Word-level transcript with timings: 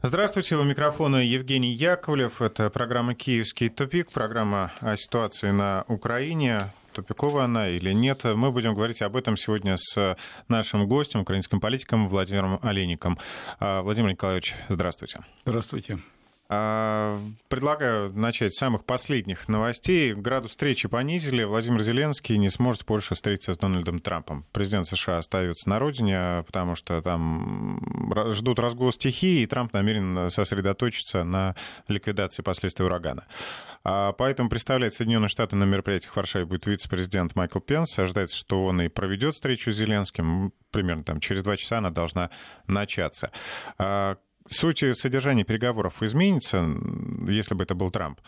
Здравствуйте, 0.00 0.54
у 0.54 0.62
микрофона 0.62 1.16
Евгений 1.16 1.72
Яковлев. 1.72 2.40
Это 2.40 2.70
программа 2.70 3.16
«Киевский 3.16 3.68
тупик», 3.68 4.12
программа 4.12 4.70
о 4.80 4.96
ситуации 4.96 5.50
на 5.50 5.84
Украине. 5.88 6.72
Тупиковая 6.92 7.46
она 7.46 7.68
или 7.68 7.92
нет. 7.92 8.22
Мы 8.22 8.52
будем 8.52 8.74
говорить 8.74 9.02
об 9.02 9.16
этом 9.16 9.36
сегодня 9.36 9.76
с 9.76 10.16
нашим 10.46 10.86
гостем, 10.86 11.20
украинским 11.20 11.58
политиком 11.58 12.06
Владимиром 12.06 12.60
Олейником. 12.62 13.18
А, 13.58 13.82
Владимир 13.82 14.10
Николаевич, 14.10 14.54
здравствуйте. 14.68 15.24
Здравствуйте. 15.44 15.98
А, 16.50 17.18
предлагаю 17.48 18.10
начать 18.14 18.54
с 18.54 18.58
самых 18.58 18.84
последних 18.84 19.48
новостей. 19.48 20.14
Градус 20.14 20.52
встречи 20.52 20.88
понизили. 20.88 21.44
Владимир 21.44 21.82
Зеленский 21.82 22.38
не 22.38 22.48
сможет 22.48 22.86
больше 22.86 23.14
встретиться 23.14 23.52
с 23.52 23.58
Дональдом 23.58 24.00
Трампом. 24.00 24.46
Президент 24.52 24.86
США 24.86 25.18
остается 25.18 25.68
на 25.68 25.78
родине, 25.78 26.42
потому 26.46 26.74
что 26.74 27.02
там 27.02 27.80
ждут 28.32 28.58
разгул 28.58 28.90
стихии, 28.92 29.42
и 29.42 29.46
Трамп 29.46 29.74
намерен 29.74 30.30
сосредоточиться 30.30 31.22
на 31.22 31.54
ликвидации 31.86 32.42
последствий 32.42 32.86
урагана. 32.86 33.26
А 33.84 34.12
поэтому 34.12 34.48
представлять 34.48 34.94
Соединенные 34.94 35.28
Штаты 35.28 35.54
на 35.54 35.64
мероприятиях 35.64 36.12
в 36.12 36.16
Варшаве 36.16 36.46
будет 36.46 36.66
вице-президент 36.66 37.36
Майкл 37.36 37.60
Пенс. 37.60 37.98
Ожидается, 37.98 38.36
что 38.36 38.64
он 38.64 38.80
и 38.80 38.88
проведет 38.88 39.34
встречу 39.34 39.70
с 39.70 39.76
Зеленским. 39.76 40.52
Примерно 40.70 41.04
там 41.04 41.20
через 41.20 41.42
два 41.42 41.58
часа 41.58 41.78
она 41.78 41.90
должна 41.90 42.30
начаться. 42.66 43.32
А 44.48 44.54
суть 44.54 44.84
содержания 44.96 45.44
переговоров 45.44 46.02
изменится, 46.02 46.66
если 47.26 47.54
бы 47.54 47.64
это 47.64 47.74
был 47.74 47.90
Трамп? 47.90 48.20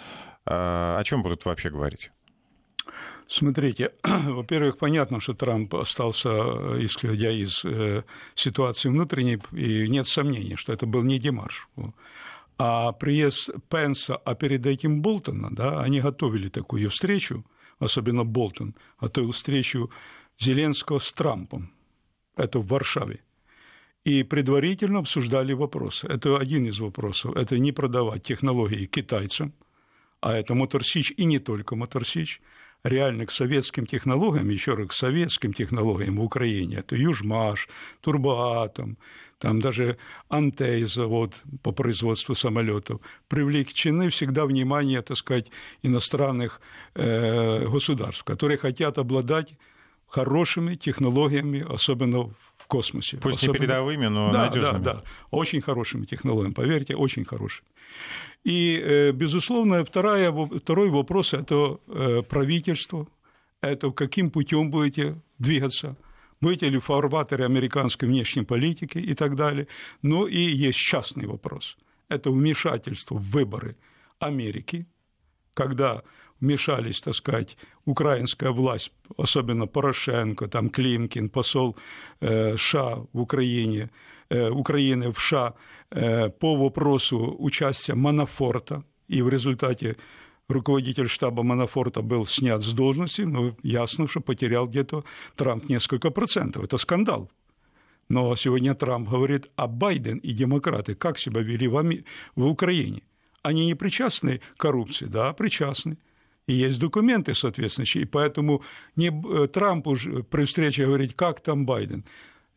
А, 0.46 0.98
о 0.98 1.04
чем 1.04 1.22
будут 1.22 1.44
вообще 1.44 1.70
говорить? 1.70 2.10
Смотрите, 3.26 3.92
во-первых, 4.02 4.78
понятно, 4.78 5.20
что 5.20 5.34
Трамп 5.34 5.74
остался, 5.74 6.28
исходя 6.82 7.30
из 7.30 7.64
э, 7.64 8.02
ситуации 8.34 8.88
внутренней, 8.88 9.38
и 9.52 9.88
нет 9.88 10.06
сомнений, 10.06 10.56
что 10.56 10.72
это 10.72 10.86
был 10.86 11.02
не 11.02 11.18
Демарш. 11.18 11.68
А 12.58 12.92
приезд 12.92 13.50
Пенса, 13.68 14.16
а 14.16 14.34
перед 14.34 14.66
этим 14.66 15.00
Болтона, 15.00 15.48
да, 15.52 15.80
они 15.80 16.00
готовили 16.00 16.48
такую 16.48 16.90
встречу, 16.90 17.44
особенно 17.78 18.24
Болтон, 18.24 18.74
готовил 19.00 19.30
встречу 19.30 19.90
Зеленского 20.38 20.98
с 20.98 21.12
Трампом. 21.12 21.72
Это 22.36 22.58
в 22.58 22.66
Варшаве 22.66 23.20
и 24.04 24.22
предварительно 24.22 25.00
обсуждали 25.00 25.52
вопросы. 25.52 26.06
Это 26.06 26.38
один 26.38 26.66
из 26.66 26.80
вопросов. 26.80 27.36
Это 27.36 27.58
не 27.58 27.72
продавать 27.72 28.22
технологии 28.22 28.86
китайцам, 28.86 29.52
а 30.20 30.34
это 30.34 30.54
Моторсич 30.54 31.12
и 31.16 31.24
не 31.24 31.38
только 31.38 31.76
Моторсич, 31.76 32.40
реально 32.82 33.26
к 33.26 33.30
советским 33.30 33.86
технологиям, 33.86 34.48
еще 34.48 34.74
раз 34.74 34.88
к 34.88 34.92
советским 34.92 35.52
технологиям 35.52 36.16
в 36.16 36.24
Украине, 36.24 36.76
это 36.76 36.96
Южмаш, 36.96 37.68
Турбоатом, 38.00 38.96
там 39.38 39.60
даже 39.60 39.96
Антей 40.28 40.84
завод 40.84 41.34
по 41.62 41.72
производству 41.72 42.34
самолетов, 42.34 43.00
привлечены 43.28 44.10
всегда 44.10 44.44
внимание, 44.44 45.02
так 45.02 45.16
сказать, 45.16 45.50
иностранных 45.82 46.60
э, 46.94 47.66
государств, 47.66 48.24
которые 48.24 48.58
хотят 48.58 48.98
обладать 48.98 49.54
хорошими 50.06 50.74
технологиями, 50.74 51.64
особенно 51.66 52.30
космосе. 52.70 53.16
Пусть 53.18 53.36
Особенно... 53.36 53.52
не 53.52 53.58
передовыми, 53.58 54.08
но 54.08 54.32
да, 54.32 54.46
надежными. 54.46 54.82
Да, 54.82 54.92
да, 54.92 55.02
очень 55.30 55.60
хорошими 55.60 56.06
технологиями, 56.06 56.54
поверьте, 56.54 56.94
очень 56.96 57.24
хорошими. 57.24 57.68
И, 58.44 58.80
э, 58.82 59.12
безусловно, 59.12 59.84
вторая, 59.84 60.32
второй 60.32 60.88
вопрос– 60.88 61.34
это 61.34 61.78
э, 61.88 62.22
правительство, 62.22 63.06
это 63.60 63.90
каким 63.90 64.30
путем 64.30 64.70
будете 64.70 65.20
двигаться, 65.38 65.96
будете 66.40 66.70
ли 66.70 66.78
в 66.78 66.84
фарватере 66.84 67.44
американской 67.44 68.08
внешней 68.08 68.44
политики 68.44 68.98
и 68.98 69.14
так 69.14 69.34
далее. 69.34 69.66
Но 70.02 70.26
и 70.26 70.38
есть 70.38 70.78
частный 70.78 71.26
вопрос– 71.26 71.76
это 72.08 72.30
вмешательство 72.30 73.16
в 73.16 73.30
выборы 73.30 73.76
Америки, 74.18 74.86
когда 75.54 76.02
вмешались, 76.40 77.00
так 77.02 77.14
сказать, 77.14 77.56
украинская 77.90 78.50
власть, 78.50 78.92
особенно 79.16 79.66
Порошенко, 79.66 80.46
там 80.48 80.70
Климкин, 80.70 81.28
посол 81.28 81.76
э, 82.20 82.56
США 82.56 83.04
в 83.12 83.20
Украине, 83.20 83.90
э, 84.30 84.50
Украины 84.50 85.10
в 85.12 85.18
США 85.18 85.54
э, 85.90 86.30
по 86.30 86.56
вопросу 86.56 87.36
участия 87.38 87.94
Манафорта, 87.94 88.82
и 89.08 89.22
в 89.22 89.28
результате 89.28 89.96
руководитель 90.48 91.08
штаба 91.08 91.42
Манафорта 91.42 92.02
был 92.02 92.26
снят 92.26 92.62
с 92.62 92.72
должности, 92.72 93.22
но 93.22 93.56
ясно, 93.62 94.08
что 94.08 94.20
потерял 94.20 94.66
где-то 94.66 95.04
Трамп 95.36 95.68
несколько 95.68 96.10
процентов. 96.10 96.64
Это 96.64 96.78
скандал. 96.78 97.30
Но 98.08 98.36
сегодня 98.36 98.74
Трамп 98.74 99.08
говорит, 99.08 99.50
а 99.56 99.66
Байден 99.66 100.18
и 100.18 100.32
демократы 100.32 100.94
как 100.94 101.18
себя 101.18 101.42
вели 101.42 101.68
в 101.68 102.46
Украине? 102.46 103.02
Они 103.42 103.66
не 103.66 103.74
причастны 103.74 104.40
к 104.56 104.60
коррупции? 104.60 105.06
Да, 105.06 105.32
причастны. 105.32 105.96
И 106.50 106.52
есть 106.52 106.80
документы 106.80 107.32
соответствующие. 107.32 108.02
И 108.02 108.06
поэтому 108.06 108.62
не 108.96 109.08
э, 109.10 109.46
Трампу 109.46 109.96
при 110.30 110.44
встрече 110.44 110.84
говорить, 110.84 111.14
как 111.14 111.40
там 111.40 111.64
Байден. 111.64 112.04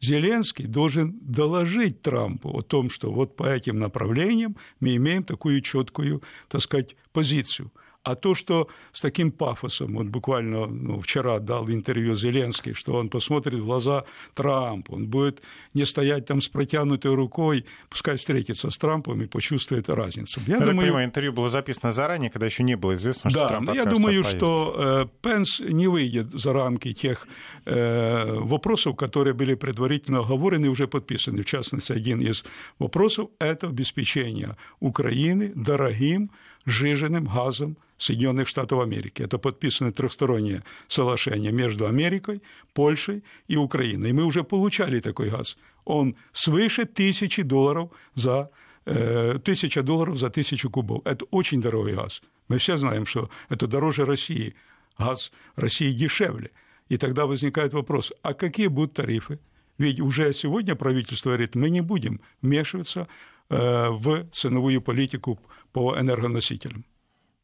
Зеленский 0.02 0.66
должен 0.66 1.20
доложить 1.22 2.02
Трампу 2.02 2.50
о 2.50 2.64
том, 2.64 2.90
что 2.90 3.12
вот 3.12 3.36
по 3.36 3.44
этим 3.44 3.78
направлениям 3.78 4.58
мы 4.80 4.96
имеем 4.96 5.24
такую 5.24 5.62
четкую, 5.62 6.24
так 6.50 6.62
сказать, 6.62 6.96
позицию. 7.12 7.72
А 8.03 8.16
то, 8.16 8.36
что 8.36 8.68
с 8.91 9.00
таким 9.00 9.31
пафосом, 9.31 9.96
вот 9.96 10.08
буквально 10.08 10.66
ну, 10.66 11.00
вчера 11.00 11.40
дал 11.40 11.69
интервью 11.69 12.14
Зеленский, 12.16 12.74
что 12.74 12.96
он 12.96 13.09
посмотрит 13.09 13.59
в 13.59 13.66
глаза 13.66 14.03
Трампу, 14.34 14.96
он 14.96 15.08
будет 15.08 15.41
не 15.74 15.86
стоять 15.86 16.25
там 16.25 16.42
с 16.42 16.50
протянутой 16.50 17.16
рукой, 17.16 17.66
пускай 17.90 18.18
встретится 18.18 18.69
с 18.69 18.78
Трампом 18.78 19.22
и 19.22 19.25
почувствует 19.25 19.90
разницу. 19.90 20.42
Я, 20.46 20.58
я 20.58 20.66
думаю, 20.66 20.88
понимаю, 20.88 21.06
интервью 21.06 21.31
было 21.31 21.47
записано 21.47 21.92
заранее, 21.92 22.30
когда 22.30 22.46
еще 22.46 22.63
не 22.63 22.75
было 22.75 22.96
известно, 22.96 23.30
что 23.30 23.40
да, 23.40 23.47
Трамп 23.47 23.74
я 23.74 23.86
думаю, 23.86 24.25
что 24.25 24.75
э, 24.78 25.06
Пенс 25.22 25.62
не 25.62 25.88
выйдет 25.88 26.31
за 26.31 26.52
рамки 26.52 26.92
тех 26.92 27.25
э, 27.63 28.34
вопросов, 28.34 28.97
которые 28.97 29.34
были 29.34 29.56
предварительно 29.56 30.19
оговорены 30.19 30.66
и 30.66 30.69
уже 30.69 30.88
подписаны. 30.88 31.44
В 31.44 31.46
частности, 31.46 31.94
один 31.94 32.19
из 32.19 32.44
вопросов– 32.80 33.30
это 33.40 33.68
обеспечение 33.68 34.58
Украины 34.81 35.53
дорогим 35.56 36.31
сжиженным 36.66 37.25
газом 37.25 37.78
Соединенных 38.03 38.47
Штатов 38.47 38.81
Америки. 38.81 39.22
Это 39.22 39.38
подписано 39.38 39.91
трехстороннее 39.91 40.64
соглашение 40.88 41.52
между 41.52 41.88
Америкой, 41.88 42.41
Польшей 42.74 43.24
и 43.47 43.56
Украиной. 43.56 44.09
И 44.09 44.14
мы 44.14 44.25
уже 44.25 44.44
получали 44.44 45.00
такой 45.00 45.30
газ. 45.30 45.58
Он 45.86 46.16
свыше 46.34 46.86
тысячи 46.86 47.44
долларов 47.44 47.92
за 48.16 48.50
э, 48.86 49.40
тысяча 49.44 49.84
долларов 49.84 50.18
за 50.18 50.30
тысячу 50.30 50.69
кубов. 50.69 51.02
Это 51.06 51.25
очень 51.31 51.62
дорогой 51.62 51.94
газ. 51.94 52.22
Мы 52.50 52.58
все 52.58 52.78
знаем, 52.78 53.06
что 53.06 53.30
это 53.50 53.68
дороже 53.68 54.06
России. 54.06 54.53
Газ 55.00 55.31
России 55.56 55.94
дешевле. 55.94 56.52
И 56.90 56.97
тогда 56.97 57.25
возникает 57.25 57.74
вопрос, 57.74 58.12
а 58.22 58.34
какие 58.34 58.68
будут 58.68 58.94
тарифы? 58.94 59.40
Ведь 59.78 60.00
уже 60.02 60.34
сегодня 60.34 60.75
правительство 60.75 61.30
говорит, 61.30 61.56
мы 61.56 61.69
не 61.69 61.81
будем 61.81 62.19
вмешиваться 62.42 63.08
э, 63.50 63.90
в 63.90 64.28
ценовую 64.30 64.81
политику 64.81 65.40
по 65.72 65.97
энергоносителям. 65.97 66.84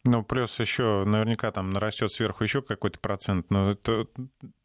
Ну, 0.05 0.23
плюс 0.23 0.57
еще 0.59 1.03
наверняка 1.05 1.51
там 1.51 1.71
нарастет 1.71 2.11
сверху 2.11 2.43
еще 2.43 2.61
какой-то 2.61 2.99
процент, 2.99 3.49
но 3.49 3.71
это, 3.71 4.07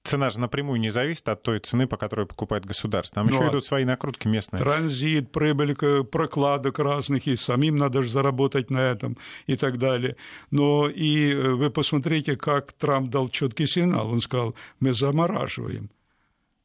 цена 0.04 0.30
же 0.30 0.38
напрямую 0.38 0.78
не 0.78 0.90
зависит 0.90 1.28
от 1.28 1.42
той 1.42 1.58
цены, 1.58 1.88
по 1.88 1.96
которой 1.96 2.24
покупает 2.24 2.64
государство. 2.64 3.16
Там 3.16 3.26
ну, 3.26 3.36
еще 3.36 3.48
а 3.48 3.50
идут 3.50 3.64
свои 3.64 3.84
накрутки 3.84 4.28
местные. 4.28 4.62
Транзит, 4.62 5.32
прибыль 5.32 5.74
прокладок 5.74 6.78
разных, 6.78 7.26
и 7.26 7.34
самим 7.34 7.76
надо 7.76 8.02
же 8.02 8.10
заработать 8.10 8.70
на 8.70 8.78
этом 8.78 9.16
и 9.46 9.56
так 9.56 9.78
далее. 9.78 10.16
Но 10.52 10.88
и 10.88 11.32
э, 11.32 11.50
вы 11.54 11.70
посмотрите, 11.70 12.36
как 12.36 12.72
Трамп 12.72 13.10
дал 13.10 13.28
четкий 13.28 13.66
сигнал. 13.66 14.10
Он 14.10 14.20
сказал, 14.20 14.54
мы 14.78 14.94
замораживаем. 14.94 15.90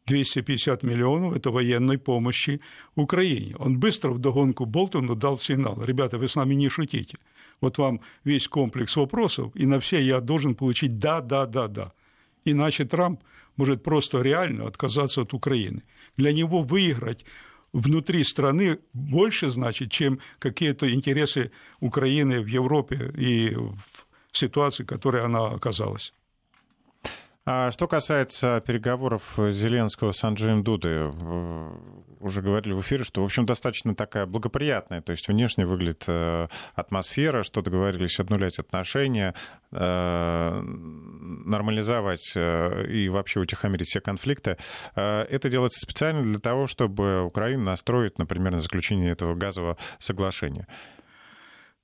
250 0.09 0.83
миллионов– 0.83 1.33
это 1.35 1.51
военной 1.51 1.97
помощи 1.97 2.59
Украине. 2.95 3.55
Он 3.59 3.79
быстро 3.79 4.11
в 4.11 4.19
догонку 4.19 4.65
Болтону 4.65 5.15
дал 5.15 5.37
сигнал. 5.37 5.79
Ребята, 5.83 6.17
вы 6.17 6.27
с 6.27 6.35
нами 6.35 6.55
не 6.55 6.69
шутите. 6.69 7.17
Вот 7.61 7.77
вам 7.77 7.99
весь 8.23 8.47
комплекс 8.47 8.95
вопросов, 8.95 9.51
и 9.55 9.65
на 9.65 9.79
все 9.79 9.99
я 9.99 10.19
должен 10.19 10.55
получить 10.55 10.97
«да, 10.97 11.21
да, 11.21 11.45
да, 11.45 11.67
да». 11.67 11.91
Иначе 12.45 12.85
Трамп 12.85 13.21
может 13.57 13.83
просто 13.83 14.21
реально 14.21 14.67
отказаться 14.67 15.21
от 15.21 15.33
Украины. 15.33 15.83
Для 16.17 16.31
него 16.31 16.61
выиграть 16.61 17.25
внутри 17.73 18.23
страны 18.23 18.79
больше 18.93 19.49
значит, 19.49 19.91
чем 19.91 20.19
какие-то 20.39 20.91
интересы 20.91 21.51
Украины 21.81 22.41
в 22.41 22.47
Европе 22.47 23.11
и 23.17 23.53
в 23.55 24.05
ситуации, 24.31 24.83
в 24.83 24.87
которой 24.87 25.23
она 25.23 25.47
оказалась. 25.47 26.13
А 27.51 27.71
что 27.71 27.87
касается 27.87 28.61
переговоров 28.63 29.33
Зеленского 29.35 30.11
с 30.11 30.23
Анджеем 30.23 30.63
Дудой, 30.63 31.11
уже 32.19 32.43
говорили 32.43 32.73
в 32.73 32.81
эфире, 32.81 33.03
что, 33.03 33.23
в 33.23 33.25
общем, 33.25 33.47
достаточно 33.47 33.95
такая 33.95 34.27
благоприятная, 34.27 35.01
то 35.01 35.11
есть 35.13 35.27
внешне 35.27 35.65
выглядит 35.65 36.03
э, 36.05 36.47
атмосфера, 36.75 37.41
что 37.41 37.63
договорились 37.63 38.19
обнулять 38.19 38.59
отношения, 38.59 39.33
э, 39.71 40.61
нормализовать 40.61 42.33
э, 42.35 42.85
и 42.87 43.09
вообще 43.09 43.39
утихомирить 43.39 43.87
все 43.87 43.99
конфликты. 43.99 44.57
Это 44.93 45.49
делается 45.49 45.79
специально 45.79 46.21
для 46.21 46.37
того, 46.37 46.67
чтобы 46.67 47.23
Украину 47.23 47.63
настроить, 47.63 48.19
например, 48.19 48.51
на 48.51 48.59
заключение 48.59 49.11
этого 49.11 49.33
газового 49.33 49.77
соглашения. 49.97 50.67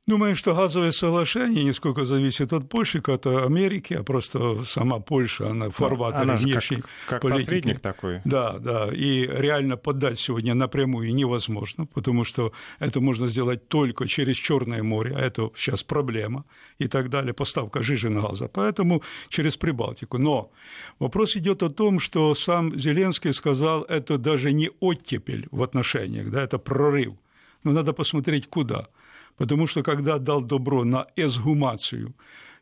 Думаю, 0.08 0.36
что 0.36 0.54
газовое 0.54 0.92
соглашение 0.92 1.64
не 1.64 1.74
сколько 1.74 2.06
зависит 2.06 2.54
от 2.54 2.70
Польши, 2.70 3.02
как 3.02 3.26
от 3.26 3.46
Америки, 3.48 3.96
а 3.96 4.04
просто 4.04 4.64
сама 4.64 5.00
Польша, 5.00 5.50
она 5.50 5.72
фарватер 5.72 6.22
она 6.22 6.36
внешней 6.36 6.82
как, 6.82 6.90
как 7.08 7.22
политики. 7.22 7.46
посредник 7.46 7.80
такой. 7.80 8.22
Да, 8.24 8.60
да, 8.60 8.92
и 8.94 9.26
реально 9.26 9.78
поддать 9.78 10.20
сегодня 10.20 10.54
напрямую 10.54 11.12
невозможно, 11.16 11.88
потому 11.88 12.24
что 12.24 12.52
это 12.78 13.02
можно 13.02 13.28
сделать 13.28 13.68
только 13.68 14.08
через 14.08 14.36
Черное 14.36 14.84
море, 14.84 15.16
а 15.16 15.20
это 15.22 15.50
сейчас 15.56 15.82
проблема 15.82 16.46
и 16.78 16.88
так 16.88 17.10
далее, 17.10 17.34
поставка 17.34 17.82
жиженого 17.82 18.30
газа, 18.30 18.48
поэтому 18.48 19.02
через 19.30 19.58
Прибалтику. 19.58 20.20
Но 20.20 20.52
вопрос 21.00 21.36
идет 21.36 21.64
о 21.64 21.70
том, 21.70 22.00
что 22.00 22.36
сам 22.36 22.78
Зеленский 22.78 23.34
сказал, 23.34 23.82
это 23.82 24.20
даже 24.20 24.54
не 24.54 24.70
оттепель 24.80 25.48
в 25.50 25.64
отношениях, 25.64 26.30
да, 26.30 26.44
это 26.44 26.60
прорыв. 26.60 27.16
Но 27.64 27.72
надо 27.72 27.94
посмотреть, 27.94 28.48
куда– 28.48 28.88
потому 29.38 29.68
что 29.68 29.84
когда 29.84 30.18
дал 30.18 30.42
добро 30.42 30.84
на 30.84 31.08
эсгумацию 31.16 32.16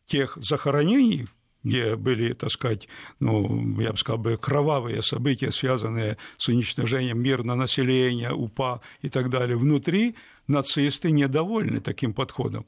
тех 0.08 0.38
захоронений, 0.42 1.28
где 1.64 1.96
были, 1.96 2.34
так 2.34 2.52
сказать, 2.52 2.90
ну, 3.20 3.80
я 3.80 3.92
бы 3.92 3.98
сказал, 3.98 4.20
бы, 4.20 4.38
кровавые 4.38 5.02
события, 5.02 5.52
связанные 5.52 6.18
с 6.38 6.50
уничтожением 6.50 7.22
мирного 7.22 7.58
населения, 7.58 8.32
УПА 8.32 8.82
и 9.02 9.10
так 9.10 9.30
далее, 9.30 9.58
внутри 9.58 10.16
нацисты 10.48 11.12
недовольны 11.12 11.80
таким 11.80 12.14
подходом. 12.14 12.66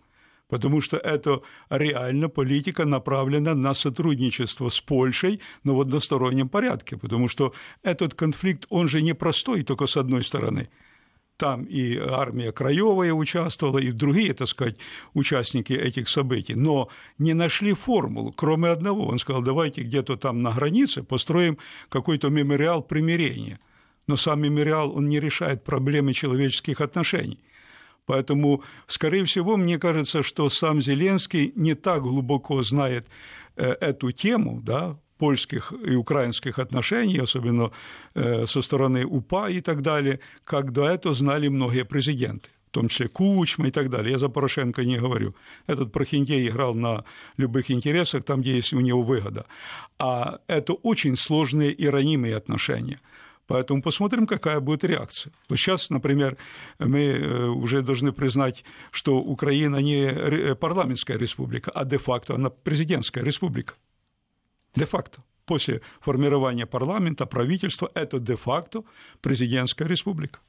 Потому 0.47 0.79
что 0.79 0.95
это 0.97 1.41
реально 1.69 2.29
политика 2.29 2.85
направлена 2.85 3.55
на 3.55 3.73
сотрудничество 3.73 4.69
с 4.69 4.79
Польшей, 4.79 5.41
но 5.63 5.75
в 5.75 5.81
одностороннем 5.81 6.49
порядке, 6.49 6.97
потому 6.97 7.27
что 7.27 7.53
этот 7.81 8.13
конфликт, 8.13 8.65
он 8.69 8.87
же 8.87 9.01
не 9.01 9.13
простой 9.13 9.63
только 9.63 9.87
с 9.87 9.97
одной 9.97 10.23
стороны– 10.23 10.69
там 11.37 11.63
и 11.63 11.97
армия 11.97 12.51
Краевая 12.51 13.13
участвовала, 13.13 13.79
и 13.79 13.91
другие, 13.91 14.33
так 14.33 14.47
сказать, 14.47 14.77
участники 15.13 15.73
этих 15.73 16.09
событий, 16.09 16.55
но 16.55 16.89
не 17.17 17.33
нашли 17.33 17.73
формулу, 17.73 18.31
кроме 18.31 18.69
одного. 18.69 19.07
Он 19.07 19.19
сказал, 19.19 19.41
давайте 19.41 19.81
где-то 19.81 20.17
там 20.17 20.41
на 20.41 20.51
границе 20.51 21.03
построим 21.03 21.57
какой-то 21.89 22.29
мемориал 22.29 22.81
примирения. 22.81 23.59
Но 24.07 24.17
сам 24.17 24.41
мемориал, 24.41 24.95
он 24.95 25.09
не 25.09 25.19
решает 25.19 25.63
проблемы 25.63 26.13
человеческих 26.13 26.79
отношений. 26.79 27.39
Поэтому, 28.05 28.63
скорее 28.85 29.25
всего, 29.25 29.57
мне 29.57 29.79
кажется, 29.79 30.21
что 30.21 30.49
сам 30.49 30.81
Зеленский 30.81 31.51
не 31.55 31.73
так 31.73 32.03
глубоко 32.03 32.61
знает 32.61 33.07
э, 33.55 33.71
эту 33.81 34.11
тему, 34.11 34.61
да, 34.61 34.99
польских 35.17 35.73
и 35.85 35.95
украинских 35.95 36.59
отношений, 36.59 37.19
особенно 37.19 37.71
э, 38.15 38.45
со 38.47 38.61
стороны 38.61 39.05
УПА 39.05 39.49
и 39.49 39.61
так 39.61 39.81
далее, 39.81 40.19
как 40.43 40.71
до 40.71 40.85
этого 40.85 41.15
знали 41.15 41.47
многие 41.49 41.85
президенты 41.85 42.49
в 42.67 42.77
том 42.77 42.89
числе 42.89 43.07
Кучма 43.07 43.67
и 43.67 43.71
так 43.71 43.89
далее. 43.89 44.11
Я 44.11 44.17
за 44.17 44.27
Порошенко 44.27 44.83
не 44.83 44.97
говорю. 44.97 45.33
Этот 45.65 45.93
Прохиндей 45.93 46.49
играл 46.49 46.75
на 46.75 47.05
любых 47.37 47.71
интересах, 47.71 48.25
там, 48.25 48.41
где 48.41 48.55
есть 48.55 48.73
у 48.73 48.81
него 48.81 49.01
выгода. 49.01 49.45
А 49.97 50.39
это 50.47 50.73
очень 50.73 51.15
сложные 51.15 51.71
и 51.71 51.87
ранимые 51.87 52.35
отношения. 52.35 52.99
Поэтому 53.47 53.81
посмотрим, 53.81 54.27
какая 54.27 54.59
будет 54.59 54.83
реакция. 54.83 55.31
Вот 55.49 55.57
сейчас, 55.57 55.89
например, 55.89 56.35
мы 56.79 56.99
э, 56.99 57.47
уже 57.47 57.81
должны 57.81 58.11
признать, 58.11 58.65
что 58.91 59.19
Украина 59.19 59.77
не 59.77 60.55
парламентская 60.55 61.17
республика, 61.17 61.71
а 61.71 61.85
де-факто 61.85 62.35
она 62.35 62.49
президентская 62.49 63.23
республика 63.23 63.75
де-факто. 64.75 65.23
После 65.45 65.81
формирования 65.99 66.65
парламента, 66.65 67.25
правительства, 67.25 67.91
это 67.93 68.19
де-факто 68.19 68.83
президентская 69.21 69.87
республика. 69.87 70.39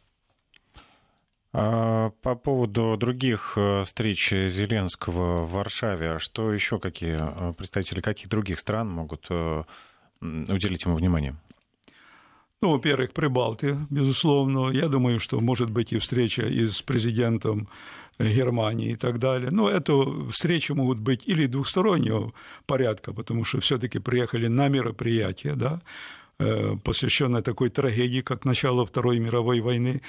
А, 1.53 2.11
по 2.21 2.35
поводу 2.35 2.97
других 2.99 3.55
э, 3.57 3.85
встреч 3.85 4.31
Зеленского 4.31 5.45
в 5.45 5.53
Варшаве, 5.53 6.19
что 6.19 6.53
еще 6.53 6.79
какие 6.79 7.17
э, 7.19 7.53
представители 7.55 8.01
каких 8.01 8.29
других 8.29 8.59
стран 8.59 8.91
могут 8.91 9.27
э, 9.31 9.65
уделить 10.21 10.85
ему 10.85 10.97
внимание? 10.97 11.35
Ну, 12.63 12.73
во-первых, 12.73 13.13
Прибалты, 13.13 13.77
безусловно. 13.91 14.71
Я 14.71 14.89
думаю, 14.89 15.21
что 15.21 15.41
может 15.41 15.71
быть 15.71 15.93
и 15.93 15.99
встреча 15.99 16.43
и 16.43 16.67
с 16.67 16.81
президентом 16.81 17.69
Германии 18.19 18.93
и 18.93 18.97
так 18.97 19.19
далее. 19.19 19.51
Но 19.51 19.69
это 19.69 19.93
встречи 20.31 20.73
могут 20.73 20.99
быть 20.99 21.23
или 21.27 21.47
двухстороннего 21.47 22.33
порядка, 22.67 23.13
потому 23.13 23.45
что 23.45 23.61
все-таки 23.61 23.99
приехали 23.99 24.49
на 24.49 24.69
мероприятие, 24.69 25.55
да, 25.55 25.83
э, 26.39 26.77
посвященное 26.83 27.43
такой 27.43 27.69
трагедии, 27.69 28.23
как 28.23 28.45
начало 28.45 28.87
Второй 28.87 29.19
мировой 29.19 29.61
войны. 29.61 30.01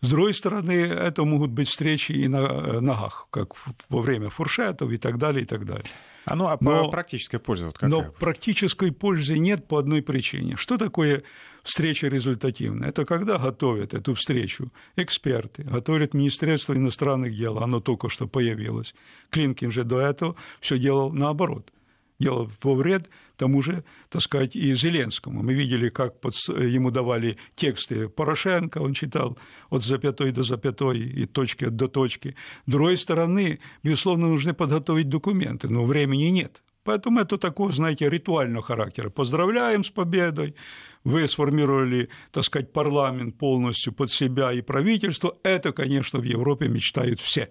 С 0.00 0.10
другой 0.10 0.34
стороны, 0.34 0.72
это 0.72 1.24
могут 1.24 1.50
быть 1.50 1.68
встречи 1.68 2.12
и 2.12 2.28
на 2.28 2.38
э, 2.38 2.80
ногах, 2.80 3.28
как 3.30 3.54
во 3.88 4.02
время 4.02 4.28
фуршетов 4.28 4.90
и 4.90 4.98
так 4.98 5.18
далее, 5.18 5.44
и 5.44 5.46
так 5.46 5.64
далее. 5.64 5.86
А 6.26 6.36
ну, 6.36 6.46
а 6.46 6.56
но, 6.60 6.90
практической 6.90 7.38
пользы 7.38 7.66
вот 7.66 7.74
какая? 7.74 7.88
Но 7.88 8.02
практической 8.02 8.92
пользы 8.92 9.38
нет 9.38 9.68
по 9.68 9.78
одной 9.78 10.02
причине. 10.02 10.56
Что 10.56 10.78
такое 10.78 11.22
встреча 11.64 12.06
результативная? 12.06 12.90
Это 12.90 13.04
когда 13.04 13.38
готовят 13.38 13.94
эту 13.94 14.14
встречу 14.14 14.72
эксперты, 14.94 15.64
готовят 15.64 16.14
Министерство 16.14 16.74
иностранных 16.74 17.36
дел, 17.36 17.58
оно 17.58 17.80
только 17.80 18.08
что 18.08 18.28
появилось. 18.28 18.94
Клинкин 19.30 19.72
же 19.72 19.82
до 19.82 19.98
этого 19.98 20.36
все 20.60 20.78
делал 20.78 21.12
наоборот– 21.12 21.72
делал 22.18 22.50
во 22.62 22.74
вред 22.74 23.10
тому 23.36 23.62
же, 23.62 23.84
так 24.08 24.22
сказать, 24.22 24.54
и 24.54 24.74
Зеленскому. 24.74 25.42
Мы 25.42 25.54
видели, 25.54 25.88
как 25.88 26.20
под, 26.20 26.34
ему 26.48 26.90
давали 26.90 27.36
тексты 27.56 28.08
Порошенко, 28.08 28.78
он 28.78 28.94
читал 28.94 29.36
от 29.70 29.82
запятой 29.82 30.30
до 30.30 30.42
запятой 30.42 31.00
и 31.00 31.26
точки 31.26 31.66
до 31.66 31.88
точки. 31.88 32.36
С 32.66 32.70
другой 32.70 32.96
стороны, 32.96 33.58
безусловно, 33.82 34.28
нужно 34.28 34.54
подготовить 34.54 35.08
документы, 35.08 35.68
но 35.68 35.84
времени 35.84 36.24
нет. 36.24 36.62
Поэтому 36.84 37.20
это 37.20 37.38
такого, 37.38 37.72
знаете, 37.72 38.08
ритуального 38.08 38.62
характера. 38.62 39.08
Поздравляем 39.10 39.84
с 39.84 39.90
победой, 39.90 40.54
вы 41.02 41.26
сформировали, 41.26 42.10
так 42.30 42.44
сказать, 42.44 42.72
парламент 42.72 43.38
полностью 43.38 43.92
под 43.92 44.10
себя 44.10 44.52
и 44.52 44.60
правительство. 44.60 45.36
Это, 45.42 45.72
конечно, 45.72 46.20
в 46.20 46.24
Европе 46.24 46.68
мечтают 46.68 47.20
все. 47.20 47.50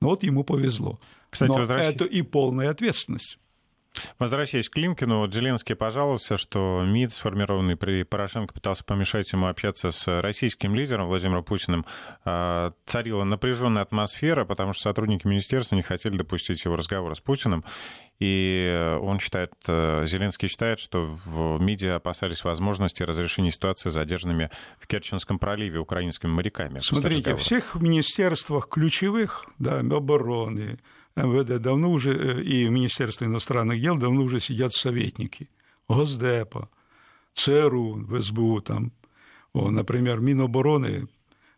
Но 0.00 0.10
вот 0.10 0.22
ему 0.22 0.44
повезло. 0.44 1.00
Кстати, 1.30 1.50
Но 1.50 1.58
возвращ... 1.58 1.94
это 1.94 2.04
и 2.04 2.22
полная 2.22 2.70
ответственность. 2.70 3.38
Возвращаясь 4.18 4.68
к 4.68 4.72
Климкину, 4.72 5.18
вот 5.18 5.32
Зеленский 5.32 5.74
пожаловался, 5.74 6.36
что 6.36 6.82
МИД, 6.84 7.12
сформированный 7.12 7.76
при 7.76 8.02
Порошенко, 8.02 8.54
пытался 8.54 8.84
помешать 8.84 9.32
ему 9.32 9.46
общаться 9.46 9.90
с 9.90 10.20
российским 10.20 10.74
лидером 10.74 11.06
Владимиром 11.06 11.44
Путиным. 11.44 11.86
А, 12.24 12.72
царила 12.86 13.24
напряженная 13.24 13.82
атмосфера, 13.82 14.44
потому 14.44 14.72
что 14.72 14.84
сотрудники 14.84 15.26
министерства 15.26 15.76
не 15.76 15.82
хотели 15.82 16.16
допустить 16.16 16.64
его 16.64 16.76
разговора 16.76 17.14
с 17.14 17.20
Путиным. 17.20 17.64
И 18.20 18.96
он 19.00 19.18
считает, 19.18 19.52
э, 19.66 20.04
Зеленский 20.06 20.46
считает, 20.48 20.78
что 20.78 21.04
в 21.26 21.60
МИДе 21.60 21.92
опасались 21.92 22.44
возможности 22.44 23.02
разрешения 23.02 23.50
ситуации 23.50 23.90
с 23.90 23.92
задержанными 23.92 24.50
в 24.78 24.86
Керченском 24.86 25.40
проливе 25.40 25.80
украинскими 25.80 26.30
моряками. 26.30 26.78
Смотрите, 26.78 27.34
в 27.34 27.38
всех 27.38 27.74
министерствах 27.74 28.68
ключевых, 28.68 29.46
да, 29.58 29.80
обороны, 29.80 30.78
МВД 31.16 31.60
давно 31.60 31.90
уже 31.90 32.12
э, 32.12 32.42
и 32.42 32.68
Министерство 32.68 33.24
иностранных 33.24 33.80
дел 33.80 33.96
давно 33.96 34.22
уже 34.22 34.40
сидят 34.40 34.72
советники 34.72 35.48
Госдепа, 35.88 36.68
ЦРУ, 37.34 38.04
в 38.06 38.20
СБУ, 38.20 38.60
там, 38.60 38.92
о, 39.52 39.70
например, 39.70 40.20
Минобороны, 40.20 41.06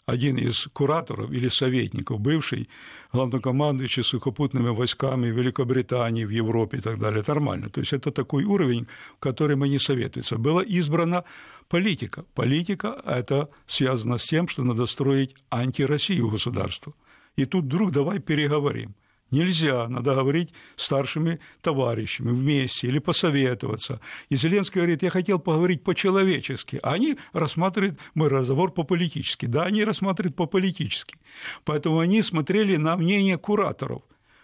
один 0.05 0.37
из 0.37 0.69
кураторов 0.73 1.33
или 1.33 1.49
советников, 1.49 2.21
бывший 2.21 2.69
главнокомандующий 3.13 4.05
сухопутными 4.05 4.69
войсками 4.69 5.27
Великобритании, 5.27 6.25
в 6.25 6.31
Европе 6.31 6.79
и 6.79 6.81
так 6.81 6.99
далее. 6.99 7.25
Нормально. 7.27 7.71
То 7.71 7.81
есть 7.81 7.93
это 7.93 8.13
такой 8.13 8.45
уровень, 8.45 8.87
в 9.17 9.21
котором 9.21 9.63
они 9.63 9.79
советуются. 9.79 10.39
Была 10.39 10.63
избрана 10.63 11.25
политика. 11.69 12.25
Политика– 12.35 13.01
это 13.05 13.49
связано 13.67 14.19
с 14.19 14.25
тем, 14.25 14.49
что 14.49 14.63
надо 14.63 14.87
строить 14.87 15.35
антироссию 15.51 16.31
государству. 16.31 16.95
И 17.35 17.45
тут 17.45 17.65
вдруг 17.65 17.91
давай 17.91 18.21
переговорим– 18.21 18.95
Нельзя, 19.33 19.89
надо 19.89 20.15
говорить 20.15 20.55
старшими 20.77 21.41
товарищами 21.61 22.31
вместе 22.31 22.87
или 22.87 23.01
посоветоваться. 23.01 24.01
И 24.29 24.37
Зеленский 24.37 24.81
говорит, 24.81 25.03
я 25.03 25.11
хотел 25.11 25.41
поговорить 25.41 25.83
по-человечески, 25.83 26.79
а 26.83 26.93
они 26.93 27.17
рассматривают 27.33 27.99
мой 28.15 28.29
разговор 28.29 28.71
по-политически. 28.71 29.47
Да, 29.47 29.65
они 29.65 29.85
рассматривают 29.85 30.37
по-политически. 30.37 31.17
Поэтому 31.65 31.99
они 31.99 32.23
смотрели 32.23 32.77
на 32.77 32.97
мнение 32.97 33.37
кураторов. 33.37 34.03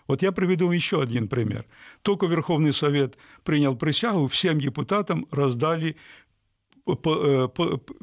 Вот 0.08 0.22
я 0.22 0.32
приведу 0.32 0.72
еще 0.72 1.00
один 1.00 1.28
пример. 1.28 1.64
Только 2.02 2.26
Верховный 2.26 2.72
Совет 2.72 3.16
принял 3.44 3.76
присягу, 3.76 4.26
всем 4.26 4.58
депутатам 4.58 5.26
раздали 5.30 5.96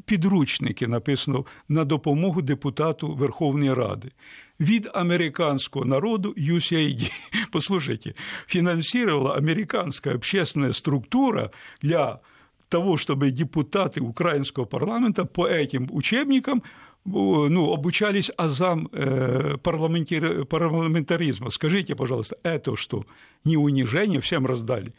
підручники 0.06 0.86
написано 0.86 1.44
на 1.68 1.84
допомогу 1.84 2.42
депутату 2.42 3.14
Верховної 3.14 3.74
Ради. 3.74 4.12
Від 4.60 4.88
американского 4.94 5.84
народу 5.84 6.34
USAID, 6.36 7.10
послушайте, 7.52 8.14
финансировала 8.46 9.34
американская 9.36 10.14
общественная 10.14 10.72
структура 10.72 11.50
для 11.82 12.20
того, 12.68 12.96
чтобы 12.96 13.30
депутаты 13.30 14.00
украинского 14.00 14.66
парламента 14.66 15.24
по 15.24 15.46
этим 15.48 15.88
учебникам 15.90 16.62
ну, 17.04 17.72
обучались 17.72 18.30
азам 18.36 18.88
э, 18.92 19.56
парламентаризма. 19.62 21.50
Скажите, 21.50 21.94
пожалуйста, 21.94 22.36
это 22.42 22.76
что? 22.76 23.04
Не 23.44 23.56
унижение 23.56 24.20
всем 24.20 24.46
раздали? 24.46 24.92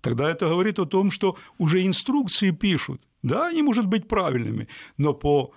Тогда 0.00 0.28
это 0.30 0.48
говорит 0.48 0.78
о 0.78 0.86
том, 0.86 1.10
что 1.10 1.36
уже 1.58 1.86
инструкции 1.86 2.50
пишут– 2.50 3.00
да, 3.24 3.46
они, 3.46 3.62
может 3.62 3.86
быть, 3.86 4.06
правильными, 4.06 4.68
но 4.98 5.14
по 5.14 5.52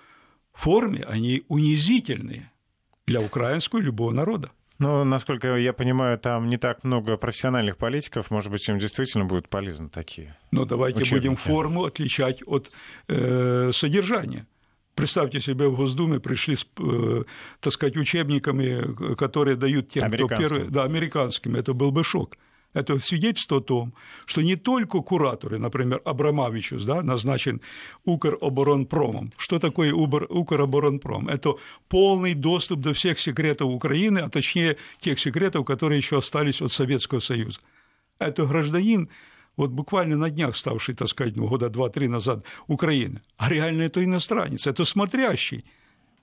форме 0.54 1.04
они 1.04 1.42
унизительные 1.48 2.50
для 3.08 3.20
украинского 3.20 3.80
любого 3.80 4.12
народа. 4.12 4.50
Ну, 4.78 5.04
насколько 5.04 5.56
я 5.56 5.72
понимаю, 5.72 6.18
там 6.18 6.48
не 6.48 6.56
так 6.56 6.84
много 6.84 7.16
профессиональных 7.16 7.76
политиков, 7.76 8.30
может 8.30 8.52
быть, 8.52 8.68
им 8.68 8.78
действительно 8.78 9.24
будут 9.24 9.48
полезны 9.48 9.88
такие. 9.88 10.36
Но 10.52 10.64
давайте 10.64 11.02
учебники. 11.02 11.28
будем 11.28 11.36
форму 11.36 11.84
отличать 11.84 12.42
от 12.46 12.70
э, 13.08 13.70
содержания. 13.72 14.46
Представьте 14.94 15.40
себе, 15.40 15.68
в 15.68 15.76
Госдуме 15.76 16.20
пришли 16.20 16.54
с, 16.54 16.66
э, 16.78 17.24
так 17.60 17.72
сказать, 17.72 17.96
учебниками, 17.96 19.14
которые 19.16 19.56
дают 19.56 19.90
тем, 19.90 20.10
кто 20.12 20.28
первый... 20.28 20.68
Да, 20.68 20.84
американскими. 20.84 21.58
Это 21.58 21.72
был 21.72 21.90
бы 21.90 22.04
шок. 22.04 22.36
Это 22.74 22.98
свидетельство 22.98 23.58
о 23.58 23.60
том, 23.60 23.94
что 24.26 24.42
не 24.42 24.56
только 24.56 25.00
кураторы, 25.00 25.58
например, 25.58 26.02
Абрамовичус, 26.04 26.84
да, 26.84 27.02
назначен 27.02 27.62
Укроборонпромом. 28.04 29.32
Что 29.38 29.58
такое 29.58 29.92
Укроборонпром? 29.92 31.28
Это 31.28 31.54
полный 31.88 32.34
доступ 32.34 32.80
до 32.80 32.92
всех 32.92 33.18
секретов 33.18 33.68
Украины, 33.68 34.18
а 34.18 34.28
точнее 34.28 34.76
тех 35.00 35.18
секретов, 35.18 35.64
которые 35.64 35.98
еще 35.98 36.18
остались 36.18 36.60
от 36.60 36.70
Советского 36.70 37.20
Союза. 37.20 37.60
Это 38.18 38.44
гражданин, 38.44 39.08
вот 39.56 39.70
буквально 39.70 40.16
на 40.16 40.28
днях 40.28 40.54
ставший, 40.54 40.94
так 40.94 41.08
сказать, 41.08 41.36
ну, 41.36 41.48
года 41.48 41.70
два-три 41.70 42.06
назад 42.06 42.44
Украины. 42.66 43.22
А 43.38 43.48
реально 43.48 43.82
это 43.82 44.04
иностранец, 44.04 44.66
это 44.66 44.84
смотрящий– 44.84 45.64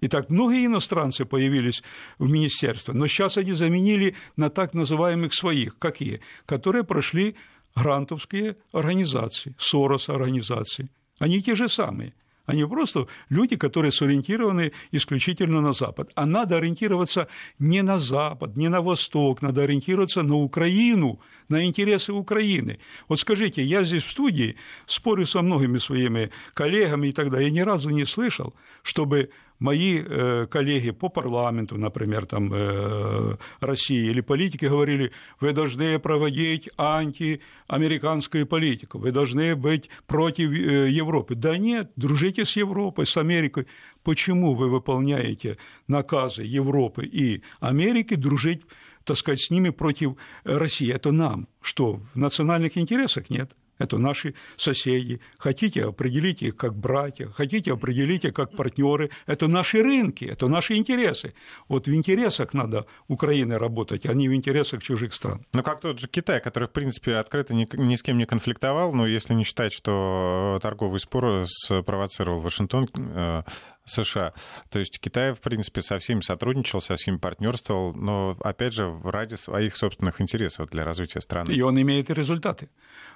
и 0.06 0.08
так 0.08 0.30
многие 0.30 0.68
иностранцы 0.68 1.26
появились 1.26 1.82
в 2.20 2.30
министерстве, 2.30 2.94
но 2.94 3.08
сейчас 3.08 3.38
они 3.38 3.54
заменили 3.54 4.16
на 4.38 4.52
так 4.52 4.76
называемых 4.76 5.34
своих. 5.34 5.80
Какие? 5.80 6.22
Которые 6.46 6.84
прошли 6.84 7.36
грантовские 7.76 8.58
организации, 8.72 9.56
Сорос 9.58 10.10
организации. 10.10 10.90
Они 11.18 11.42
те 11.42 11.56
же 11.56 11.68
самые. 11.68 12.14
Они 12.46 12.64
просто 12.66 13.08
люди, 13.30 13.56
которые 13.56 13.92
сориентированы 13.92 14.74
исключительно 14.92 15.62
на 15.62 15.74
Запад. 15.74 16.12
А 16.14 16.28
надо 16.28 16.58
ориентироваться 16.58 17.28
не 17.58 17.82
на 17.82 17.98
Запад, 17.98 18.56
не 18.56 18.70
на 18.70 18.82
Восток, 18.82 19.42
надо 19.42 19.64
ориентироваться 19.64 20.22
на 20.22 20.36
Украину, 20.36 21.20
на 21.50 21.66
интересы 21.66 22.14
Украины. 22.14 22.78
Вот 23.08 23.18
скажите, 23.18 23.64
я 23.64 23.84
здесь 23.84 24.04
в 24.04 24.12
студии 24.12 24.56
спорю 24.86 25.26
со 25.26 25.42
многими 25.42 25.80
своими 25.80 26.30
коллегами 26.54 27.08
и 27.08 27.12
так 27.12 27.32
далее, 27.32 27.48
я 27.48 27.56
ни 27.56 27.62
разу 27.62 27.90
не 27.90 28.06
слышал, 28.06 28.54
чтобы 28.84 29.32
мои 29.60 30.00
э, 30.00 30.48
коллеги 30.48 30.92
по 30.92 31.10
парламенту, 31.10 31.78
например, 31.78 32.26
там, 32.26 32.52
э, 32.54 33.38
России 33.60 34.10
или 34.10 34.22
политики 34.22 34.66
говорили, 34.66 35.12
вы 35.40 35.54
должны 35.54 36.00
проводить 36.00 36.70
антиамериканскую 36.78 38.46
политику, 38.46 39.00
вы 39.00 39.12
должны 39.12 39.56
быть 39.56 39.90
против 40.08 40.52
э, 40.52 40.90
Европы. 40.90 41.36
Да 41.36 41.58
нет, 41.58 41.92
дружите 41.96 42.46
с 42.46 42.56
Европой, 42.56 43.06
с 43.06 43.18
Америкой. 43.18 43.68
Почему 44.04 44.54
вы 44.54 44.70
выполняете 44.70 45.58
наказы 45.88 46.44
Европы 46.44 47.06
и 47.06 47.42
Америки 47.60 48.16
дружить, 48.16 48.62
так 49.04 49.18
сказать, 49.18 49.42
с 49.42 49.50
ними 49.50 49.70
против 49.70 50.16
России? 50.44 50.92
Это 50.92 51.12
нам. 51.12 51.48
Что, 51.62 52.02
в 52.14 52.18
национальных 52.18 52.78
интересах 52.78 53.30
нет? 53.30 53.52
Это 53.78 53.98
наши 53.98 54.36
соседи. 54.56 55.20
Хотите, 55.38 55.86
определить 55.86 56.42
их 56.42 56.56
как 56.56 56.76
братья, 56.76 57.28
хотите, 57.28 57.74
определить 57.74 58.26
их 58.26 58.34
как 58.34 58.56
партнеры. 58.56 59.12
Это 59.26 59.48
наши 59.48 59.82
рынки, 59.82 60.26
это 60.26 60.48
наши 60.48 60.76
интересы. 60.76 61.34
Вот 61.68 61.88
в 61.88 61.94
интересах 61.94 62.54
надо 62.54 62.86
Украины 63.08 63.58
работать, 63.58 64.06
а 64.06 64.14
не 64.14 64.30
в 64.30 64.34
интересах 64.34 64.84
чужих 64.84 65.14
стран. 65.14 65.46
Ну, 65.54 65.64
как 65.64 65.82
тот 65.82 66.00
же 66.00 66.08
Китай, 66.08 66.40
который, 66.42 66.68
в 66.68 66.72
принципе, 66.72 67.16
открыто 67.16 67.54
ни, 67.54 67.68
ни 67.74 67.96
с 67.96 68.04
кем 68.04 68.18
не 68.18 68.26
конфликтовал, 68.26 68.94
но 68.94 69.08
если 69.08 69.34
не 69.34 69.44
считать, 69.44 69.74
что 69.74 70.60
торговый 70.62 71.00
спор 71.00 71.46
спровоцировал 71.48 72.40
Вашингтон, 72.40 72.88
э, 72.96 73.44
США. 73.86 74.34
То 74.70 74.80
есть 74.80 75.00
Китай, 75.00 75.34
в 75.34 75.40
принципе, 75.40 75.82
со 75.82 76.00
всеми 76.00 76.22
сотрудничал, 76.22 76.82
со 76.82 76.96
всеми 76.96 77.18
партнерствовал, 77.18 77.94
но, 77.94 78.36
опять 78.42 78.74
же, 78.74 79.00
ради 79.04 79.36
своих 79.36 79.76
собственных 79.76 80.20
интересов 80.20 80.70
для 80.70 80.84
развития 80.84 81.22
страны. 81.22 81.52
И 81.52 81.62
он 81.62 81.80
имеет 81.82 82.10
результаты. 82.10 82.70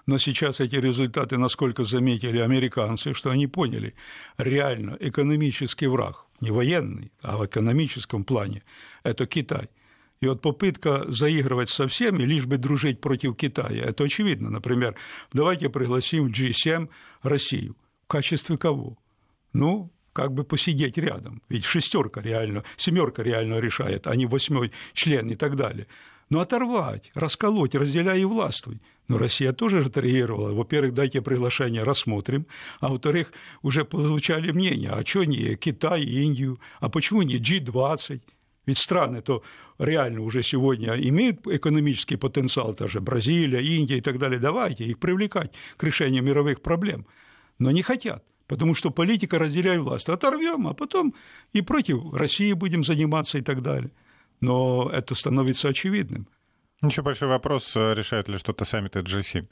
Но 0.05 0.17
сейчас 0.17 0.59
эти 0.59 0.75
результаты, 0.75 1.37
насколько 1.37 1.83
заметили 1.83 2.39
американцы, 2.39 3.13
что 3.13 3.31
они 3.31 3.47
поняли, 3.47 3.95
реально 4.37 4.95
экономический 4.99 5.87
враг, 5.87 6.25
не 6.39 6.51
военный, 6.51 7.11
а 7.21 7.37
в 7.37 7.45
экономическом 7.45 8.23
плане, 8.23 8.63
это 9.03 9.25
Китай. 9.25 9.69
И 10.21 10.27
вот 10.27 10.41
попытка 10.41 11.05
заигрывать 11.07 11.69
со 11.69 11.87
всеми, 11.87 12.23
лишь 12.23 12.45
бы 12.45 12.57
дружить 12.57 12.99
против 12.99 13.37
Китая, 13.37 13.85
это 13.85 14.03
очевидно. 14.03 14.49
Например, 14.49 14.95
давайте 15.31 15.69
пригласим 15.69 16.27
в 16.27 16.31
G7 16.31 16.89
Россию. 17.23 17.75
В 18.03 18.07
качестве 18.07 18.57
кого? 18.57 18.97
Ну, 19.53 19.91
как 20.19 20.33
бы 20.33 20.43
посидеть 20.43 20.97
рядом. 20.97 21.41
Ведь 21.47 21.63
шестерка 21.63 22.21
реально, 22.21 22.65
семерка 22.75 23.23
реально 23.23 23.61
решает, 23.61 24.05
а 24.05 24.15
не 24.17 24.25
восьмой 24.25 24.73
член 24.93 25.29
и 25.29 25.35
так 25.35 25.55
далее. 25.55 25.87
Но 26.29 26.41
оторвать, 26.41 27.09
расколоть, 27.15 27.73
разделяй 27.73 28.19
и 28.19 28.25
властвуй. 28.25 28.81
Но 29.07 29.17
Россия 29.17 29.53
тоже 29.53 29.79
отреагировала. 29.79 30.51
Во-первых, 30.53 30.93
дайте 30.93 31.21
приглашение, 31.21 31.83
рассмотрим. 31.83 32.47
А 32.81 32.89
во-вторых, 32.89 33.31
уже 33.61 33.85
получали 33.85 34.51
мнение, 34.51 34.89
а 34.89 35.05
что 35.05 35.23
не 35.23 35.55
Китай, 35.55 36.03
Индию, 36.03 36.59
а 36.81 36.89
почему 36.89 37.21
не 37.21 37.37
G20? 37.37 38.21
Ведь 38.65 38.77
страны 38.77 39.21
то 39.21 39.41
реально 39.79 40.19
уже 40.19 40.43
сегодня 40.43 40.95
имеют 40.95 41.47
экономический 41.47 42.17
потенциал, 42.17 42.73
даже 42.73 42.99
Бразилия, 42.99 43.61
Индия 43.61 43.99
и 43.99 44.01
так 44.01 44.19
далее. 44.19 44.37
Давайте 44.37 44.83
их 44.83 44.99
привлекать 44.99 45.53
к 45.77 45.83
решению 45.83 46.23
мировых 46.23 46.61
проблем. 46.61 47.05
Но 47.57 47.71
не 47.71 47.83
хотят 47.83 48.25
потому 48.49 48.73
что 48.73 48.89
политика 48.89 49.39
разделяет 49.39 49.81
власть. 49.81 50.09
Оторвем, 50.09 50.67
а 50.67 50.73
потом 50.73 51.13
и 51.53 51.61
против 51.61 52.13
России 52.13 52.51
будем 52.53 52.83
заниматься 52.83 53.37
и 53.37 53.41
так 53.41 53.61
далее. 53.61 53.91
Но 54.41 54.89
это 54.91 55.15
становится 55.15 55.69
очевидным. 55.69 56.27
Еще 56.81 57.01
большой 57.01 57.27
вопрос, 57.27 57.75
решает 57.75 58.27
ли 58.27 58.37
что-то 58.37 58.65
саммиты 58.65 58.99
G7. 58.99 59.45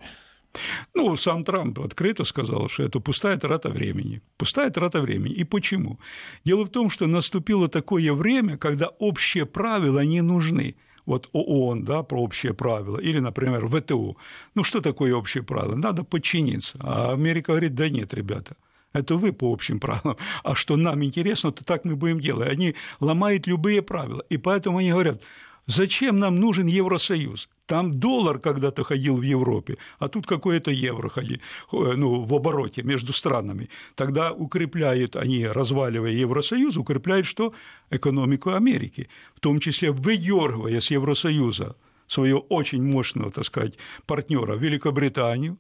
Ну, 0.96 1.16
сам 1.16 1.44
Трамп 1.44 1.80
открыто 1.80 2.24
сказал, 2.24 2.70
что 2.70 2.84
это 2.84 3.00
пустая 3.00 3.38
трата 3.38 3.70
времени. 3.70 4.22
Пустая 4.38 4.72
трата 4.72 5.02
времени. 5.02 5.34
И 5.34 5.44
почему? 5.44 6.00
Дело 6.46 6.66
в 6.66 6.70
том, 6.70 6.90
что 6.90 7.06
наступило 7.06 7.68
такое 7.68 8.14
время, 8.14 8.58
когда 8.58 8.88
общие 8.88 9.46
правила 9.46 10.04
не 10.06 10.22
нужны. 10.22 10.76
Вот 11.06 11.30
ООН, 11.34 11.84
да, 11.84 12.04
про 12.04 12.22
общие 12.22 12.54
правила, 12.54 12.98
или, 12.98 13.20
например, 13.20 13.68
ВТО. 13.68 14.18
Ну, 14.56 14.64
что 14.64 14.82
такое 14.82 15.14
общие 15.14 15.44
правила? 15.44 15.76
Надо 15.76 16.04
подчиниться. 16.04 16.78
А 16.82 17.14
Америка 17.14 17.52
говорит, 17.52 17.76
да 17.76 17.90
нет, 17.90 18.14
ребята, 18.14 18.56
это 19.00 19.16
вы 19.16 19.34
по 19.34 19.52
общим 19.52 19.80
правилам. 19.80 20.18
А 20.44 20.56
что 20.56 20.76
нам 20.76 21.04
интересно, 21.04 21.52
то 21.52 21.64
так 21.64 21.86
мы 21.86 21.96
будем 21.96 22.20
делать. 22.20 22.50
Они 22.50 22.76
ломают 23.00 23.48
любые 23.48 23.82
правила. 23.82 24.24
И 24.30 24.38
поэтому 24.38 24.78
они 24.78 24.92
говорят, 24.92 25.22
зачем 25.66 26.20
нам 26.20 26.36
нужен 26.36 26.68
Евросоюз? 26.68 27.50
Там 27.66 28.00
доллар 28.00 28.40
когда-то 28.40 28.84
ходил 28.84 29.18
в 29.18 29.22
Европе, 29.22 29.78
а 30.00 30.08
тут 30.08 30.26
какое-то 30.26 30.72
евро 30.72 31.10
ходит, 31.10 31.42
э, 31.74 31.94
ну, 31.98 32.24
в 32.24 32.34
обороте 32.34 32.82
между 32.82 33.12
странами. 33.12 33.70
Тогда 33.96 34.32
укрепляют 34.32 35.18
они, 35.18 35.46
разваливая 35.46 36.12
Евросоюз, 36.12 36.78
укрепляют 36.78 37.26
что? 37.28 37.54
Экономику 37.90 38.52
Америки, 38.52 39.10
в 39.36 39.42
том 39.42 39.60
числе 39.60 39.92
выдергивая 39.92 40.80
с 40.80 40.90
Евросоюза 40.92 41.76
своего 42.08 42.40
очень 42.40 42.82
мощного, 42.84 43.32
так 43.32 43.44
сказать, 43.44 43.74
партнера 44.06 44.56
Великобританию, 44.56 45.58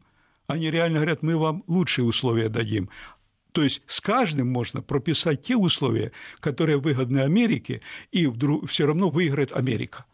они 0.47 0.71
реально 0.71 0.99
говорят, 0.99 1.23
мы 1.23 1.35
вам 1.35 1.63
лучшие 1.67 2.05
условия 2.05 2.47
дадим, 2.47 2.89
то 3.57 3.63
есть 3.63 3.81
с 3.87 4.01
каждым 4.01 4.49
можно 4.49 4.83
прописать 4.83 5.41
те 5.41 5.55
условия, 5.55 6.11
которые 6.39 6.77
выгодны 6.77 7.21
Америке, 7.21 7.81
и 8.11 8.27
вдруг 8.27 8.69
все 8.69 8.85
равно 8.85 9.09
выиграет 9.09 9.51
Америка. 9.51 10.05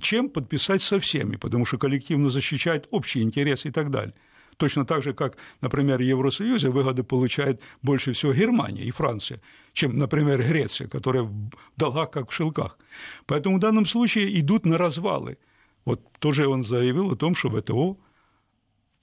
Чем 0.00 0.30
подписать 0.30 0.80
со 0.80 0.98
всеми, 0.98 1.36
потому 1.36 1.66
что 1.66 1.76
коллективно 1.76 2.30
защищает 2.30 2.88
общие 2.90 3.22
интересы 3.22 3.68
и 3.68 3.70
так 3.70 3.90
далее. 3.90 4.14
Точно 4.56 4.86
так 4.86 5.02
же, 5.02 5.12
как, 5.12 5.36
например, 5.60 5.98
в 5.98 6.00
Евросоюзе 6.00 6.70
выгоды 6.70 7.02
получает 7.02 7.60
больше 7.82 8.14
всего 8.14 8.32
Германия 8.32 8.84
и 8.84 8.90
Франция, 8.92 9.42
чем, 9.74 9.98
например, 9.98 10.42
Греция, 10.42 10.88
которая 10.88 11.24
в 11.24 11.50
долгах, 11.76 12.10
как 12.10 12.30
в 12.30 12.34
шелках. 12.34 12.78
Поэтому 13.26 13.58
в 13.58 13.60
данном 13.60 13.84
случае 13.84 14.40
идут 14.40 14.64
на 14.64 14.78
развалы. 14.78 15.36
Вот 15.84 16.00
тоже 16.18 16.48
он 16.48 16.64
заявил 16.64 17.12
о 17.12 17.16
том, 17.16 17.34
что 17.34 17.50
ВТО 17.50 17.98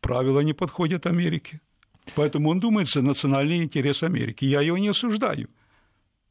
правила 0.02 0.40
не 0.40 0.54
подходят 0.54 1.06
Америке. 1.06 1.62
Поэтому 2.16 2.50
он 2.50 2.60
думает 2.60 2.88
за 2.88 3.02
национальный 3.02 3.64
интерес 3.64 4.04
Америки. 4.04 4.46
Я 4.46 4.62
его 4.62 4.78
не 4.78 4.90
осуждаю. 4.90 5.50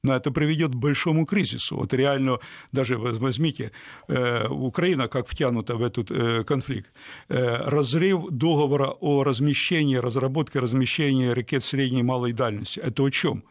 Но 0.02 0.14
это 0.14 0.30
приведет 0.30 0.71
к 0.71 0.76
большому 0.76 1.26
кризису. 1.26 1.76
Вот 1.76 1.92
реально, 1.92 2.38
даже 2.73 2.97
возьмите, 2.97 3.73
э, 4.09 4.47
Украина 4.49 5.09
как 5.09 5.26
втянута 5.26 5.75
в 5.75 5.83
этот 5.83 6.11
э, 6.11 6.45
конфликт. 6.45 6.92
Э, 7.28 7.68
разрыв 7.68 8.30
договора 8.30 8.90
о 9.00 9.25
размещении, 9.25 9.97
разработке 9.97 10.61
размещения 10.61 11.33
ракет 11.33 11.64
средней 11.64 12.00
и 12.00 12.04
малой 12.04 12.33
дальности. 12.33 12.80
Это 12.80 13.02
о 13.02 13.11
чем? 13.11 13.42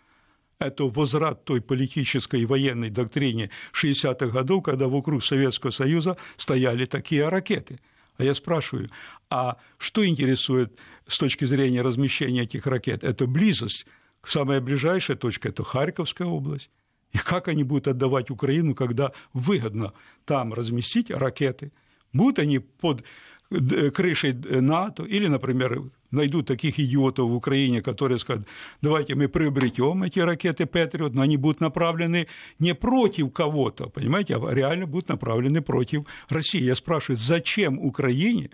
это 0.60 0.86
возврат 0.86 1.44
той 1.46 1.62
политической 1.62 2.42
и 2.42 2.46
военной 2.46 2.90
доктрине 2.90 3.50
60-х 3.74 4.28
годов, 4.28 4.64
когда 4.64 4.88
вокруг 4.88 5.24
Советского 5.24 5.72
Союза 5.72 6.16
стояли 6.38 6.86
такие 6.86 7.28
ракеты. 7.28 7.80
А 8.18 8.24
я 8.24 8.34
спрашиваю, 8.34 8.90
а 9.30 9.58
что 9.78 10.06
интересует 10.06 10.78
с 11.08 11.18
точки 11.18 11.46
зрения 11.46 11.82
размещения 11.82 12.44
этих 12.44 12.66
ракет? 12.68 13.04
Это 13.04 13.28
близость 13.28 13.86
Самая 14.26 14.60
ближайшая 14.60 15.18
точка– 15.18 15.50
это 15.50 15.64
Харьковская 15.64 16.28
область. 16.28 16.70
И 17.12 17.18
как 17.18 17.48
они 17.48 17.64
будут 17.64 17.88
отдавать 17.88 18.30
Украину, 18.30 18.76
когда 18.76 19.12
выгодно 19.34 19.94
там 20.26 20.54
разместить 20.54 21.12
ракеты? 21.12 21.72
Будут 22.12 22.40
они 22.40 22.60
под 22.60 23.04
э, 23.52 23.92
крышей 23.92 24.34
НАТО 24.34 25.04
или, 25.04 25.28
например, 25.28 25.84
найдут 26.16 26.48
таких 26.48 26.80
идиотов 26.80 27.30
в 27.30 27.36
Украине, 27.36 27.82
которые 27.82 28.18
скажут, 28.18 28.48
давайте 28.82 29.16
мы 29.16 29.28
приобретем 29.28 30.04
эти 30.04 30.20
ракеты 30.20 30.66
Патриот, 30.66 31.14
но 31.14 31.22
они 31.22 31.38
будут 31.38 31.62
направлены 31.62 32.28
не 32.60 32.74
против 32.74 33.32
кого-то, 33.32 33.90
понимаете, 33.90 34.36
а 34.36 34.54
реально 34.54 34.88
будут 34.88 35.10
направлены 35.10 35.62
против 35.62 36.06
России. 36.30 36.64
Я 36.64 36.76
спрашиваю, 36.76 37.18
зачем 37.18 37.80
Украине 37.80 38.50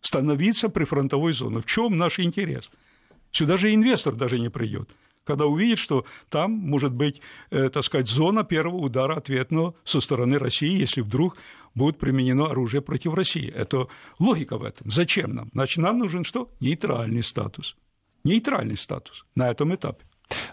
становиться 0.00 0.68
при 0.68 0.84
фронтовой 0.84 1.32
зоне? 1.32 1.60
В 1.60 1.66
чем 1.66 1.96
наш 1.96 2.18
интерес? 2.18 2.70
Сюда 3.30 3.56
же 3.56 3.72
инвестор 3.72 4.14
даже 4.14 4.38
не 4.38 4.50
придет 4.50 4.90
когда 5.24 5.46
увидит, 5.46 5.78
что 5.78 6.04
там 6.28 6.52
может 6.52 6.92
быть, 6.92 7.20
э, 7.50 7.68
так 7.68 7.84
сказать, 7.84 8.08
зона 8.08 8.44
первого 8.44 8.76
удара 8.76 9.14
ответного 9.14 9.74
со 9.84 10.00
стороны 10.00 10.38
России, 10.38 10.78
если 10.78 11.00
вдруг 11.00 11.36
будет 11.74 11.98
применено 11.98 12.46
оружие 12.46 12.82
против 12.82 13.14
России. 13.14 13.50
Это 13.50 13.88
логика 14.18 14.58
в 14.58 14.64
этом. 14.64 14.90
Зачем 14.90 15.34
нам? 15.34 15.48
Значит, 15.52 15.78
нам 15.78 15.98
нужен 15.98 16.24
что? 16.24 16.50
Нейтральный 16.60 17.22
статус. 17.22 17.76
Нейтральный 18.24 18.76
статус 18.76 19.24
на 19.34 19.50
этом 19.50 19.74
этапе. 19.74 20.04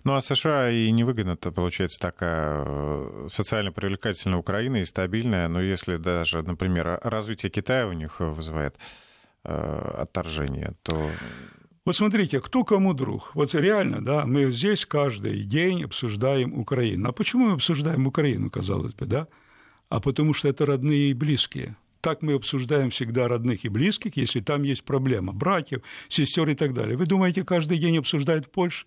Ну 0.04 0.16
а 0.16 0.22
США 0.22 0.70
и 0.70 0.92
невыгодно-то 0.92 1.52
получается 1.52 2.00
такая 2.00 2.64
э, 2.66 3.28
социально 3.30 3.72
привлекательная 3.72 4.38
Украина 4.38 4.78
и 4.78 4.86
стабильная, 4.86 5.48
но 5.48 5.62
если 5.62 5.98
даже, 5.98 6.42
например, 6.42 7.00
развитие 7.04 7.50
Китая 7.50 7.88
у 7.88 7.94
них 7.94 8.20
вызывает 8.20 8.76
э, 9.44 9.94
отторжение, 9.98 10.74
то 10.84 11.10
вот 11.90 11.96
смотрите, 11.96 12.40
кто 12.40 12.64
кому 12.64 12.94
друг. 12.94 13.32
Вот 13.34 13.56
реально, 13.56 14.00
да, 14.00 14.24
мы 14.28 14.52
здесь 14.52 14.86
каждый 14.86 15.42
день 15.44 15.86
обсуждаем 15.86 16.54
Украину. 16.54 17.10
А 17.10 17.12
почему 17.12 17.48
мы 17.48 17.54
обсуждаем 17.54 18.06
Украину, 18.06 18.52
казалось 18.52 18.94
бы, 18.94 19.08
да? 19.08 19.28
А 19.90 20.00
потому 20.00 20.36
что 20.36 20.48
это 20.48 20.68
родные 20.68 21.10
и 21.10 21.14
близкие. 21.16 21.78
Так 22.02 22.22
мы 22.22 22.34
обсуждаем 22.34 22.92
всегда 22.92 23.28
родных 23.28 23.66
и 23.66 23.70
близких, 23.70 24.18
если 24.18 24.40
там 24.40 24.62
есть 24.62 24.84
проблема. 24.84 25.34
Братьев, 25.34 25.82
сестер 26.10 26.48
и 26.50 26.54
так 26.54 26.76
далее. 26.76 26.96
Вы 26.96 27.08
думаете, 27.08 27.44
каждый 27.44 27.80
день 27.80 27.98
обсуждают 27.98 28.46
в 28.46 28.52
Польше? 28.52 28.86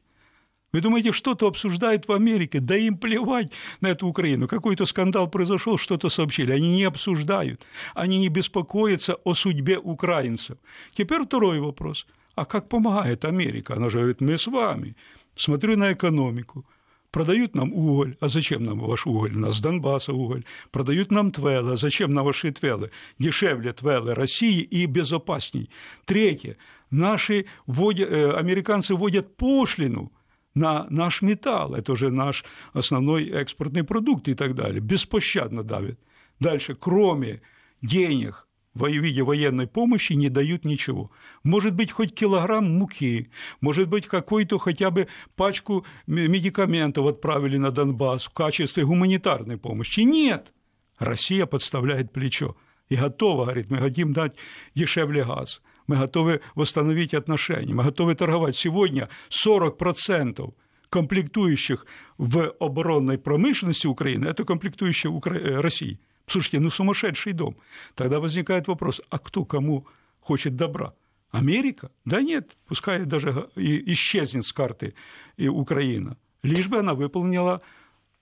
Вы 0.72 0.80
думаете, 0.80 1.10
что-то 1.10 1.48
обсуждают 1.48 2.06
в 2.06 2.12
Америке? 2.12 2.60
Да 2.60 2.76
им 2.76 2.96
плевать 2.96 3.50
на 3.80 3.88
эту 3.88 4.06
Украину. 4.06 4.46
Какой-то 4.46 4.86
скандал 4.86 5.28
произошел, 5.28 5.76
что-то 5.76 6.08
сообщили. 6.08 6.52
Они 6.52 6.70
не 6.76 6.84
обсуждают. 6.84 7.66
Они 7.94 8.18
не 8.18 8.28
беспокоятся 8.28 9.16
о 9.24 9.34
судьбе 9.34 9.78
украинцев. 9.78 10.56
Теперь 10.94 11.24
второй 11.24 11.58
вопрос– 11.58 12.06
а 12.34 12.44
как 12.44 12.68
помогает 12.68 13.24
Америка? 13.24 13.74
Она 13.74 13.88
же 13.88 13.98
говорит, 13.98 14.20
мы 14.20 14.38
с 14.38 14.46
вами. 14.46 14.96
Смотрю 15.36 15.76
на 15.76 15.92
экономику. 15.92 16.64
Продают 17.10 17.54
нам 17.54 17.72
уголь. 17.72 18.16
А 18.20 18.28
зачем 18.28 18.64
нам 18.64 18.78
ваш 18.78 19.06
уголь? 19.06 19.36
У 19.36 19.38
нас 19.38 19.56
с 19.56 19.60
Донбасса 19.60 20.12
уголь. 20.12 20.44
Продают 20.70 21.10
нам 21.10 21.30
твелы. 21.30 21.72
А 21.72 21.76
зачем 21.76 22.14
нам 22.14 22.24
ваши 22.24 22.52
твелы? 22.52 22.90
Дешевле 23.18 23.72
твелы 23.72 24.14
России 24.14 24.60
и 24.60 24.86
безопасней. 24.86 25.68
Третье. 26.06 26.56
Наши 26.90 27.44
вводят, 27.66 28.10
э, 28.10 28.30
американцы 28.30 28.94
вводят 28.94 29.36
пошлину 29.36 30.10
на 30.54 30.86
наш 30.88 31.22
металл. 31.22 31.74
Это 31.74 31.92
уже 31.92 32.10
наш 32.10 32.44
основной 32.72 33.28
экспортный 33.28 33.84
продукт 33.84 34.28
и 34.28 34.34
так 34.34 34.54
далее. 34.54 34.80
Беспощадно 34.80 35.62
давят. 35.62 35.98
Дальше, 36.40 36.74
кроме 36.74 37.42
денег, 37.82 38.46
в 38.74 38.86
виде 38.86 39.22
военной 39.22 39.66
помощи 39.66 40.14
не 40.14 40.28
дают 40.28 40.64
ничего. 40.64 41.10
Может 41.42 41.74
быть, 41.74 41.90
хоть 41.90 42.14
килограмм 42.14 42.78
муки, 42.78 43.30
может 43.60 43.88
быть, 43.88 44.06
какую-то 44.06 44.58
хотя 44.58 44.90
бы 44.90 45.08
пачку 45.36 45.84
медикаментов 46.06 47.06
отправили 47.06 47.58
на 47.58 47.70
Донбасс 47.70 48.24
в 48.24 48.30
качестве 48.30 48.84
гуманитарной 48.84 49.58
помощи. 49.58 50.00
Нет! 50.00 50.52
Россия 50.98 51.46
подставляет 51.46 52.12
плечо 52.12 52.56
и 52.88 52.96
готова, 52.96 53.44
говорит, 53.44 53.70
мы 53.70 53.78
хотим 53.78 54.12
дать 54.12 54.36
дешевле 54.74 55.24
газ, 55.24 55.62
мы 55.86 55.96
готовы 55.96 56.40
восстановить 56.54 57.14
отношения, 57.14 57.74
мы 57.74 57.84
готовы 57.84 58.14
торговать. 58.14 58.54
Сегодня 58.56 59.08
40% 59.30 60.54
комплектующих 60.90 61.86
в 62.18 62.54
оборонной 62.60 63.18
промышленности 63.18 63.86
Украины– 63.86 64.26
это 64.28 64.44
комплектующие 64.44 65.10
Укра... 65.10 65.60
России– 65.60 65.98
Слушайте, 66.26 66.60
ну 66.60 66.70
сумасшедший 66.70 67.32
дом. 67.32 67.56
Тогда 67.94 68.20
возникает 68.20 68.68
вопрос, 68.68 69.00
а 69.10 69.18
кто 69.18 69.44
кому 69.44 69.86
хочет 70.20 70.56
добра? 70.56 70.94
Америка? 71.30 71.90
Да 72.04 72.20
нет, 72.20 72.56
пускай 72.66 73.04
даже 73.04 73.48
исчезнет 73.56 74.44
с 74.44 74.52
карты 74.52 74.94
и 75.36 75.48
Украина, 75.48 76.16
лишь 76.42 76.68
бы 76.68 76.78
она 76.78 76.94
выполнила 76.94 77.62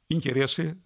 интересы 0.08 0.78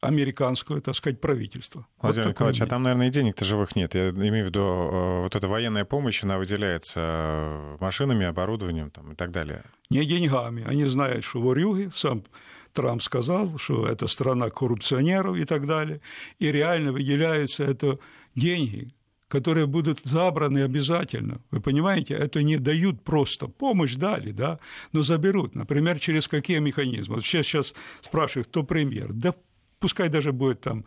американского, 0.00 0.80
так 0.80 0.94
сказать, 0.94 1.20
правительства. 1.20 1.86
Владимир 2.00 2.28
вот 2.28 2.34
Николаевич, 2.34 2.62
а 2.62 2.66
там, 2.66 2.84
наверное, 2.84 3.08
и 3.08 3.10
денег-то 3.10 3.44
живых 3.44 3.74
нет. 3.74 3.94
Я 3.94 4.10
имею 4.10 4.44
в 4.44 4.48
виду, 4.48 4.60
э, 4.60 5.20
вот 5.22 5.34
эта 5.34 5.48
военная 5.48 5.84
помощь, 5.84 6.22
она 6.22 6.38
выделяется 6.38 7.00
э, 7.00 7.76
машинами, 7.80 8.26
оборудованием 8.26 8.90
там, 8.90 9.12
и 9.12 9.14
так 9.16 9.32
далее. 9.32 9.64
Не 9.90 10.06
деньгами. 10.06 10.64
Они 10.64 10.84
знают, 10.84 11.24
что 11.24 11.40
ворюги, 11.40 11.90
сам 11.94 12.24
Трамп 12.72 13.02
сказал, 13.02 13.58
что 13.58 13.86
это 13.86 14.06
страна 14.06 14.50
коррупционеров 14.50 15.36
и 15.36 15.44
так 15.44 15.66
далее, 15.66 16.00
и 16.38 16.50
реально 16.52 16.92
выделяются 16.92 17.64
это 17.64 17.98
деньги, 18.34 18.92
которые 19.28 19.66
будут 19.66 20.00
забраны 20.04 20.62
обязательно. 20.62 21.40
Вы 21.50 21.60
понимаете, 21.60 22.14
это 22.14 22.42
не 22.42 22.56
дают 22.56 23.02
просто. 23.04 23.46
Помощь 23.46 23.94
дали, 23.94 24.32
да, 24.32 24.58
но 24.92 25.02
заберут. 25.02 25.54
Например, 25.54 25.98
через 25.98 26.28
какие 26.28 26.58
механизмы? 26.58 27.16
Вот 27.16 27.24
сейчас, 27.24 27.74
спрашивают, 28.00 28.48
кто 28.48 28.62
премьер. 28.62 29.12
Да 29.12 29.34
пускай 29.78 30.08
даже 30.08 30.32
будет 30.32 30.60
там, 30.60 30.84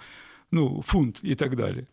ну, 0.52 0.82
фунт 0.82 1.20
и 1.22 1.36
так 1.36 1.56
далее. 1.56 1.88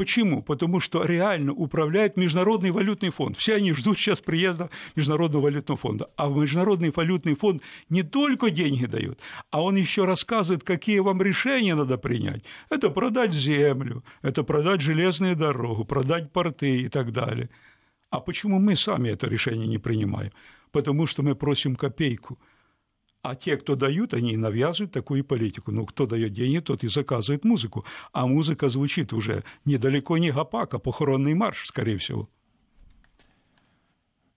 Почему? 0.00 0.42
Потому 0.42 0.80
что 0.80 1.04
реально 1.04 1.52
управляет 1.52 2.16
Международный 2.16 2.70
валютный 2.70 3.10
фонд. 3.10 3.36
Все 3.36 3.56
они 3.56 3.74
ждут 3.74 3.98
сейчас 3.98 4.22
приезда 4.22 4.70
Международного 4.96 5.42
валютного 5.42 5.76
фонда. 5.76 6.08
А 6.16 6.26
Международный 6.26 6.90
валютный 6.90 7.34
фонд 7.34 7.60
не 7.90 8.02
только 8.02 8.48
деньги 8.48 8.86
дает, 8.86 9.20
а 9.50 9.62
он 9.62 9.76
еще 9.76 10.06
рассказывает, 10.06 10.64
какие 10.64 11.00
вам 11.00 11.20
решения 11.20 11.74
надо 11.74 11.98
принять. 11.98 12.42
Это 12.70 12.88
продать 12.88 13.34
землю, 13.34 14.02
это 14.22 14.42
продать 14.42 14.80
железную 14.80 15.36
дорогу, 15.36 15.84
продать 15.84 16.32
порты 16.32 16.78
и 16.78 16.88
так 16.88 17.12
далее. 17.12 17.50
А 18.08 18.20
почему 18.20 18.58
мы 18.58 18.76
сами 18.76 19.10
это 19.10 19.26
решение 19.26 19.68
не 19.68 19.76
принимаем? 19.76 20.32
Потому 20.70 21.06
что 21.06 21.22
мы 21.22 21.34
просим 21.34 21.76
копейку– 21.76 22.38
а 23.22 23.36
те, 23.36 23.56
кто 23.56 23.74
дают, 23.74 24.14
они 24.14 24.36
навязывают 24.36 24.92
такую 24.92 25.24
политику. 25.24 25.72
Ну, 25.72 25.86
кто 25.86 26.06
дает 26.06 26.32
деньги, 26.32 26.58
тот 26.58 26.84
и 26.84 26.88
заказывает 26.88 27.44
музыку. 27.44 27.84
А 28.12 28.26
музыка 28.26 28.68
звучит 28.68 29.12
уже 29.12 29.44
недалеко 29.64 30.18
не 30.18 30.30
гопак, 30.30 30.74
а 30.74 30.78
похоронный 30.78 31.34
марш, 31.34 31.66
скорее 31.66 31.98
всего. 31.98 32.28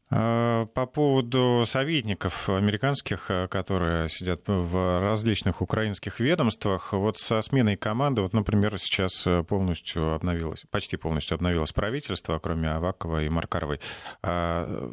А, 0.09 0.65
по 0.67 0.85
поводу 0.85 1.63
советников 1.65 2.47
американских, 2.49 3.27
а, 3.29 3.47
которые 3.47 4.09
сидят 4.09 4.41
в 4.47 5.01
различных 5.01 5.61
украинских 5.61 6.19
ведомствах, 6.19 6.93
вот 6.93 7.17
со 7.17 7.41
сменой 7.41 7.77
команды, 7.77 8.21
вот, 8.21 8.33
например, 8.33 8.77
сейчас 8.77 9.25
полностью 9.47 10.13
обновилось, 10.13 10.65
почти 10.69 10.97
полностью 10.97 11.35
обновилось 11.35 11.71
правительство, 11.71 12.37
кроме 12.37 12.69
Авакова 12.69 13.23
и 13.23 13.29
Маркаровой. 13.29 13.79
А 14.21 14.91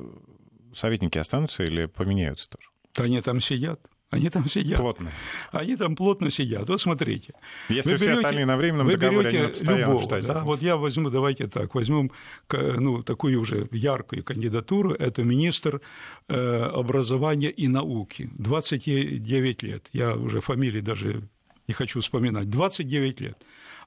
советники 0.72 1.18
останутся 1.18 1.64
или 1.64 1.87
поменяются 1.87 2.48
тоже? 2.48 2.70
Да 2.94 3.05
они 3.05 3.20
там 3.20 3.40
сидят. 3.40 3.81
Они 4.11 4.29
там 4.29 4.48
сидят. 4.48 4.81
Плотно. 4.81 5.12
Они 5.53 5.76
там 5.76 5.94
плотно 5.94 6.31
сидят. 6.31 6.68
Вот 6.68 6.81
смотрите. 6.81 7.35
Если 7.68 7.92
вы 7.92 7.96
все 7.96 8.07
берете, 8.07 8.20
остальные 8.20 8.44
на 8.44 8.57
временном 8.57 8.87
вы 8.88 8.96
договоре, 8.96 9.29
они 9.29 9.48
постоянно 9.48 9.81
любого, 9.81 9.98
в 9.98 10.03
штате. 10.03 10.26
Да, 10.26 10.42
вот 10.42 10.62
я 10.62 10.76
возьму, 10.76 11.11
давайте 11.11 11.46
так, 11.46 11.74
возьмем 11.76 12.11
ну, 12.50 13.05
такую 13.05 13.40
уже 13.40 13.68
яркую 13.70 14.24
кандидатуру. 14.24 14.92
Это 14.92 15.22
министр 15.22 15.81
э, 16.29 16.35
образования 16.35 17.50
и 17.50 17.68
науки. 17.68 18.31
29 18.33 19.62
лет. 19.62 19.87
Я 19.92 20.16
уже 20.16 20.40
фамилии 20.40 20.81
даже 20.81 21.22
не 21.68 21.74
хочу 21.74 22.00
вспоминать. 22.00 22.50
29 22.50 23.20
лет. 23.20 23.38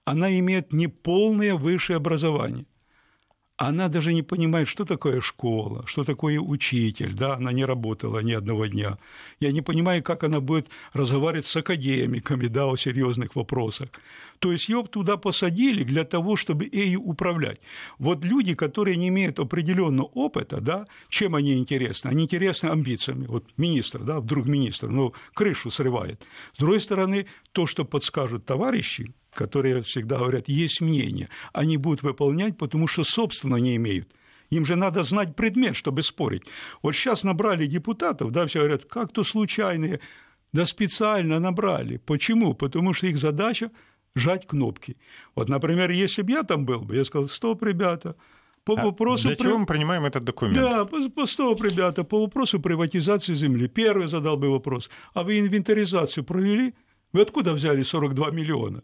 она 0.05 0.39
имеет 0.39 0.71
неполное 0.71 1.55
высшее 1.55 1.97
образование 1.97 2.65
она 3.57 3.87
даже 3.87 4.13
не 4.13 4.23
понимает, 4.23 4.67
что 4.67 4.83
такое 4.83 5.21
школа, 5.21 5.83
что 5.85 6.03
такое 6.03 6.39
учитель, 6.39 7.13
да, 7.13 7.35
она 7.35 7.51
не 7.51 7.65
работала 7.65 8.19
ни 8.19 8.33
одного 8.33 8.65
дня. 8.65 8.97
Я 9.39 9.51
не 9.51 9.61
понимаю, 9.61 10.01
как 10.01 10.23
она 10.23 10.39
будет 10.39 10.67
разговаривать 10.93 11.45
с 11.45 11.55
академиками, 11.55 12.47
да, 12.47 12.65
о 12.65 12.75
серьезных 12.75 13.35
вопросах. 13.35 13.89
То 14.39 14.51
есть 14.51 14.69
ее 14.69 14.83
туда 14.83 15.17
посадили 15.17 15.83
для 15.83 16.03
того, 16.03 16.35
чтобы 16.35 16.67
ею 16.71 17.01
управлять. 17.01 17.59
Вот 17.99 18.25
люди, 18.25 18.55
которые 18.55 18.97
не 18.97 19.09
имеют 19.09 19.39
определенного 19.39 20.07
опыта, 20.07 20.59
да, 20.59 20.87
чем 21.09 21.35
они 21.35 21.53
интересны? 21.53 22.09
Они 22.09 22.23
интересны 22.23 22.69
амбициями. 22.69 23.27
Вот 23.27 23.45
министр, 23.57 23.99
да, 23.99 24.19
вдруг 24.19 24.47
министр, 24.47 24.87
ну, 24.87 25.13
крышу 25.33 25.69
срывает. 25.69 26.25
С 26.55 26.57
другой 26.57 26.81
стороны, 26.81 27.27
то, 27.51 27.67
что 27.67 27.85
подскажут 27.85 28.45
товарищи, 28.45 29.13
которые 29.33 29.81
всегда 29.81 30.17
говорят, 30.17 30.47
есть 30.47 30.81
мнение, 30.81 31.29
они 31.53 31.77
будут 31.77 32.03
выполнять, 32.03 32.57
потому 32.57 32.87
что 32.87 33.03
собственно 33.03 33.57
не 33.57 33.75
имеют. 33.75 34.09
Им 34.49 34.65
же 34.65 34.75
надо 34.75 35.03
знать 35.03 35.35
предмет, 35.35 35.75
чтобы 35.75 36.03
спорить. 36.03 36.43
Вот 36.81 36.93
сейчас 36.93 37.23
набрали 37.23 37.65
депутатов, 37.65 38.31
да, 38.31 38.45
все 38.45 38.59
говорят, 38.59 38.85
как-то 38.85 39.23
случайные. 39.23 39.99
Да 40.51 40.65
специально 40.65 41.39
набрали. 41.39 41.97
Почему? 41.97 42.53
Потому 42.53 42.93
что 42.93 43.07
их 43.07 43.17
задача 43.17 43.71
жать 44.15 44.45
кнопки. 44.45 44.97
Вот, 45.35 45.49
например, 45.49 45.89
если 45.89 46.21
бы 46.21 46.31
я 46.33 46.43
там 46.43 46.65
был 46.65 46.81
бы, 46.81 46.95
я 46.95 47.03
сказал, 47.03 47.27
стоп, 47.27 47.63
ребята, 47.63 48.15
по 48.63 48.79
а 48.79 48.85
вопросу... 48.85 49.27
Для 49.27 49.35
чего 49.35 49.57
мы 49.57 49.65
принимаем 49.65 50.05
этот 50.05 50.23
документ? 50.23 50.57
Да, 50.57 50.85
по, 50.85 51.09
по 51.09 51.25
стоп, 51.25 51.63
ребята, 51.63 52.03
по 52.03 52.21
вопросу 52.21 52.59
приватизации 52.59 53.33
земли. 53.33 53.67
Первый 53.67 54.07
задал 54.07 54.37
бы 54.37 54.49
вопрос, 54.49 54.89
а 55.13 55.23
вы 55.23 55.39
инвентаризацию 55.39 56.23
провели? 56.23 56.73
Вы 57.11 57.21
откуда 57.21 57.53
взяли 57.53 57.83
42 57.83 58.31
миллиона? 58.31 58.83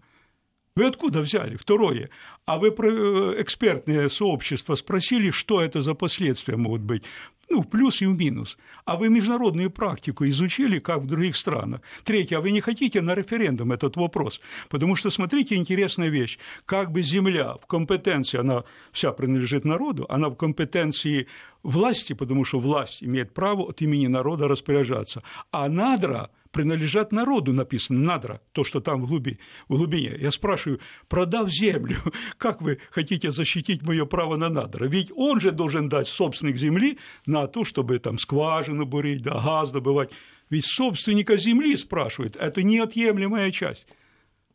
Вы 0.76 0.86
откуда 0.86 1.22
взяли? 1.22 1.56
Второе. 1.56 2.10
А 2.46 2.58
вы 2.58 2.72
про 2.72 2.90
э, 2.90 3.42
экспертное 3.42 4.10
сообщество 4.10 4.76
спросили, 4.76 5.32
что 5.32 5.62
это 5.62 5.82
за 5.82 5.94
последствия 5.94 6.58
могут 6.58 6.82
быть? 6.82 7.04
Ну, 7.50 7.64
в 7.64 7.68
плюс 7.68 8.02
и 8.02 8.06
в 8.06 8.16
минус. 8.16 8.58
А 8.86 8.96
вы 8.96 9.10
международную 9.10 9.72
практику 9.72 10.26
изучили, 10.26 10.78
как 10.80 11.00
в 11.02 11.08
других 11.08 11.36
странах? 11.36 11.82
Третье. 12.04 12.38
А 12.38 12.42
вы 12.42 12.52
не 12.52 12.62
хотите 12.62 13.02
на 13.02 13.16
референдум 13.16 13.72
этот 13.72 13.98
вопрос? 13.98 14.40
Потому 14.70 14.96
что, 14.96 15.10
смотрите, 15.10 15.56
интересная 15.56 16.10
вещь. 16.10 16.38
Как 16.66 16.92
бы 16.92 17.02
земля 17.02 17.56
в 17.56 17.66
компетенции, 17.66 18.40
она 18.40 18.64
вся 18.92 19.12
принадлежит 19.12 19.66
народу, 19.66 20.06
она 20.10 20.30
в 20.30 20.36
компетенции 20.36 21.28
власти, 21.64 22.14
потому 22.14 22.46
что 22.46 22.60
власть 22.60 23.04
имеет 23.04 23.34
право 23.34 23.70
от 23.70 23.82
имени 23.82 24.08
народа 24.08 24.48
распоряжаться. 24.48 25.24
А 25.52 25.68
надра 25.70 26.30
принадлежат 26.52 27.12
народу, 27.12 27.54
написано 27.54 28.00
надра, 28.00 28.42
то, 28.52 28.64
что 28.64 28.80
там 28.80 29.02
в, 29.02 29.08
глуби, 29.08 29.40
в 29.68 29.78
глубине. 29.78 30.16
Я 30.20 30.32
спрашиваю, 30.32 30.80
продав 31.08 31.50
землю, 31.50 31.98
как 32.38 32.62
вы 32.62 32.80
хотите 32.92 33.32
защитить 33.32 33.84
мое 33.84 34.06
право 34.06 34.36
на 34.36 34.50
надра? 34.50 34.86
Ведь 34.86 35.12
он 35.16 35.40
же 35.40 35.52
должен 35.52 35.90
дать 35.90 36.08
собственник 36.08 36.58
земли 36.58 36.98
на 37.26 37.48
то, 37.48 37.64
чтобы 37.64 38.00
там 38.00 38.18
скважину 38.18 38.86
бурить, 38.86 39.22
да, 39.22 39.42
газ 39.44 39.72
добывать. 39.72 40.12
Ведь 40.50 40.66
собственника 40.66 41.38
земли 41.38 41.78
спрашивают, 41.78 42.36
это 42.36 42.64
неотъемлемая 42.64 43.52
часть. 43.52 43.88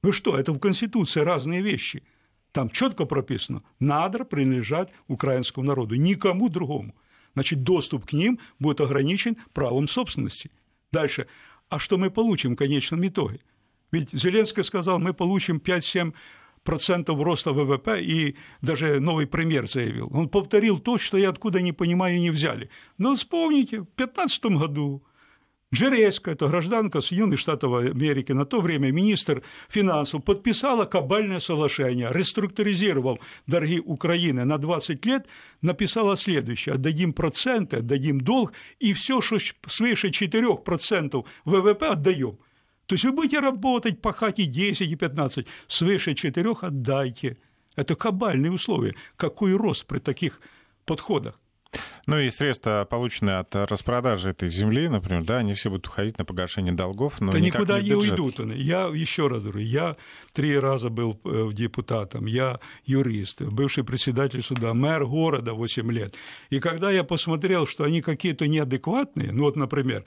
Вы 0.03 0.13
что, 0.13 0.37
это 0.37 0.53
в 0.53 0.59
Конституции 0.59 1.21
разные 1.21 1.63
вещи. 1.63 2.03
Там 2.53 2.69
четко 2.69 3.05
прописано, 3.05 3.63
надра 3.81 4.25
принадлежат 4.25 4.93
украинскому 5.09 5.67
народу, 5.67 5.95
никому 5.97 6.49
другому. 6.49 6.95
Значит, 7.35 7.63
доступ 7.63 8.07
к 8.07 8.13
ним 8.13 8.39
будет 8.59 8.81
ограничен 8.81 9.37
правом 9.53 9.89
собственности. 9.89 10.51
Дальше 10.93 11.27
а 11.75 11.79
что 11.81 11.99
мы 11.99 12.11
получим 12.11 12.53
в 12.53 12.57
конечном 12.57 13.05
итоге? 13.05 13.41
Ведь 13.91 14.13
Зеленский 14.13 14.63
сказал, 14.63 15.01
мы 15.01 15.13
получим 15.13 15.57
5-7 15.57 16.13
процентов 16.63 17.21
роста 17.21 17.53
ВВП, 17.53 18.01
и 18.01 18.37
даже 18.63 19.01
новый 19.01 19.27
премьер 19.27 19.69
заявил. 19.69 20.09
Он 20.13 20.29
повторил 20.29 20.79
то, 20.79 20.99
что 20.99 21.19
я 21.19 21.31
откуда 21.31 21.61
не 21.61 21.73
понимаю, 21.73 22.21
не 22.21 22.31
взяли. 22.31 22.71
Но 22.97 23.15
вспомните, 23.15 23.81
в 23.81 23.87
2015 23.97 24.45
году 24.45 25.03
Джереска, 25.75 26.31
это 26.31 26.47
гражданка 26.47 27.01
Соединенных 27.01 27.41
Штатов 27.41 27.75
Америки, 27.75 28.31
на 28.33 28.45
то 28.47 28.61
время 28.61 28.93
министр 28.93 29.43
финансов, 29.69 30.23
подписала 30.23 30.85
кабальное 30.85 31.41
соглашение, 31.41 32.11
реструктуризировал 32.13 33.19
долги 33.49 33.81
Украины 33.81 34.45
на 34.45 34.59
20 34.59 35.05
лет, 35.05 35.27
написала 35.63 36.17
следующее, 36.17 36.77
отдадим 36.77 37.13
проценты, 37.13 37.79
отдадим 37.79 38.21
долг, 38.21 38.53
и 38.79 38.93
все, 38.93 39.21
что 39.21 39.39
свыше 39.67 40.09
4% 40.11 41.25
ВВП 41.45 41.87
отдаем. 41.89 42.39
То 42.87 42.95
есть 42.95 43.05
вы 43.05 43.13
будете 43.13 43.41
работать, 43.41 44.01
пахать 44.01 44.39
и 44.39 44.45
10, 44.45 44.89
и 44.89 44.95
15, 44.95 45.47
свыше 45.67 46.15
4 46.15 46.53
отдайте. 46.61 47.37
Это 47.75 47.97
кабальные 47.97 48.53
условия. 48.53 48.95
Какой 49.17 49.57
рост 49.57 49.87
при 49.87 49.99
таких 49.99 50.41
подходах? 50.85 51.41
Ну 52.07 52.19
и 52.19 52.31
средства, 52.31 52.87
полученные 52.89 53.37
от 53.37 53.55
распродажи 53.55 54.31
этой 54.31 54.49
земли, 54.49 54.89
например, 54.89 55.25
да, 55.25 55.39
они 55.39 55.55
все 55.55 55.71
будут 55.71 55.87
уходить 55.87 56.19
на 56.19 56.25
погашение 56.25 56.73
долгов, 56.73 57.21
но 57.21 57.33
да 57.33 57.41
никуда 57.41 57.81
не, 57.81 57.91
не 57.91 57.95
уйдут. 57.95 58.39
Я 58.55 58.91
еще 58.93 59.29
раз 59.29 59.43
говорю, 59.43 59.61
я 59.61 59.97
три 60.33 60.59
раза 60.59 60.91
был 60.91 61.19
э, 61.25 61.51
депутатом, 61.53 62.27
я 62.27 62.61
юрист, 62.85 63.41
бывший 63.41 63.85
председатель 63.85 64.43
суда, 64.43 64.75
мэр 64.75 65.07
города 65.07 65.55
8 65.55 65.91
лет. 65.93 66.15
И 66.51 66.61
когда 66.61 66.91
я 66.91 67.05
посмотрел, 67.05 67.67
что 67.67 67.85
они 67.85 68.03
какие-то 68.03 68.47
неадекватные, 68.47 69.33
ну 69.33 69.45
вот, 69.45 69.57
например, 69.57 70.05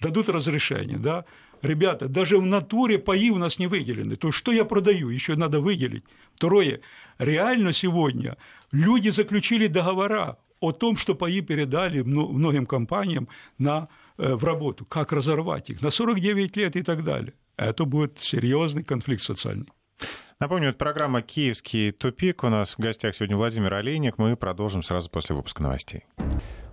дадут 0.00 0.28
разрешение, 0.28 0.98
да, 0.98 1.24
Ребята, 1.62 2.08
даже 2.08 2.38
в 2.38 2.44
натуре 2.44 2.98
паи 2.98 3.30
у 3.30 3.38
нас 3.38 3.58
не 3.58 3.66
выделены. 3.66 4.16
То 4.16 4.28
есть, 4.28 4.38
что 4.38 4.52
я 4.52 4.64
продаю, 4.64 5.08
еще 5.08 5.36
надо 5.36 5.60
выделить. 5.60 6.04
Второе, 6.34 6.80
реально 7.18 7.72
сегодня 7.72 8.36
люди 8.72 9.08
заключили 9.08 9.66
договора 9.66 10.38
о 10.60 10.72
том, 10.72 10.96
что 10.96 11.14
паи 11.14 11.40
передали 11.40 12.02
многим 12.02 12.66
компаниям 12.66 13.28
на, 13.58 13.88
э, 14.18 14.34
в 14.34 14.44
работу, 14.44 14.84
как 14.84 15.12
разорвать 15.12 15.70
их 15.70 15.82
на 15.82 15.90
49 15.90 16.56
лет 16.56 16.76
и 16.76 16.82
так 16.82 17.04
далее. 17.04 17.34
Это 17.56 17.84
будет 17.84 18.18
серьезный 18.18 18.84
конфликт 18.84 19.22
социальный. 19.22 19.68
Напомню, 20.38 20.68
это 20.68 20.78
программа 20.78 21.22
«Киевский 21.22 21.92
тупик». 21.92 22.44
У 22.44 22.48
нас 22.48 22.74
в 22.74 22.78
гостях 22.78 23.14
сегодня 23.14 23.36
Владимир 23.38 23.72
Олейник. 23.72 24.18
Мы 24.18 24.36
продолжим 24.36 24.82
сразу 24.82 25.08
после 25.08 25.34
выпуска 25.34 25.62
новостей. 25.62 26.04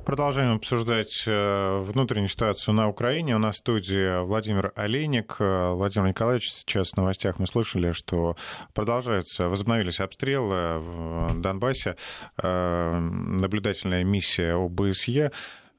Продолжаем 0.05 0.57
обсуждать 0.57 1.23
э, 1.25 1.77
внутреннюю 1.79 2.27
ситуацию 2.27 2.73
на 2.73 2.89
Украине. 2.89 3.37
У 3.37 3.39
нас 3.39 3.55
в 3.55 3.59
студии 3.59 4.21
Владимир 4.21 4.73
Олейник. 4.75 5.37
Э, 5.39 5.71
Владимир 5.71 6.09
Николаевич, 6.09 6.51
сейчас 6.51 6.91
в 6.91 6.97
новостях 6.97 7.39
мы 7.39 7.47
слышали, 7.47 7.93
что 7.93 8.35
продолжаются, 8.73 9.47
возобновились 9.47 10.01
обстрелы 10.01 10.79
в 10.79 11.39
Донбассе. 11.39 11.95
Э, 12.41 12.99
наблюдательная 12.99 14.03
миссия 14.03 14.55
ОБСЕ 14.55 15.31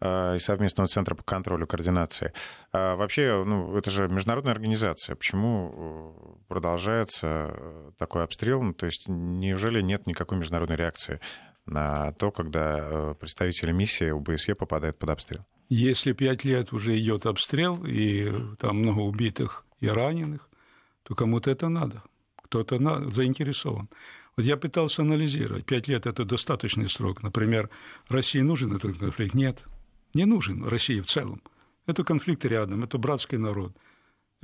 и 0.03 0.39
совместного 0.39 0.87
центра 0.89 1.15
по 1.15 1.23
контролю 1.23 1.67
координации. 1.67 2.35
Вообще, 2.73 3.43
ну, 3.47 3.75
это 3.75 3.91
же 3.91 4.07
международная 4.07 4.53
организация. 4.53 5.17
Почему 5.17 6.39
продолжается 6.49 7.55
такой 7.97 8.25
обстрел? 8.25 8.61
Ну, 8.61 8.75
то 8.75 8.85
есть 8.85 9.05
неужели 9.09 9.81
нет 9.81 10.07
никакой 10.07 10.37
международной 10.37 10.77
реакции 10.77 11.21
на 11.67 12.13
то, 12.13 12.31
когда 12.31 12.79
э, 12.79 13.15
представители 13.19 13.73
миссии 13.73 14.11
ОБСЕ 14.11 14.55
попадают 14.55 14.99
под 14.99 15.11
обстрел? 15.11 15.45
Если 15.69 16.13
пять 16.13 16.45
лет 16.45 16.73
уже 16.73 16.99
идет 16.99 17.27
обстрел, 17.27 17.85
и 17.87 18.33
там 18.59 18.79
много 18.79 19.01
убитых 19.01 19.65
и 19.81 19.89
раненых, 19.89 20.49
то 21.03 21.15
кому-то 21.15 21.51
это 21.51 21.69
надо, 21.69 22.03
кто-то 22.43 22.79
заинтересован. 23.11 23.89
Вот 24.37 24.45
я 24.45 24.57
пытался 24.57 25.03
анализировать, 25.03 25.65
пять 25.65 25.89
лет– 25.89 26.07
это 26.07 26.25
достаточный 26.25 26.89
срок. 26.89 27.23
Например, 27.23 27.71
России 28.09 28.41
нужен 28.41 28.75
этот 28.75 28.99
конфликт? 28.99 29.35
Нет, 29.35 29.65
не 30.13 30.25
нужен 30.25 30.65
России 30.65 31.01
в 31.01 31.07
целом. 31.07 31.43
Это 31.87 32.05
конфликт 32.05 32.45
рядом, 32.45 32.83
это 32.83 32.99
братский 32.99 33.39
народ– 33.39 33.77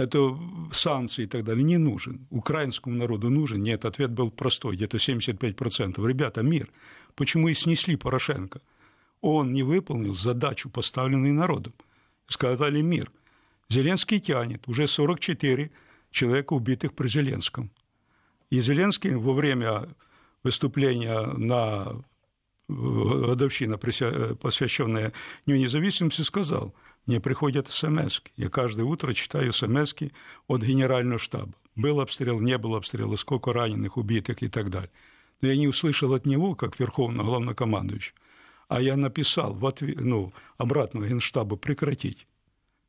это 0.00 0.38
санкции 0.72 1.24
и 1.24 1.26
так 1.26 1.44
далее, 1.44 1.62
не 1.62 1.78
нужен. 1.78 2.26
Украинскому 2.30 2.96
народу 2.96 3.30
нужен? 3.30 3.60
Нет, 3.60 3.84
ответ 3.84 4.10
был 4.10 4.30
простой, 4.30 4.76
где-то 4.76 4.96
75%. 4.96 6.06
Ребята, 6.06 6.42
мир. 6.42 6.70
Почему 7.14 7.48
и 7.48 7.54
снесли 7.54 7.96
Порошенко? 7.96 8.60
Он 9.20 9.52
не 9.52 9.62
выполнил 9.62 10.14
задачу, 10.14 10.70
поставленную 10.70 11.34
народом. 11.34 11.74
Сказали 12.26 12.80
мир. 12.80 13.10
Зеленский 13.68 14.20
тянет, 14.20 14.66
уже 14.68 14.86
44 14.86 15.70
человека 16.10 16.54
убитых 16.54 16.94
при 16.94 17.08
Зеленском. 17.08 17.70
И 18.50 18.60
Зеленский 18.60 19.14
во 19.14 19.32
время 19.32 19.88
выступления 20.42 21.20
на 21.36 22.02
годовщина, 22.68 23.78
посвященная 23.78 25.12
Дню 25.44 25.56
независимости, 25.56 26.22
сказал– 26.22 26.74
мне 27.06 27.20
приходят 27.20 27.68
смс 27.68 28.20
Я 28.36 28.48
каждое 28.50 28.84
утро 28.84 29.12
читаю 29.14 29.52
смс 29.52 29.94
от 30.46 30.62
генерального 30.62 31.18
штаба. 31.18 31.52
Был 31.74 32.00
обстрел, 32.00 32.40
не 32.40 32.58
был 32.58 32.74
обстрела, 32.74 33.16
сколько 33.16 33.52
раненых, 33.52 33.96
убитых 33.96 34.42
и 34.42 34.48
так 34.48 34.70
далее. 34.70 34.90
Но 35.40 35.48
я 35.48 35.56
не 35.56 35.68
услышал 35.68 36.12
от 36.14 36.26
него, 36.26 36.54
как 36.54 36.78
верховного 36.78 37.26
главнокомандующего, 37.26 38.16
а 38.68 38.80
я 38.80 38.96
написал 38.96 39.54
в 39.54 39.66
ответ, 39.66 40.00
ну, 40.00 40.32
обратно 40.58 41.06
генштабу 41.06 41.56
прекратить. 41.56 42.26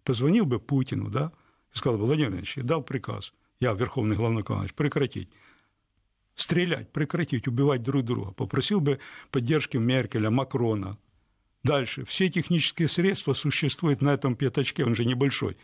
Позвонил 0.04 0.46
бы 0.46 0.60
Путину, 0.60 1.10
да, 1.10 1.32
и 1.74 1.78
сказал 1.78 1.98
бы, 2.00 2.06
Владимир 2.06 2.36
Ильич, 2.36 2.58
я 2.58 2.64
дал 2.64 2.84
приказ, 2.84 3.34
я 3.60 3.74
верховный 3.74 4.16
главнокомандующий, 4.16 4.76
прекратить. 4.76 5.30
стрелять, 6.36 6.92
прекратить, 6.92 7.48
убивать 7.48 7.84
друг 7.84 8.04
друга. 8.04 8.32
Попросил 8.32 8.82
бы 8.82 9.00
поддержки 9.30 9.78
Меркеля, 9.78 10.30
Макрона. 10.30 10.98
Дальше. 11.64 12.06
Все 12.06 12.30
технические 12.30 12.88
средства 12.88 13.34
существуют 13.34 14.02
на 14.02 14.14
этом 14.14 14.36
пятачке, 14.36 14.84
он 14.84 14.96
же 14.96 15.06
небольшой. 15.06 15.58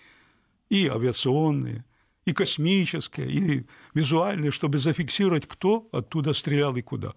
И 0.70 0.88
авиационные, 0.88 1.86
и 2.28 2.34
космические, 2.34 3.32
и 3.32 3.66
визуальные, 3.94 4.52
чтобы 4.52 4.80
зафиксировать, 4.80 5.48
кто 5.48 5.88
оттуда 5.94 6.34
стрелял 6.34 6.76
и 6.76 6.82
куда. 6.82 7.14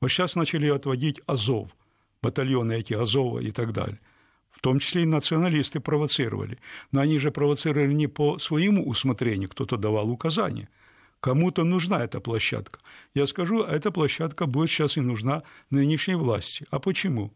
Вот 0.00 0.08
сейчас 0.08 0.36
начали 0.36 0.68
отводить 0.68 1.20
Азов, 1.26 1.68
батальоны 2.22 2.74
эти 2.74 2.94
Азова 2.94 3.40
и 3.40 3.50
так 3.50 3.72
далее. 3.72 3.98
В 4.52 4.60
том 4.60 4.78
числе 4.78 5.02
и 5.02 5.06
националисты 5.06 5.80
провоцировали. 5.80 6.58
Но 6.92 7.00
они 7.00 7.18
же 7.18 7.32
провоцировали 7.32 7.92
не 7.92 8.06
по 8.06 8.38
своему 8.38 8.88
усмотрению, 8.88 9.48
кто-то 9.48 9.76
давал 9.76 10.10
указания. 10.10 10.68
Кому-то 11.18 11.64
нужна 11.64 12.04
эта 12.04 12.20
площадка. 12.20 12.78
Я 13.14 13.26
скажу, 13.26 13.64
эта 13.64 13.90
площадка 13.90 14.46
будет 14.46 14.70
сейчас 14.70 14.96
и 14.96 15.00
нужна 15.00 15.42
нынешней 15.70 16.14
власти. 16.14 16.66
А 16.70 16.78
почему? 16.78 17.32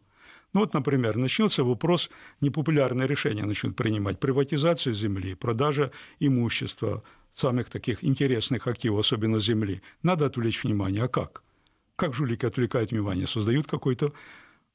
Ну 0.53 0.61
вот, 0.61 0.73
например, 0.73 1.17
начнется 1.17 1.63
вопрос, 1.63 2.09
непопулярные 2.41 3.07
решения 3.07 3.45
начнут 3.45 3.75
принимать, 3.75 4.19
приватизация 4.19 4.93
земли, 4.93 5.35
продажа 5.35 5.91
имущества, 6.19 7.03
самых 7.33 7.69
таких 7.69 8.03
интересных 8.03 8.67
активов, 8.67 8.99
особенно 8.99 9.39
земли. 9.39 9.81
Надо 10.03 10.25
отвлечь 10.25 10.63
внимание. 10.63 11.03
А 11.03 11.07
как? 11.07 11.43
Как 11.95 12.13
жулики 12.13 12.45
отвлекают 12.45 12.91
внимание? 12.91 13.27
Создают 13.27 13.67
какой-то 13.67 14.13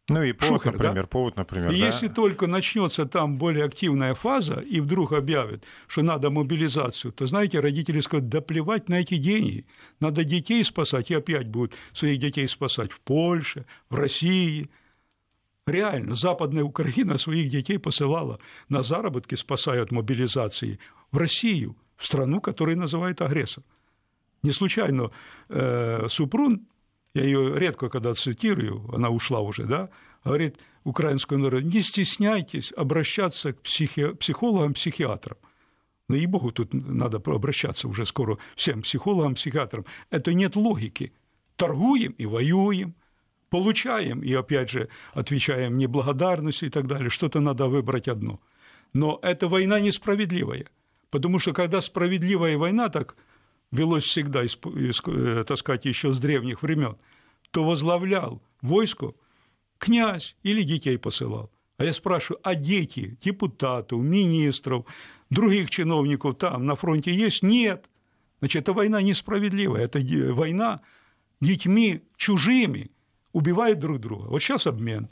ну 0.09 0.23
и 0.23 0.33
повод, 0.33 0.63
Шухер, 0.63 0.73
например, 0.73 1.03
да? 1.03 1.09
повод, 1.09 1.37
например. 1.37 1.73
И 1.73 1.81
да? 1.81 1.87
если 1.87 2.07
только 2.07 2.47
начнется 2.47 3.07
там 3.07 3.39
более 3.39 3.65
активная 3.65 4.15
фаза, 4.15 4.61
и 4.61 4.81
вдруг 4.81 5.13
объявят, 5.13 5.65
что 5.89 6.03
надо 6.03 6.31
мобилизацию, 6.31 7.13
то, 7.13 7.27
знаете, 7.27 7.59
родители 7.59 7.99
скажут, 7.99 8.29
да 8.29 8.41
плевать 8.41 8.89
на 8.89 9.01
эти 9.01 9.17
деньги, 9.17 9.67
надо 9.99 10.23
детей 10.23 10.63
спасать, 10.63 11.11
и 11.11 11.15
опять 11.15 11.49
будут 11.49 11.75
своих 11.93 12.21
детей 12.21 12.47
спасать 12.47 12.93
в 12.93 13.01
Польше, 13.01 13.67
в 13.91 13.97
России. 13.97 14.71
Реально, 15.67 16.15
Западная 16.15 16.63
Украина 16.63 17.19
своих 17.19 17.51
детей 17.51 17.79
посылала 17.79 18.39
на 18.69 18.83
заработки, 18.83 19.35
спасая 19.35 19.83
от 19.83 19.91
мобилизации, 19.91 20.79
в 21.11 21.17
Россию, 21.17 21.77
в 21.97 22.05
страну, 22.05 22.41
которую 22.41 22.79
называют 22.79 23.21
агрессор. 23.21 23.65
Не 24.43 24.53
случайно 24.53 25.11
э, 25.49 26.07
Супрун 26.09 26.67
я 27.17 27.25
ее 27.25 27.59
редко 27.59 27.89
когда 27.89 28.13
цитирую, 28.13 28.85
она 28.95 29.09
ушла 29.09 29.41
уже, 29.41 29.65
да, 29.65 29.89
говорит 30.23 30.59
украинскому 30.85 31.45
народу, 31.45 31.65
не 31.65 31.81
стесняйтесь 31.81 32.75
обращаться 32.77 33.55
к 33.55 33.63
психи... 33.63 34.13
психологам, 34.13 34.75
психиатрам. 34.75 35.39
Ну, 36.09 36.17
и 36.17 36.27
богу, 36.27 36.53
тут 36.53 36.75
надо 36.75 37.17
обращаться 37.17 37.89
уже 37.89 38.05
скоро 38.05 38.37
всем 38.55 38.83
психологам, 38.83 39.35
психиатрам. 39.35 39.87
Это 40.11 40.35
нет 40.35 40.57
логики. 40.57 41.15
Торгуем 41.57 42.13
и 42.13 42.27
воюем, 42.27 42.95
получаем 43.57 44.21
и, 44.21 44.35
опять 44.35 44.69
же, 44.69 44.89
отвечаем 45.15 45.79
неблагодарностью 45.79 46.69
и 46.69 46.71
так 46.71 46.87
далее. 46.87 47.09
Что-то 47.09 47.41
надо 47.41 47.69
выбрать 47.69 48.07
одно. 48.07 48.39
Но 48.93 49.19
эта 49.23 49.49
война 49.49 49.81
несправедливая. 49.81 50.67
Потому 51.11 51.39
что 51.39 51.55
когда 51.55 51.81
справедливая 51.81 52.59
война, 52.59 52.91
так 52.91 53.17
велось 53.73 54.05
всегда, 54.05 54.43
э, 54.45 55.45
так 55.45 55.57
сказать, 55.57 55.87
еще 55.87 56.13
с 56.13 56.19
древних 56.19 56.63
времен, 56.63 56.97
то 57.51 57.65
возглавлял 57.65 58.43
войско 58.61 59.15
князь 59.79 60.37
или 60.43 60.63
детей 60.63 60.99
посылал. 60.99 61.51
А 61.79 61.85
я 61.85 61.95
спрашиваю, 61.95 62.41
а 62.43 62.55
дети 62.55 63.17
депутатов, 63.23 64.03
министров, 64.03 64.85
других 65.31 65.71
чиновников 65.71 66.37
там 66.37 66.67
на 66.67 66.77
фронте 66.77 67.15
есть? 67.15 67.43
Нет. 67.43 67.89
Значит, 68.41 68.63
это 68.63 68.75
война 68.75 69.01
несправедливая, 69.01 69.85
это 69.85 69.99
война 70.35 70.83
детьми 71.41 72.03
чужими 72.17 72.91
убивают 73.37 73.79
друг 73.79 74.01
друга. 74.01 74.29
Вот 74.29 74.41
сейчас 74.41 74.67
обмен. 74.67 75.09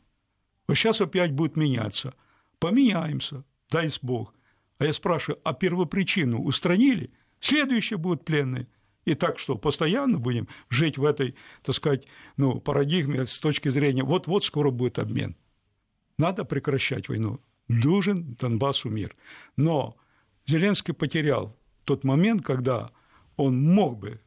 Вот 0.66 0.76
сейчас 0.76 1.00
опять 1.00 1.32
будет 1.32 1.56
меняться. 1.56 2.14
Поменяемся, 2.58 3.44
дай 3.70 3.90
Бог. 4.02 4.34
А 4.78 4.84
я 4.84 4.92
спрашиваю, 4.92 5.40
а 5.44 5.52
первопричину 5.54 6.42
устранили– 6.42 7.12
Следующие 7.44 7.98
будут 7.98 8.24
пленные. 8.24 8.68
И 9.04 9.14
так 9.14 9.38
что, 9.38 9.56
постоянно 9.56 10.18
будем 10.18 10.48
жить 10.70 10.96
в 10.96 11.04
этой, 11.04 11.34
так 11.62 11.74
сказать, 11.74 12.06
ну, 12.38 12.58
парадигме 12.58 13.26
с 13.26 13.38
точки 13.38 13.68
зрения, 13.68 14.02
вот-вот 14.02 14.44
скоро 14.44 14.70
будет 14.70 14.98
обмен. 14.98 15.36
Надо 16.16 16.46
прекращать 16.46 17.10
войну. 17.10 17.40
Нужен 17.68 18.34
Донбассу 18.40 18.88
мир. 18.88 19.14
Но 19.58 19.94
Зеленский 20.46 20.94
потерял 20.94 21.54
тот 21.84 22.02
момент, 22.02 22.42
когда 22.42 22.92
он 23.36 23.62
мог 23.62 23.98
бы 23.98 24.22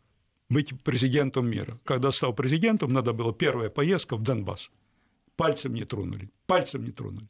быть 0.49 0.81
президентом 0.83 1.49
мира. 1.49 1.79
Когда 1.83 2.11
стал 2.11 2.33
президентом, 2.33 2.93
надо 2.93 3.13
было 3.13 3.33
первая 3.33 3.69
поездка 3.69 4.15
в 4.15 4.23
Донбасс. 4.23 4.69
Пальцем 5.35 5.73
не 5.73 5.85
тронули, 5.85 6.29
пальцем 6.45 6.83
не 6.83 6.91
тронули. 6.91 7.27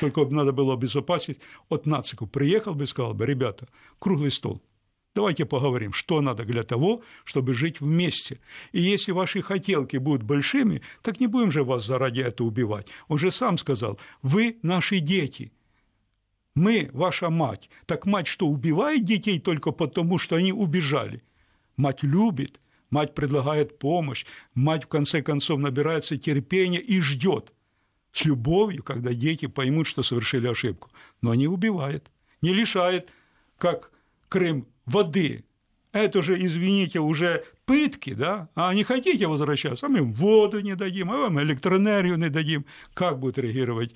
Только 0.00 0.24
надо 0.26 0.52
было 0.52 0.74
обезопасить 0.74 1.38
от 1.68 1.86
нациков. 1.86 2.30
Приехал 2.30 2.74
бы 2.74 2.84
и 2.84 2.86
сказал 2.86 3.14
бы, 3.14 3.26
ребята, 3.26 3.68
круглый 3.98 4.30
стол– 4.30 4.62
Давайте 5.14 5.44
поговорим, 5.44 5.92
что 5.92 6.20
надо 6.20 6.44
для 6.44 6.64
того, 6.64 7.02
чтобы 7.24 7.54
жить 7.54 7.80
вместе. 7.80 8.40
И 8.72 8.82
если 8.82 9.12
ваши 9.12 9.42
хотелки 9.42 9.96
будут 9.96 10.24
большими, 10.24 10.82
так 11.02 11.20
не 11.20 11.28
будем 11.28 11.52
же 11.52 11.62
вас 11.62 11.86
заради 11.86 12.20
этого 12.20 12.48
убивать. 12.48 12.88
Он 13.06 13.18
же 13.18 13.30
сам 13.30 13.56
сказал, 13.56 13.98
вы 14.22 14.58
наши 14.62 14.98
дети. 14.98 15.52
Мы 16.56 16.90
ваша 16.92 17.30
мать. 17.30 17.70
Так 17.86 18.06
мать 18.06 18.26
что, 18.26 18.48
убивает 18.48 19.04
детей 19.04 19.38
только 19.38 19.70
потому, 19.70 20.18
что 20.18 20.36
они 20.36 20.52
убежали? 20.52 21.22
Мать 21.76 22.02
любит, 22.02 22.60
мать 22.90 23.14
предлагает 23.14 23.78
помощь, 23.78 24.26
мать 24.54 24.84
в 24.84 24.88
конце 24.88 25.22
концов 25.22 25.58
набирается 25.58 26.16
терпения 26.16 26.80
и 26.80 27.00
ждет 27.00 27.52
с 28.12 28.24
любовью, 28.24 28.82
когда 28.82 29.12
дети 29.12 29.46
поймут, 29.46 29.86
что 29.86 30.02
совершили 30.02 30.46
ошибку. 30.46 30.90
Но 31.20 31.34
не 31.34 31.48
убивает, 31.48 32.10
не 32.42 32.54
лишает, 32.54 33.10
как 33.58 33.90
Крым 34.34 34.66
воды. 34.84 35.44
Это 35.92 36.20
же, 36.20 36.34
извините, 36.44 36.98
уже 36.98 37.44
пытки, 37.66 38.14
да? 38.14 38.48
А 38.56 38.74
не 38.74 38.82
хотите 38.82 39.28
возвращаться, 39.28 39.86
а 39.86 39.88
мы 39.88 40.02
воду 40.02 40.58
не 40.58 40.74
дадим, 40.74 41.12
а 41.12 41.18
вам 41.18 41.40
электроэнергию 41.40 42.16
не 42.16 42.30
дадим. 42.30 42.66
Как 42.94 43.20
будут 43.20 43.38
реагировать 43.38 43.94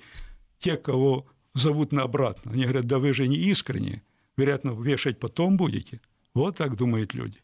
те, 0.59 0.77
кого 0.77 1.27
зовут 1.53 1.91
на 1.91 2.03
обратно? 2.03 2.53
Они 2.53 2.63
говорят, 2.63 2.85
да 2.85 2.99
вы 2.99 3.11
же 3.11 3.27
не 3.27 3.35
искренне, 3.35 4.01
вероятно, 4.37 4.71
вешать 4.71 5.19
потом 5.19 5.57
будете. 5.57 5.99
Вот 6.33 6.55
так 6.55 6.77
думают 6.77 7.13
люди. 7.13 7.39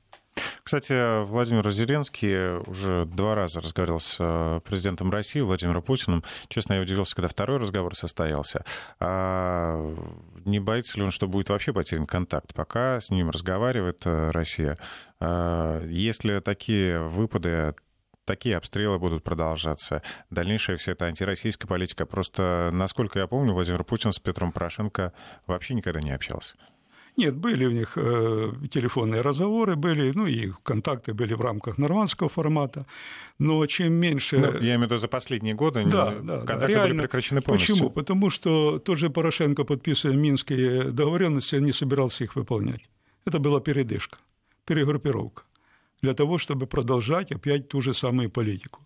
Кстати, 0.65 1.23
Владимир 1.25 1.69
Зеленский 1.69 2.57
уже 2.67 3.05
два 3.05 3.35
раза 3.35 3.61
разговаривал 3.61 3.99
с 3.99 4.17
э, 4.19 4.61
президентом 4.65 5.11
России 5.11 5.39
Владимиром 5.41 5.83
Путиным. 5.83 6.23
Честно, 6.47 6.73
я 6.73 6.81
удивился, 6.81 7.15
когда 7.15 7.27
второй 7.27 7.59
разговор 7.59 7.95
состоялся. 7.95 8.65
А 8.99 9.93
не 10.43 10.59
боится 10.59 10.97
ли 10.97 11.03
он, 11.03 11.11
что 11.11 11.27
будет 11.27 11.49
вообще 11.49 11.71
потерян 11.71 12.07
контакт? 12.07 12.55
Пока 12.55 12.99
с 12.99 13.11
ним 13.11 13.29
разговаривает 13.29 14.07
э, 14.07 14.31
Россия. 14.31 14.79
А 15.19 15.85
если 15.85 16.39
такие 16.39 16.99
выпады 16.99 17.75
такие 18.25 18.57
обстрелы 18.57 18.97
будут 18.97 19.23
продолжаться. 19.23 20.01
Дальнейшая 20.31 20.77
вся 20.77 20.93
эта 20.93 21.05
антироссийская 21.05 21.67
политика. 21.67 22.07
Просто, 22.07 22.71
насколько 22.73 23.19
я 23.19 23.27
помню, 23.27 23.53
Владимир 23.53 23.83
Путин 23.83 24.11
с 24.11 24.17
Петром 24.17 24.51
Порошенко 24.51 25.13
вообще 25.45 25.75
никогда 25.75 26.01
не 26.01 26.11
общался. 26.11 26.55
Нет, 27.17 27.35
были 27.35 27.65
у 27.65 27.71
них 27.71 27.93
э, 27.95 28.51
телефонные 28.69 29.21
разговоры, 29.21 29.77
были, 29.77 30.11
ну 30.13 30.27
и 30.27 30.51
контакты 30.63 31.13
были 31.13 31.33
в 31.33 31.41
рамках 31.41 31.77
нормандского 31.77 32.27
формата, 32.27 32.85
но 33.39 33.65
чем 33.67 33.93
меньше... 33.93 34.37
Ну, 34.37 34.51
я 34.59 34.75
имею 34.75 34.79
в 34.79 34.83
виду 34.83 34.97
за 34.97 35.07
последние 35.07 35.53
годы 35.53 35.85
да, 35.85 36.11
да, 36.11 36.39
контакты 36.39 36.75
да, 36.75 36.87
были 36.87 36.99
прекращены 36.99 37.41
полностью. 37.41 37.75
Почему? 37.75 37.89
Потому 37.89 38.29
что 38.29 38.79
тот 38.79 38.97
же 38.97 39.09
Порошенко, 39.09 39.63
подписывая 39.63 40.17
минские 40.17 40.91
договоренности, 40.91 41.55
не 41.55 41.71
собирался 41.71 42.25
их 42.25 42.35
выполнять. 42.35 42.81
Это 43.25 43.39
была 43.39 43.61
передышка, 43.61 44.17
перегруппировка 44.65 45.43
для 46.01 46.13
того, 46.13 46.37
чтобы 46.37 46.67
продолжать 46.67 47.31
опять 47.31 47.69
ту 47.69 47.81
же 47.81 47.93
самую 47.93 48.29
политику. 48.29 48.85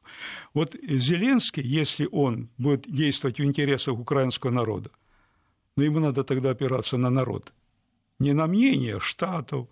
Вот 0.54 0.76
Зеленский, 0.88 1.64
если 1.64 2.08
он 2.12 2.50
будет 2.60 2.86
действовать 2.88 3.40
в 3.40 3.44
интересах 3.44 4.00
украинского 4.00 4.52
народа, 4.52 4.92
но 5.76 5.84
ему 5.84 6.00
надо 6.00 6.24
тогда 6.24 6.52
опираться 6.52 6.98
на 6.98 7.10
народ– 7.10 7.52
не 8.20 8.34
на 8.34 8.48
мнение 8.48 9.00
Штатов, 9.00 9.68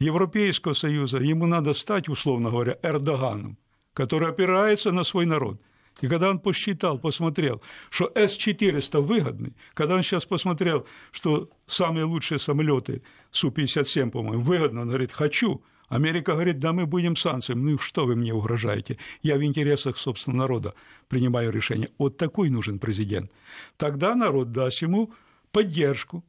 Европейского 0.00 0.72
Союза, 0.72 1.18
ему 1.18 1.46
надо 1.46 1.74
стать, 1.74 2.08
условно 2.08 2.50
говоря, 2.50 2.78
Эрдоганом, 2.82 3.58
который 3.92 4.28
опирается 4.28 4.92
на 4.92 5.04
свой 5.04 5.26
народ. 5.26 5.60
И 6.00 6.08
когда 6.08 6.30
он 6.30 6.38
посчитал, 6.38 6.98
посмотрел, 6.98 7.62
что 7.90 8.10
С-400 8.14 9.00
выгодный, 9.00 9.54
когда 9.74 9.96
он 9.96 10.02
сейчас 10.02 10.24
посмотрел, 10.24 10.86
что 11.10 11.50
самые 11.66 12.04
лучшие 12.04 12.38
самолеты 12.38 13.02
Су-57, 13.32 14.10
по-моему, 14.10 14.42
выгодно, 14.42 14.82
он 14.82 14.88
говорит, 14.88 15.12
хочу. 15.12 15.62
Америка 15.88 16.32
говорит, 16.32 16.60
да 16.60 16.72
мы 16.72 16.86
будем 16.86 17.16
санкциями. 17.16 17.72
Ну 17.72 17.78
что 17.78 18.06
вы 18.06 18.14
мне 18.14 18.32
угрожаете? 18.32 18.96
Я 19.22 19.36
в 19.36 19.42
интересах 19.42 19.98
собственного 19.98 20.42
народа 20.42 20.74
принимаю 21.08 21.50
решение. 21.50 21.90
Вот 21.98 22.16
такой 22.16 22.48
нужен 22.48 22.78
президент. 22.78 23.30
Тогда 23.76 24.14
народ 24.14 24.52
даст 24.52 24.82
ему 24.82 25.12
поддержку, 25.50 26.24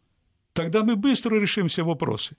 тогда 0.53 0.83
мы 0.83 0.95
быстро 0.95 1.39
решим 1.39 1.67
все 1.67 1.83
вопросы. 1.83 2.35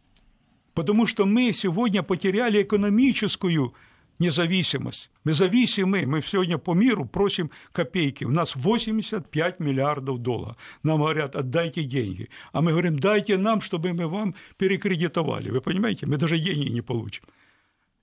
Потому 0.74 1.06
что 1.06 1.26
мы 1.26 1.52
сегодня 1.52 2.02
потеряли 2.02 2.62
экономическую 2.62 3.74
независимость. 4.18 5.10
Мы 5.24 5.32
зависимы. 5.32 6.06
Мы 6.06 6.22
сегодня 6.22 6.58
по 6.58 6.74
миру 6.74 7.04
просим 7.04 7.50
копейки. 7.72 8.24
У 8.24 8.30
нас 8.30 8.56
85 8.56 9.60
миллиардов 9.60 10.18
долларов. 10.18 10.56
Нам 10.82 11.00
говорят, 11.00 11.36
отдайте 11.36 11.84
деньги. 11.84 12.28
А 12.52 12.60
мы 12.60 12.70
говорим, 12.70 12.98
дайте 12.98 13.36
нам, 13.36 13.60
чтобы 13.60 13.92
мы 13.92 14.06
вам 14.06 14.34
перекредитовали. 14.56 15.50
Вы 15.50 15.60
понимаете? 15.60 16.06
Мы 16.06 16.16
даже 16.16 16.38
деньги 16.38 16.70
не 16.70 16.82
получим. 16.82 17.24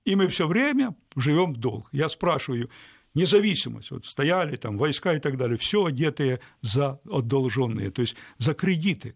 И 0.05 0.15
мы 0.15 0.27
все 0.27 0.47
время 0.47 0.95
живем 1.15 1.53
в 1.53 1.57
долг. 1.57 1.89
Я 1.91 2.09
спрашиваю, 2.09 2.69
независимость, 3.13 3.91
вот 3.91 4.05
стояли 4.05 4.55
там 4.55 4.77
войска 4.77 5.13
и 5.13 5.19
так 5.19 5.37
далее, 5.37 5.57
все 5.57 5.85
одетые 5.85 6.39
за 6.61 6.99
одолженные, 7.11 7.91
то 7.91 8.01
есть 8.01 8.15
за 8.37 8.53
кредиты. 8.53 9.15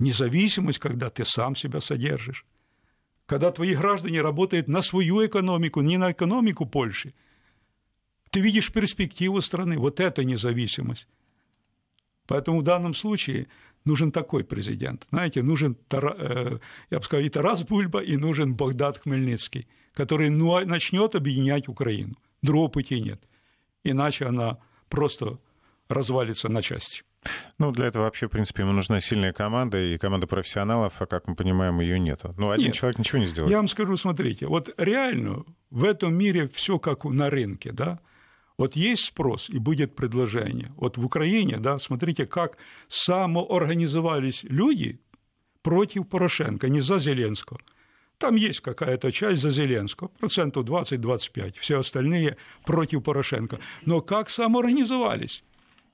Независимость, 0.00 0.80
когда 0.80 1.10
ты 1.10 1.24
сам 1.24 1.54
себя 1.54 1.80
содержишь 1.80 2.44
когда 3.30 3.52
твои 3.52 3.76
граждане 3.76 4.22
работают 4.22 4.66
на 4.66 4.82
свою 4.82 5.24
экономику, 5.24 5.82
не 5.82 5.98
на 5.98 6.10
экономику 6.10 6.66
Польши. 6.66 7.14
Ты 8.30 8.40
видишь 8.40 8.72
перспективу 8.72 9.40
страны, 9.40 9.78
вот 9.78 10.00
это 10.00 10.24
независимость. 10.24 11.06
Поэтому 12.26 12.58
в 12.58 12.64
данном 12.64 12.92
случае 12.92 13.46
нужен 13.84 14.10
такой 14.10 14.42
президент. 14.42 15.06
Знаете, 15.10 15.44
нужен, 15.44 15.76
э, 15.92 16.58
я 16.90 16.98
бы 16.98 17.04
сказал, 17.04 17.24
и 17.24 17.28
Тарас 17.28 17.62
Бульба, 17.62 18.00
и 18.02 18.16
нужен 18.16 18.54
Богдан 18.54 18.94
Хмельницкий, 18.94 19.68
который 19.94 20.28
ну, 20.28 20.56
а, 20.56 20.64
начнет 20.64 21.14
объединять 21.14 21.68
Украину. 21.68 22.16
Другого 22.42 22.68
пути 22.68 23.00
нет. 23.00 23.22
Иначе 23.84 24.24
она 24.24 24.58
просто 24.88 25.38
развалится 25.88 26.48
на 26.48 26.62
части. 26.62 27.04
Ну, 27.58 27.72
для 27.72 27.86
этого 27.86 28.04
вообще, 28.04 28.26
в 28.26 28.30
принципе, 28.30 28.62
ему 28.62 28.72
нужна 28.72 29.00
сильная 29.00 29.32
команда 29.32 29.78
и 29.78 29.98
команда 29.98 30.26
профессионалов, 30.26 30.94
а 30.98 31.06
как 31.06 31.28
мы 31.28 31.34
понимаем, 31.34 31.80
ее 31.80 31.98
нет. 31.98 32.22
Ну, 32.38 32.50
один 32.50 32.68
нет. 32.68 32.74
человек 32.74 32.98
ничего 32.98 33.18
не 33.18 33.26
сделает. 33.26 33.50
Я 33.50 33.58
вам 33.58 33.68
скажу, 33.68 33.96
смотрите, 33.96 34.46
вот 34.46 34.72
реально 34.78 35.44
в 35.70 35.84
этом 35.84 36.14
мире 36.14 36.48
все 36.48 36.78
как 36.78 37.04
на 37.04 37.28
рынке, 37.28 37.72
да, 37.72 38.00
вот 38.56 38.76
есть 38.76 39.04
спрос 39.04 39.48
и 39.48 39.58
будет 39.58 39.96
предложение. 39.96 40.72
Вот 40.76 40.98
в 40.98 41.04
Украине, 41.04 41.58
да, 41.58 41.78
смотрите, 41.78 42.26
как 42.26 42.58
самоорганизовались 42.88 44.44
люди 44.44 45.00
против 45.62 46.08
Порошенко, 46.08 46.68
не 46.68 46.80
за 46.80 46.98
Зеленского. 46.98 47.60
Там 48.18 48.36
есть 48.36 48.60
какая-то 48.60 49.12
часть 49.12 49.40
за 49.40 49.48
Зеленского, 49.48 50.08
процентов 50.08 50.66
20-25, 50.66 51.54
все 51.58 51.78
остальные 51.78 52.36
против 52.66 53.02
Порошенко. 53.02 53.60
Но 53.86 54.02
как 54.02 54.28
самоорганизовались? 54.28 55.42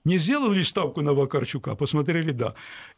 Не 0.07 0.19
сделали 0.19 0.63
ставку 0.63 1.03
на 1.03 1.15
Вакарчука, 1.15 1.75
посмотрели, 1.75 2.31
да. 2.31 2.55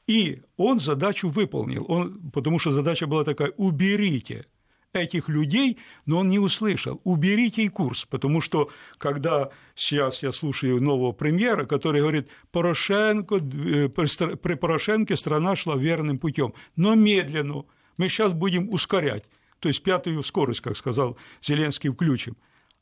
И 0.07 0.43
он 0.59 0.79
задачу 0.79 1.31
выполнил, 1.31 1.87
он, 1.89 2.31
потому 2.33 2.59
что 2.59 2.71
задача 2.71 3.07
была 3.07 3.25
такая– 3.25 3.51
уберите 3.57 4.45
этих 4.93 5.31
людей, 5.31 5.79
но 6.05 6.19
он 6.19 6.29
не 6.29 6.39
услышал. 6.39 7.01
Уберите 7.05 7.63
и 7.63 7.69
курс, 7.69 8.05
потому 8.05 8.43
что 8.43 8.69
когда 8.99 9.49
сейчас 9.75 10.23
я 10.23 10.33
слушаю 10.33 10.83
нового 10.83 11.13
премьера, 11.13 11.65
который 11.65 12.03
говорит, 12.03 12.29
Порошенко, 12.51 13.37
э, 13.37 13.89
при 13.89 14.55
Порошенке 14.55 15.17
страна 15.17 15.57
шла 15.57 15.77
верным 15.77 16.19
путем, 16.19 16.53
но 16.77 16.95
медленно. 16.95 17.65
Мы 17.97 18.11
сейчас 18.11 18.35
будем 18.35 18.69
ускорять. 18.71 19.25
То 19.61 19.69
есть 19.69 19.83
пятую 19.83 20.23
скорость, 20.23 20.61
как 20.61 20.77
сказал 20.77 21.17
Зеленский, 21.43 21.89
включим. 21.89 22.37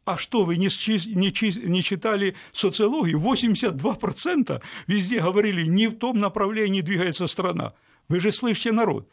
А 0.07 0.17
что, 0.17 0.45
вы 0.45 0.57
не, 0.57 0.69
не, 1.17 1.69
не 1.69 1.83
читали 1.83 2.37
социологию? 2.53 3.19
82% 3.19 4.63
везде 4.87 5.21
говорили, 5.21 5.67
не 5.67 5.89
в 5.89 5.99
том 5.99 6.21
направлении 6.21 6.81
двигается 6.81 7.27
страна. 7.27 7.75
Вы 8.09 8.21
же 8.21 8.31
слышите 8.31 8.71
народ. 8.71 9.09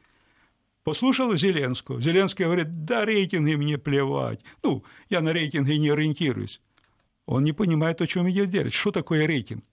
Послушал 0.83 1.35
Зеленского. 1.35 1.99
Зеленский 1.99 2.45
говорит, 2.45 2.85
да, 2.85 3.05
рейтинги 3.05 3.55
мне 3.55 3.79
плевать. 3.79 4.41
Ну, 4.61 4.83
я 5.09 5.21
на 5.21 5.33
рейтинги 5.33 5.73
не 5.73 5.89
ориентируюсь. 5.89 6.61
Он 7.25 7.43
не 7.43 7.53
понимает, 7.53 7.99
о 8.01 8.05
чем 8.07 8.29
идет 8.29 8.49
делать. 8.49 8.73
Что 8.73 8.91
такое 8.91 9.25
рейтинг? 9.25 9.63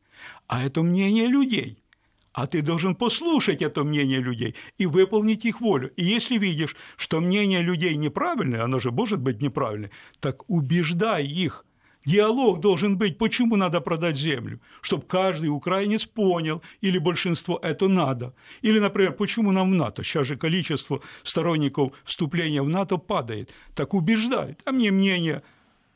А 0.47 0.65
это 0.65 0.83
мнение 0.83 1.27
людей 1.27 1.83
а 2.33 2.47
ты 2.47 2.63
должен 2.63 2.95
послушать 2.95 3.63
это 3.63 3.85
мнение 3.85 4.21
людей 4.21 4.55
и 4.79 4.87
выполнить 4.87 5.45
их 5.45 5.61
волю. 5.61 5.93
И 5.97 6.05
если 6.05 6.39
видишь, 6.39 6.77
что 6.97 7.21
мнение 7.21 7.63
людей 7.63 7.97
неправильное, 7.97 8.63
оно 8.63 8.79
же 8.79 8.91
может 8.91 9.21
быть 9.21 9.43
неправильное, 9.43 9.91
так 10.21 10.49
убеждай 10.49 11.27
их. 11.27 11.65
Диалог 12.07 12.61
должен 12.61 12.97
быть, 12.97 13.19
почему 13.19 13.57
надо 13.57 13.83
продать 13.83 14.17
землю, 14.17 14.61
чтобы 14.81 15.05
каждый 15.07 15.49
украинец 15.49 16.07
понял, 16.07 16.63
или 16.81 16.97
большинство 16.99 17.59
это 17.63 17.89
надо. 17.89 18.35
Или, 18.63 18.79
например, 18.79 19.13
почему 19.13 19.53
нам 19.53 19.73
в 19.73 19.75
НАТО? 19.75 20.03
Сейчас 20.03 20.27
же 20.27 20.37
количество 20.37 21.03
сторонников 21.25 21.93
вступления 22.05 22.63
в 22.63 22.69
НАТО 22.71 22.97
падает. 22.97 23.51
Так 23.75 23.93
убеждай. 23.93 24.57
А 24.65 24.73
мне 24.73 24.91
мнение, 24.91 25.43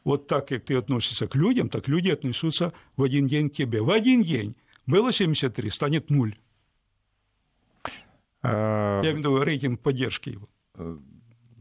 вот 0.05 0.27
так, 0.27 0.49
как 0.49 0.65
ты 0.65 0.77
относишься 0.77 1.27
к 1.27 1.37
людям, 1.37 1.71
так 1.71 1.89
люди 1.89 2.11
отнесутся 2.11 2.75
в 2.99 3.03
один 3.03 3.27
день 3.27 3.49
к 3.49 3.55
тебе. 3.55 3.81
В 3.81 3.91
один 3.91 4.23
день 4.23 4.57
было 4.87 5.13
73, 5.13 5.71
станет 5.71 6.11
0. 6.11 6.39
А... 8.43 9.01
Я 9.03 9.11
имею 9.11 9.15
в 9.15 9.19
виду 9.19 9.43
рейтинг 9.43 9.81
поддержки 9.81 10.31
его. 10.31 10.49
Э, 10.75 10.99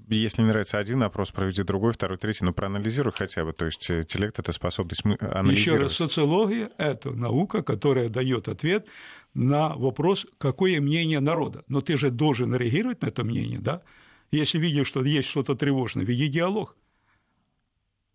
если 0.10 0.42
не 0.42 0.50
нравится 0.50 0.78
один 0.78 1.02
опрос, 1.04 1.32
проведи 1.32 1.64
другой, 1.64 1.94
второй, 1.94 2.18
третий, 2.18 2.46
но 2.46 2.54
проанализируй 2.54 3.14
хотя 3.14 3.46
бы. 3.46 3.54
То 3.54 3.66
есть 3.66 3.90
э, 3.90 4.02
интеллект— 4.02 4.38
это 4.40 4.52
способность 4.52 5.04
анализировать. 5.06 5.60
Еще 5.60 5.78
раз, 5.78 5.94
социология— 5.94 6.72
это 6.78 7.12
наука, 7.12 7.64
которая 7.64 8.10
дает 8.10 8.48
ответ 8.48 8.88
на 9.34 9.76
вопрос, 9.76 10.28
какое 10.38 10.82
мнение 10.82 11.20
народа. 11.20 11.64
Но 11.68 11.82
ты 11.82 11.98
же 11.98 12.10
должен 12.10 12.54
реагировать 12.56 13.02
на 13.02 13.08
это 13.08 13.24
мнение, 13.24 13.60
да? 13.60 13.82
Если 14.32 14.58
видишь, 14.58 14.88
что 14.88 15.04
есть 15.04 15.30
что-то 15.30 15.56
тревожное, 15.56 16.06
веди 16.06 16.28
диалог 16.28 16.76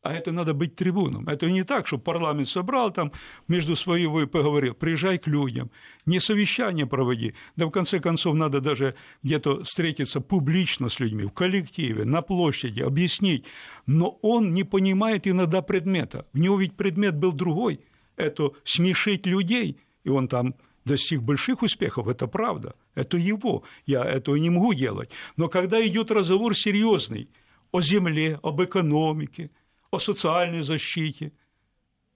а 0.02 0.14
это 0.14 0.32
надо 0.32 0.54
быть 0.54 0.76
трибуном. 0.76 1.28
Это 1.28 1.50
не 1.50 1.64
так, 1.64 1.86
что 1.86 1.98
парламент 1.98 2.48
собрал 2.48 2.92
там 2.92 3.12
между 3.48 3.74
собой 3.76 4.26
поговорил. 4.26 4.74
Приезжай 4.74 5.18
к 5.18 5.26
людям, 5.26 5.70
не 6.06 6.20
совещание 6.20 6.86
проводи. 6.86 7.34
Да 7.56 7.66
в 7.66 7.70
конце 7.70 7.98
концов 7.98 8.34
надо 8.34 8.60
даже 8.60 8.94
где-то 9.22 9.64
встретиться 9.64 10.20
публично 10.20 10.88
с 10.88 11.00
людьми, 11.00 11.24
в 11.24 11.32
коллективе, 11.32 12.04
на 12.04 12.22
площади, 12.22 12.80
объяснить. 12.80 13.44
Но 13.86 14.18
он 14.22 14.54
не 14.54 14.64
понимает 14.64 15.26
иногда 15.26 15.62
предмета. 15.62 16.26
В 16.32 16.38
него 16.38 16.58
ведь 16.58 16.76
предмет 16.76 17.16
был 17.16 17.32
другой. 17.32 17.80
Это 18.16 18.50
смешить 18.64 19.26
людей, 19.26 19.80
и 20.04 20.10
он 20.10 20.28
там 20.28 20.54
достиг 20.84 21.22
больших 21.22 21.62
успехов, 21.62 22.08
это 22.08 22.26
правда, 22.26 22.74
это 22.94 23.16
его, 23.18 23.62
я 23.84 24.02
этого 24.04 24.36
не 24.36 24.50
могу 24.50 24.72
делать. 24.74 25.10
Но 25.36 25.48
когда 25.48 25.86
идет 25.86 26.10
разговор 26.10 26.56
серьезный 26.56 27.28
о 27.72 27.80
земле, 27.80 28.40
об 28.42 28.62
экономике, 28.62 29.50
о 29.90 29.98
социальной 29.98 30.62
защите. 30.62 31.32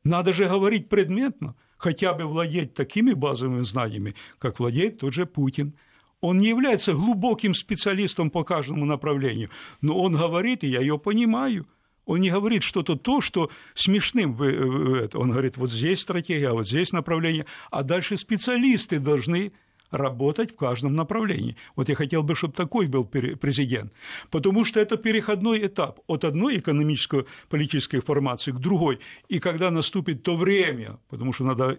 Надо 0.04 0.32
же 0.32 0.48
говорить 0.48 0.88
предметно, 0.88 1.54
хотя 1.76 2.12
бы 2.12 2.24
владеть 2.24 2.74
такими 2.74 3.12
базовыми 3.12 3.62
знаниями, 3.62 4.14
как 4.38 4.58
владеет 4.58 4.98
тот 4.98 5.12
же 5.12 5.26
Путин. 5.26 5.74
Он 6.20 6.38
не 6.38 6.48
является 6.48 6.92
глубоким 6.92 7.54
специалистом 7.54 8.30
по 8.30 8.44
каждому 8.44 8.84
направлению, 8.84 9.50
но 9.80 10.00
он 10.00 10.14
говорит, 10.14 10.64
и 10.64 10.68
я 10.68 10.80
ее 10.80 10.98
понимаю. 10.98 11.66
Он 12.04 12.20
не 12.20 12.30
говорит 12.30 12.64
что-то 12.64 12.96
то, 12.96 13.20
что 13.20 13.50
смешным. 13.74 14.32
Он 15.14 15.30
говорит, 15.30 15.56
вот 15.56 15.70
здесь 15.70 16.00
стратегия, 16.00 16.48
а 16.48 16.54
вот 16.54 16.66
здесь 16.66 16.92
направление. 16.92 17.46
А 17.70 17.84
дальше 17.84 18.16
специалисты 18.16 18.98
должны 18.98 19.52
работать 19.92 20.52
в 20.52 20.56
каждом 20.56 20.94
направлении. 20.94 21.56
Вот 21.76 21.88
я 21.88 21.94
хотел 21.94 22.22
бы, 22.22 22.34
чтобы 22.34 22.54
такой 22.54 22.86
был 22.86 23.04
президент, 23.04 23.92
потому 24.30 24.64
что 24.64 24.80
это 24.80 24.96
переходной 24.96 25.66
этап 25.66 26.00
от 26.06 26.24
одной 26.24 26.58
экономической 26.58 27.26
политической 27.48 28.00
формации 28.00 28.52
к 28.52 28.58
другой, 28.58 28.98
и 29.28 29.38
когда 29.38 29.70
наступит 29.70 30.22
то 30.22 30.36
время, 30.36 30.98
потому 31.08 31.32
что 31.32 31.44
надо 31.44 31.76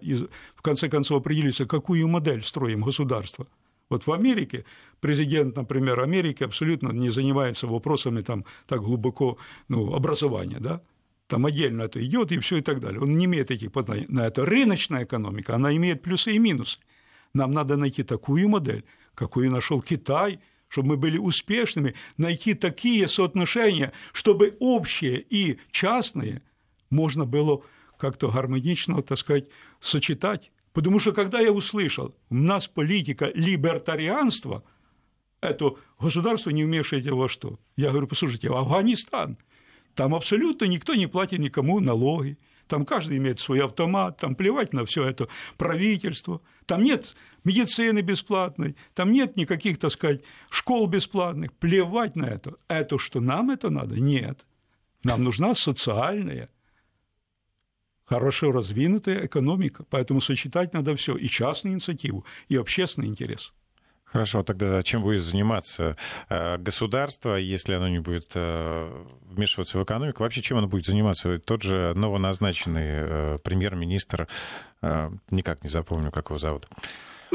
в 0.54 0.62
конце 0.62 0.88
концов 0.88 1.20
определиться, 1.20 1.66
какую 1.66 2.08
модель 2.08 2.42
строим 2.42 2.82
государство. 2.82 3.46
Вот 3.90 4.06
в 4.06 4.12
Америке 4.12 4.64
президент, 5.00 5.56
например, 5.56 6.00
Америки 6.00 6.42
абсолютно 6.42 6.90
не 6.90 7.10
занимается 7.10 7.66
вопросами 7.66 8.22
там 8.22 8.44
так 8.66 8.80
глубоко 8.80 9.36
ну, 9.68 9.94
образования, 9.94 10.58
да, 10.58 10.80
там 11.26 11.46
отдельно 11.46 11.82
это 11.82 12.04
идет 12.04 12.32
и 12.32 12.38
все 12.38 12.58
и 12.58 12.60
так 12.60 12.80
далее. 12.80 13.00
Он 13.00 13.16
не 13.16 13.24
имеет 13.24 13.50
этих 13.50 13.72
познаний. 13.72 14.06
На 14.08 14.26
это 14.26 14.44
рыночная 14.44 15.04
экономика, 15.04 15.54
она 15.54 15.74
имеет 15.76 16.02
плюсы 16.02 16.32
и 16.32 16.38
минусы. 16.38 16.78
Нам 17.34 17.50
надо 17.50 17.76
найти 17.76 18.04
такую 18.04 18.48
модель, 18.48 18.84
какую 19.14 19.50
нашел 19.50 19.82
Китай, 19.82 20.38
чтобы 20.68 20.90
мы 20.90 20.96
были 20.96 21.18
успешными, 21.18 21.94
найти 22.16 22.54
такие 22.54 23.06
соотношения, 23.08 23.92
чтобы 24.12 24.56
общее 24.60 25.20
и 25.20 25.58
частное 25.70 26.42
можно 26.90 27.26
было 27.26 27.62
как-то 27.98 28.30
гармонично, 28.30 29.02
так 29.02 29.18
сказать, 29.18 29.48
сочетать. 29.80 30.52
Потому 30.72 30.98
что 30.98 31.12
когда 31.12 31.40
я 31.40 31.52
услышал, 31.52 32.14
у 32.30 32.34
нас 32.34 32.66
политика 32.66 33.30
либертарианства, 33.34 34.64
это 35.40 35.76
государство, 36.00 36.50
не 36.50 36.64
вмешиваете 36.64 37.12
во 37.12 37.28
что. 37.28 37.58
Я 37.76 37.90
говорю, 37.90 38.06
послушайте, 38.06 38.48
Афганистан, 38.48 39.38
там 39.94 40.14
абсолютно 40.14 40.64
никто 40.64 40.94
не 40.94 41.06
платит 41.06 41.38
никому 41.38 41.80
налоги, 41.80 42.38
там 42.68 42.84
каждый 42.84 43.18
имеет 43.18 43.40
свой 43.40 43.62
автомат, 43.62 44.18
там 44.18 44.34
плевать 44.34 44.72
на 44.72 44.84
все 44.84 45.04
это 45.04 45.28
правительство, 45.56 46.40
там 46.66 46.82
нет 46.82 47.14
медицины 47.44 48.00
бесплатной, 48.00 48.76
там 48.94 49.12
нет 49.12 49.36
никаких, 49.36 49.78
так 49.78 49.90
сказать, 49.90 50.22
школ 50.50 50.86
бесплатных, 50.86 51.52
плевать 51.52 52.16
на 52.16 52.24
это. 52.24 52.54
Это 52.68 52.98
что, 52.98 53.20
нам 53.20 53.50
это 53.50 53.70
надо? 53.70 54.00
Нет. 54.00 54.44
Нам 55.02 55.22
нужна 55.22 55.54
социальная, 55.54 56.48
хорошо 58.04 58.52
развинутая 58.52 59.26
экономика. 59.26 59.84
Поэтому 59.90 60.20
сочетать 60.20 60.72
надо 60.72 60.96
все, 60.96 61.16
и 61.16 61.28
частную 61.28 61.74
инициативу, 61.74 62.24
и 62.48 62.56
общественный 62.56 63.08
интерес. 63.08 63.52
Хорошо, 64.14 64.44
тогда 64.44 64.80
чем 64.82 65.02
будет 65.02 65.24
заниматься 65.24 65.96
э, 66.28 66.56
государство, 66.58 67.34
если 67.34 67.72
оно 67.72 67.88
не 67.88 67.98
будет 67.98 68.30
э, 68.36 69.06
вмешиваться 69.24 69.76
в 69.76 69.82
экономику? 69.82 70.22
Вообще, 70.22 70.40
чем 70.40 70.58
оно 70.58 70.68
будет 70.68 70.86
заниматься? 70.86 71.40
Тот 71.40 71.62
же 71.62 71.94
новоназначенный 71.96 72.86
э, 72.86 73.38
премьер-министр, 73.42 74.28
никак 75.30 75.64
не 75.64 75.70
запомню, 75.70 76.12
как 76.12 76.28
его 76.28 76.38
зовут. 76.38 76.68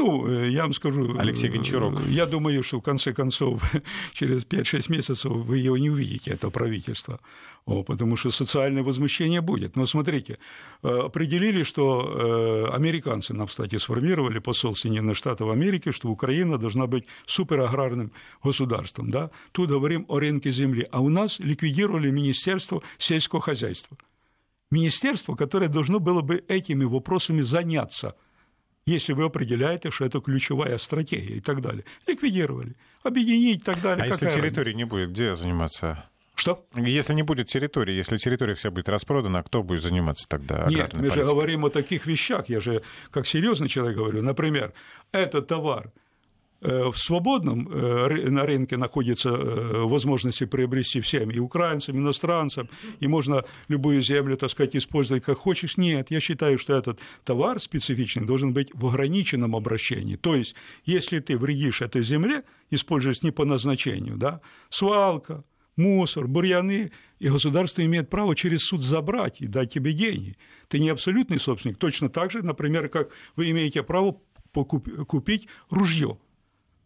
Ну, 0.00 0.26
э, 0.26 0.48
я 0.48 0.62
вам 0.62 0.72
скажу... 0.72 1.18
Алексей 1.18 1.50
Гончарук. 1.50 2.00
Я 2.08 2.26
думаю, 2.26 2.62
что 2.62 2.78
в 2.78 2.82
конце 2.82 3.12
концов, 3.12 3.62
через 4.12 4.46
5-6 4.46 4.92
месяцев 4.92 5.32
вы 5.32 5.58
его 5.58 5.78
не 5.78 5.90
увидите, 5.90 6.30
это 6.30 6.50
правительство. 6.50 7.20
О, 7.66 7.82
потому 7.82 8.16
что 8.16 8.30
социальное 8.30 8.82
возмущение 8.82 9.42
будет. 9.42 9.76
Но 9.76 9.86
смотрите, 9.86 10.38
э, 10.82 10.88
определили, 10.88 11.64
что 11.64 12.00
э, 12.00 12.74
американцы 12.76 13.34
нам, 13.34 13.46
кстати, 13.46 13.78
сформировали, 13.78 14.38
посол 14.38 14.74
Соединенных 14.74 15.16
Штатов 15.16 15.50
Америки, 15.50 15.92
что 15.92 16.08
Украина 16.08 16.56
должна 16.56 16.86
быть 16.86 17.04
супераграрным 17.26 18.10
государством. 18.42 19.10
Да? 19.10 19.30
Тут 19.52 19.68
говорим 19.68 20.06
о 20.08 20.18
рынке 20.18 20.50
земли. 20.50 20.86
А 20.90 21.00
у 21.00 21.10
нас 21.10 21.40
ликвидировали 21.40 22.10
Министерство 22.10 22.80
сельского 22.98 23.42
хозяйства. 23.42 23.98
Министерство, 24.70 25.36
которое 25.36 25.68
должно 25.68 25.98
было 25.98 26.22
бы 26.22 26.42
этими 26.48 26.84
вопросами 26.84 27.42
заняться– 27.42 28.14
если 28.90 29.12
вы 29.12 29.24
определяете, 29.24 29.90
что 29.90 30.04
это 30.04 30.20
ключевая 30.20 30.78
стратегия 30.78 31.36
и 31.36 31.40
так 31.40 31.60
далее. 31.60 31.84
Ликвидировали, 32.06 32.74
объединить 33.02 33.60
и 33.60 33.64
так 33.64 33.80
далее. 33.80 34.04
А 34.04 34.06
если 34.06 34.28
территории 34.28 34.70
разница? 34.70 34.76
не 34.76 34.84
будет, 34.84 35.10
где 35.10 35.34
заниматься? 35.34 36.04
Что? 36.34 36.64
Если 36.74 37.12
не 37.12 37.22
будет 37.22 37.48
территории, 37.48 37.94
если 37.94 38.16
территория 38.16 38.54
вся 38.54 38.70
будет 38.70 38.88
распродана, 38.88 39.42
кто 39.42 39.62
будет 39.62 39.82
заниматься 39.82 40.26
тогда? 40.26 40.66
Нет, 40.68 40.94
мы 40.94 41.00
политикой? 41.00 41.22
же 41.22 41.28
говорим 41.28 41.64
о 41.66 41.70
таких 41.70 42.06
вещах. 42.06 42.48
Я 42.48 42.60
же 42.60 42.82
как 43.10 43.26
серьезный 43.26 43.68
человек 43.68 43.96
говорю. 43.96 44.22
Например, 44.22 44.72
этот 45.12 45.48
товар 45.48 45.92
в 46.60 46.94
свободном 46.94 47.68
э, 47.68 48.30
на 48.30 48.44
рынке 48.44 48.76
находятся 48.76 49.30
э, 49.30 49.82
возможности 49.82 50.44
приобрести 50.44 51.00
всем, 51.00 51.30
и 51.30 51.38
украинцам, 51.38 51.96
и 51.96 51.98
иностранцам, 51.98 52.68
и 53.00 53.08
можно 53.08 53.44
любую 53.68 54.02
землю, 54.02 54.36
так 54.36 54.50
сказать, 54.50 54.76
использовать 54.76 55.24
как 55.24 55.38
хочешь. 55.38 55.78
Нет, 55.78 56.10
я 56.10 56.20
считаю, 56.20 56.58
что 56.58 56.76
этот 56.76 57.00
товар 57.24 57.60
специфичный 57.60 58.26
должен 58.26 58.52
быть 58.52 58.68
в 58.74 58.86
ограниченном 58.86 59.56
обращении. 59.56 60.16
То 60.16 60.34
есть, 60.34 60.54
если 60.84 61.18
ты 61.20 61.38
вредишь 61.38 61.80
этой 61.80 62.02
земле, 62.02 62.44
используешь 62.70 63.22
не 63.22 63.30
по 63.30 63.46
назначению, 63.46 64.16
да, 64.16 64.42
свалка, 64.68 65.44
мусор, 65.76 66.26
бурьяны, 66.26 66.92
и 67.18 67.28
государство 67.30 67.82
имеет 67.84 68.10
право 68.10 68.36
через 68.36 68.64
суд 68.64 68.82
забрать 68.82 69.40
и 69.40 69.46
дать 69.46 69.72
тебе 69.72 69.94
деньги. 69.94 70.36
Ты 70.68 70.78
не 70.78 70.90
абсолютный 70.90 71.38
собственник. 71.38 71.78
Точно 71.78 72.10
так 72.10 72.30
же, 72.30 72.42
например, 72.42 72.90
как 72.90 73.10
вы 73.36 73.50
имеете 73.50 73.82
право 73.82 74.20
купить 74.52 75.48
ружье 75.70 76.18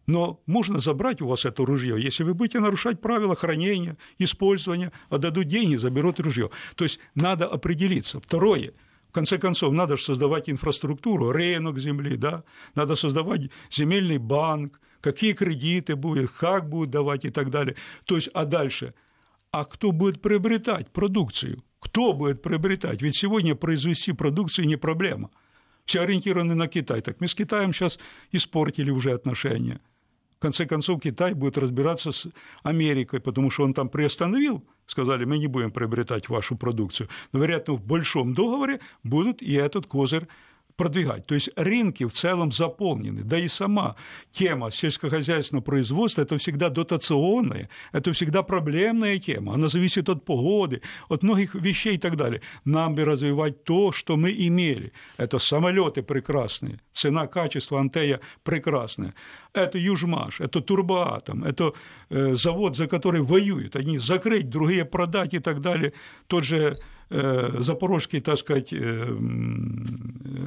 но 0.07 0.41
можно 0.45 0.79
забрать 0.79 1.21
у 1.21 1.27
вас 1.27 1.45
это 1.45 1.65
ружье, 1.65 2.01
если 2.01 2.23
вы 2.23 2.33
будете 2.33 2.59
нарушать 2.59 3.01
правила 3.01 3.35
хранения, 3.35 3.97
использования, 4.19 4.91
отдадут 5.09 5.47
деньги, 5.47 5.75
заберут 5.75 6.19
ружье. 6.19 6.51
То 6.75 6.83
есть 6.83 6.99
надо 7.15 7.47
определиться. 7.47 8.19
Второе, 8.19 8.73
в 9.09 9.11
конце 9.11 9.37
концов, 9.37 9.73
надо 9.73 9.97
же 9.97 10.03
создавать 10.03 10.49
инфраструктуру, 10.49 11.31
рынок 11.31 11.79
земли, 11.79 12.17
да? 12.17 12.43
надо 12.75 12.95
создавать 12.95 13.49
земельный 13.71 14.17
банк, 14.17 14.79
какие 15.01 15.33
кредиты 15.33 15.95
будут, 15.95 16.31
как 16.31 16.69
будут 16.69 16.91
давать 16.91 17.25
и 17.25 17.29
так 17.29 17.49
далее. 17.49 17.75
То 18.05 18.15
есть, 18.15 18.29
а 18.33 18.45
дальше, 18.45 18.93
а 19.51 19.65
кто 19.65 19.91
будет 19.91 20.21
приобретать 20.21 20.91
продукцию? 20.91 21.63
Кто 21.79 22.13
будет 22.13 22.41
приобретать? 22.41 23.01
Ведь 23.01 23.17
сегодня 23.17 23.55
произвести 23.55 24.11
продукцию 24.11 24.67
не 24.67 24.75
проблема. 24.75 25.31
Все 25.85 26.01
ориентированы 26.01 26.55
на 26.55 26.67
Китай. 26.67 27.01
Так 27.01 27.21
мы 27.21 27.27
с 27.27 27.35
Китаем 27.35 27.71
сейчас 27.71 27.99
испортили 28.31 28.89
уже 28.91 29.11
отношения– 29.13 29.79
конце 30.45 30.67
концов, 30.67 31.01
Китай 31.01 31.33
будет 31.33 31.57
разбираться 31.57 32.11
с 32.11 32.27
Америкой, 32.63 33.19
потому 33.19 33.49
что 33.49 33.63
он 33.63 33.73
там 33.73 33.89
приостановил, 33.89 34.63
сказали, 34.85 35.25
мы 35.25 35.39
не 35.39 35.47
будем 35.47 35.71
приобретать 35.71 36.29
вашу 36.29 36.55
продукцию. 36.55 37.09
Но, 37.33 37.39
вероятно, 37.39 37.73
в 37.73 37.81
большом 37.81 38.33
договоре 38.35 38.79
будут 39.03 39.41
и 39.41 39.53
этот 39.53 39.87
козырь 39.87 40.27
продвигать. 40.75 41.25
То 41.25 41.35
есть 41.35 41.49
рынки 41.55 42.05
в 42.05 42.11
целом 42.11 42.51
заполнены. 42.51 43.23
Да 43.23 43.37
и 43.37 43.47
сама 43.47 43.95
тема 44.31 44.71
сельскохозяйственного 44.71 45.63
производства– 45.63 46.21
это 46.23 46.37
всегда 46.37 46.69
дотационная, 46.69 47.69
это 47.91 48.11
всегда 48.11 48.43
проблемная 48.43 49.17
тема. 49.19 49.53
Она 49.53 49.69
зависит 49.69 50.09
от 50.09 50.25
погоды, 50.25 50.81
от 51.09 51.23
многих 51.23 51.55
вещей 51.55 51.95
и 51.95 51.97
так 51.97 52.15
далее. 52.15 52.41
Нам 52.65 52.95
бы 52.95 53.05
развивать 53.05 53.63
то, 53.63 53.91
что 53.91 54.17
мы 54.17 54.31
имели. 54.31 54.91
Это 55.17 55.39
самолеты 55.39 56.03
прекрасные, 56.03 56.79
цена, 56.91 57.27
качество 57.27 57.79
Антея 57.79 58.19
прекрасная. 58.43 59.13
Это 59.53 59.77
Южмаш, 59.77 60.41
это 60.41 60.61
Турбоатом, 60.61 61.43
это 61.45 61.73
э, 62.09 62.35
завод, 62.35 62.75
за 62.75 62.87
который 62.87 63.21
воюют. 63.21 63.75
Они 63.75 63.97
закрыть, 63.97 64.49
другие 64.49 64.83
продать 64.83 65.33
и 65.33 65.39
так 65.39 65.61
далее. 65.61 65.93
Тот 66.27 66.43
же 66.43 66.77
Э, 67.09 67.61
запорожских, 67.61 68.23
так 68.23 68.37
сказать, 68.37 68.73
э, 68.73 68.77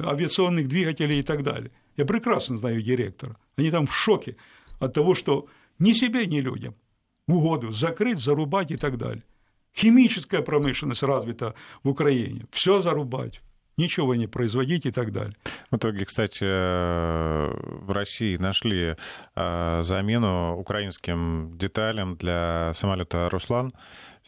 авиационных 0.03 0.67
двигателей 0.67 1.19
и 1.19 1.23
так 1.23 1.41
далее. 1.41 1.71
Я 1.95 2.05
прекрасно 2.05 2.57
знаю 2.57 2.81
директора. 2.81 3.37
Они 3.57 3.71
там 3.71 3.85
в 3.85 3.95
шоке 3.95 4.35
от 4.79 4.93
того, 4.93 5.15
что 5.15 5.47
ни 5.79 5.93
себе, 5.93 6.25
ни 6.25 6.41
людям 6.41 6.73
угоду 7.27 7.71
закрыть, 7.71 8.19
зарубать 8.19 8.71
и 8.71 8.75
так 8.75 8.97
далее. 8.97 9.23
Химическая 9.73 10.41
промышленность 10.41 11.03
развита 11.03 11.53
в 11.83 11.89
Украине. 11.89 12.45
Все 12.51 12.81
зарубать, 12.81 13.41
ничего 13.77 14.15
не 14.15 14.27
производить 14.27 14.85
и 14.85 14.91
так 14.91 15.13
далее. 15.13 15.35
В 15.71 15.77
итоге, 15.77 16.03
кстати, 16.03 16.43
э, 16.43 17.53
в 17.85 17.91
России 17.93 18.35
нашли 18.35 18.95
замену 19.35 20.57
украинским 20.57 21.57
деталям 21.57 22.17
для 22.17 22.73
самолета 22.73 23.29
«Руслан» 23.29 23.71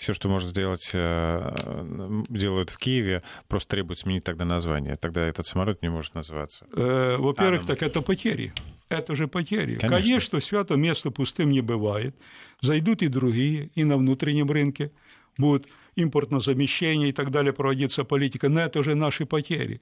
все, 0.01 0.13
что 0.13 0.29
может 0.29 0.49
сделать, 0.49 0.89
э, 0.93 2.23
делают 2.29 2.71
в 2.71 2.77
Киеве, 2.77 3.21
просто 3.47 3.69
требует 3.69 3.99
сменить 3.99 4.23
тогда 4.23 4.45
название. 4.45 4.95
Тогда 4.95 5.21
этот 5.21 5.45
самолет 5.45 5.83
не 5.83 5.89
может 5.89 6.15
называться. 6.15 6.65
Э, 6.75 7.17
во-первых, 7.19 7.67
так 7.67 7.83
это 7.83 8.01
потери. 8.01 8.51
Это 8.89 9.15
же 9.15 9.27
потери. 9.27 9.75
Конечно. 9.75 9.89
Конечно, 9.89 10.39
свято 10.39 10.75
место 10.75 11.11
пустым 11.11 11.51
не 11.51 11.61
бывает. 11.61 12.15
Зайдут 12.61 13.03
и 13.03 13.09
другие, 13.09 13.69
и 13.75 13.83
на 13.83 13.95
внутреннем 13.97 14.49
рынке 14.49 14.91
будут 15.37 15.67
импортное 15.95 16.39
замещение 16.39 17.09
и 17.09 17.13
так 17.13 17.29
далее 17.29 17.53
проводиться 17.53 18.03
политика. 18.03 18.49
Но 18.49 18.59
это 18.59 18.79
уже 18.79 18.95
наши 18.95 19.27
потери. 19.27 19.81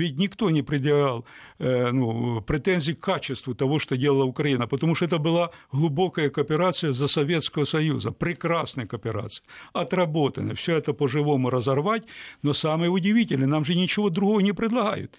Ведь 0.00 0.18
никто 0.18 0.48
не 0.50 0.62
предъявлял 0.62 1.26
э, 1.58 1.90
ну, 1.92 2.40
претензий 2.40 2.94
к 2.94 3.00
качеству 3.00 3.54
того, 3.54 3.78
что 3.78 3.96
делала 3.96 4.24
Украина, 4.24 4.66
потому 4.66 4.94
что 4.94 5.04
это 5.04 5.18
была 5.18 5.50
глубокая 5.72 6.30
кооперация 6.30 6.92
за 6.92 7.06
Советского 7.06 7.66
Союза, 7.66 8.10
прекрасная 8.10 8.86
кооперация, 8.86 9.44
отработанная. 9.74 10.54
Все 10.54 10.76
это 10.76 10.94
по-живому 10.94 11.50
разорвать, 11.50 12.04
но 12.42 12.54
самое 12.54 12.90
удивительное, 12.90 13.46
нам 13.46 13.64
же 13.64 13.74
ничего 13.74 14.08
другого 14.08 14.40
не 14.40 14.52
предлагают. 14.52 15.18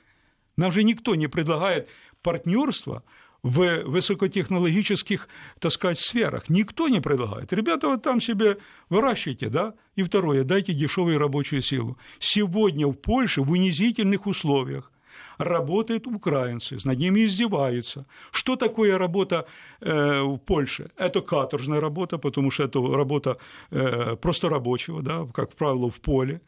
Нам 0.58 0.72
же 0.72 0.84
никто 0.84 1.16
не 1.16 1.28
предлагает 1.28 1.88
партнерство 2.24 3.04
в 3.44 3.84
высокотехнологических, 3.86 5.28
так 5.60 5.72
сказать, 5.72 6.00
сферах. 6.00 6.50
Никто 6.50 6.88
не 6.90 7.02
предлагает. 7.02 7.52
Ребята, 7.54 7.88
вот 7.88 8.04
там 8.04 8.22
себе 8.22 8.58
выращивайте, 8.90 9.50
да? 9.50 9.74
И 9.96 10.04
второе, 10.04 10.44
дайте 10.44 10.74
дешевую 10.74 11.18
рабочую 11.18 11.62
силу. 11.62 11.98
Сегодня 12.20 12.88
в 12.88 12.94
Польше 12.94 13.42
в 13.42 13.52
унизительных 13.52 14.28
условиях 14.28 14.92
работают 15.38 16.08
украинцы, 16.08 16.78
над 16.84 17.00
ними 17.00 17.26
издеваются. 17.26 18.06
Что 18.32 18.56
такое 18.56 18.98
работа 18.98 19.48
э, 19.80 20.22
в 20.22 20.38
Польше? 20.38 20.92
Это 20.96 21.22
каторжная 21.22 21.82
работа, 21.82 22.18
потому 22.20 22.52
что 22.52 22.64
это 22.64 22.80
работа 22.80 23.38
э, 23.72 24.16
просто 24.18 24.50
рабочего, 24.50 25.02
да, 25.02 25.26
как 25.34 25.56
правило, 25.56 25.90
в 25.90 26.00
поле 26.00 26.42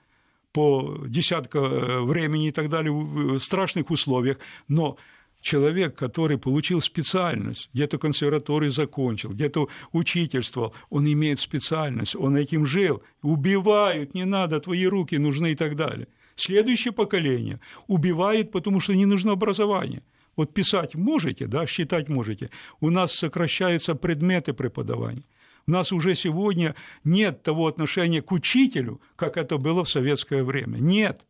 по 0.51 0.97
десятка 1.07 1.57
э, 1.57 2.01
времени 2.01 2.49
и 2.49 2.51
так 2.51 2.69
далее 2.69 2.91
в 2.93 3.39
страшных 3.39 3.89
условиях. 3.89 4.37
Но 4.67 4.97
человек, 5.43 5.95
который 5.95 6.37
получил 6.37 6.81
специальность, 6.81 7.69
где-то 7.73 7.99
консерваторию 7.99 8.71
закончил, 8.71 9.31
где-то 9.31 9.67
учительствовал, 9.91 10.73
он 10.89 11.05
имеет 11.05 11.39
специальность, 11.39 12.15
он 12.15 12.35
этим 12.37 12.65
жил, 12.65 13.03
убивают, 13.21 14.15
не 14.15 14.25
надо, 14.25 14.59
твои 14.59 14.87
руки 14.87 15.17
нужны 15.17 15.51
и 15.51 15.55
так 15.55 15.75
далее. 15.75 16.07
Следующее 16.35 16.93
поколение 16.93 17.59
убивает, 17.87 18.51
потому 18.51 18.79
что 18.79 18.95
не 18.95 19.05
нужно 19.05 19.33
образование. 19.33 20.01
Вот 20.35 20.53
писать 20.53 20.95
можете, 20.95 21.45
да, 21.45 21.67
считать 21.67 22.09
можете. 22.09 22.49
У 22.79 22.89
нас 22.89 23.11
сокращаются 23.11 23.93
предметы 23.93 24.53
преподавания. 24.53 25.25
У 25.67 25.71
нас 25.71 25.91
уже 25.91 26.15
сегодня 26.15 26.73
нет 27.03 27.43
того 27.43 27.67
отношения 27.67 28.21
к 28.21 28.31
учителю, 28.31 28.99
как 29.15 29.37
это 29.37 29.57
было 29.57 29.83
в 29.83 29.89
советское 29.89 30.43
время. 30.43 30.77
Нет. 30.77 31.21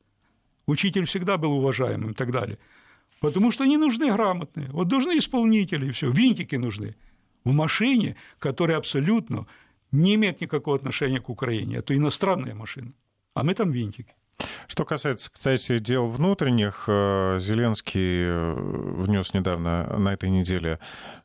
Учитель 0.68 1.06
всегда 1.06 1.38
был 1.38 1.54
уважаемым 1.54 2.12
и 2.12 2.14
так 2.14 2.32
далее. 2.32 2.58
Потому 3.24 3.52
что 3.52 3.64
они 3.64 3.78
нужны 3.78 4.12
грамотные. 4.12 4.68
Вот 4.72 4.92
нужны 4.92 5.18
исполнители, 5.18 5.88
и 5.88 5.92
все. 5.92 6.12
Винтики 6.12 6.58
нужны. 6.58 6.94
В 7.46 7.54
машине, 7.54 8.18
которая 8.38 8.78
абсолютно 8.78 9.48
не 9.94 10.16
имеет 10.16 10.42
никакого 10.42 10.76
отношения 10.76 11.22
к 11.22 11.30
Украине. 11.30 11.78
Это 11.78 11.96
иностранная 11.96 12.54
машина. 12.54 12.92
А 13.34 13.44
мы 13.44 13.54
там 13.54 13.72
винтики. 13.72 14.14
Что 14.68 14.86
касается, 14.86 15.30
кстати, 15.32 15.80
дел 15.80 16.08
внутренних, 16.08 16.86
э, 16.88 17.38
Зеленский 17.40 18.26
э, 18.26 18.54
внес 18.56 19.34
недавно 19.34 19.98
на 19.98 20.14
этой 20.14 20.30
неделе 20.30 20.80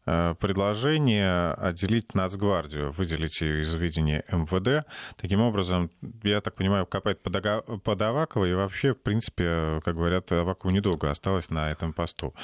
э, 0.07 0.35
предложение 0.39 1.53
отделить 1.53 2.15
Нацгвардию, 2.15 2.91
выделить 2.93 3.41
ее 3.41 3.63
из 3.63 3.75
ведения 3.75 4.25
МВД. 4.31 4.87
Таким 5.17 5.41
образом, 5.41 5.91
я 6.23 6.41
так 6.41 6.55
понимаю, 6.57 6.87
копать 6.87 7.21
под 7.21 8.03
Авакова, 8.03 8.45
и 8.45 8.55
вообще, 8.55 8.95
в 8.95 9.01
принципе, 9.03 9.81
как 9.85 9.95
говорят, 9.95 10.31
Авакову 10.33 10.73
недолго 10.75 11.11
осталось 11.11 11.51
на 11.51 11.71
этом 11.71 11.93
посту 11.93 12.35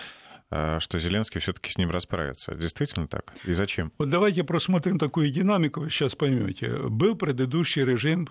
что 0.78 1.00
Зеленский 1.00 1.40
все-таки 1.40 1.72
с 1.72 1.78
ним 1.78 1.90
расправится. 1.90 2.54
Действительно 2.54 3.08
так? 3.08 3.34
И 3.44 3.52
зачем? 3.54 3.90
Вот 3.98 4.08
давайте 4.10 4.44
просмотрим 4.44 5.00
такую 5.00 5.30
динамику, 5.30 5.80
вы 5.80 5.90
сейчас 5.90 6.14
поймете. 6.14 6.76
Был 6.76 7.16
предыдущий 7.16 7.82
режим 7.82 8.28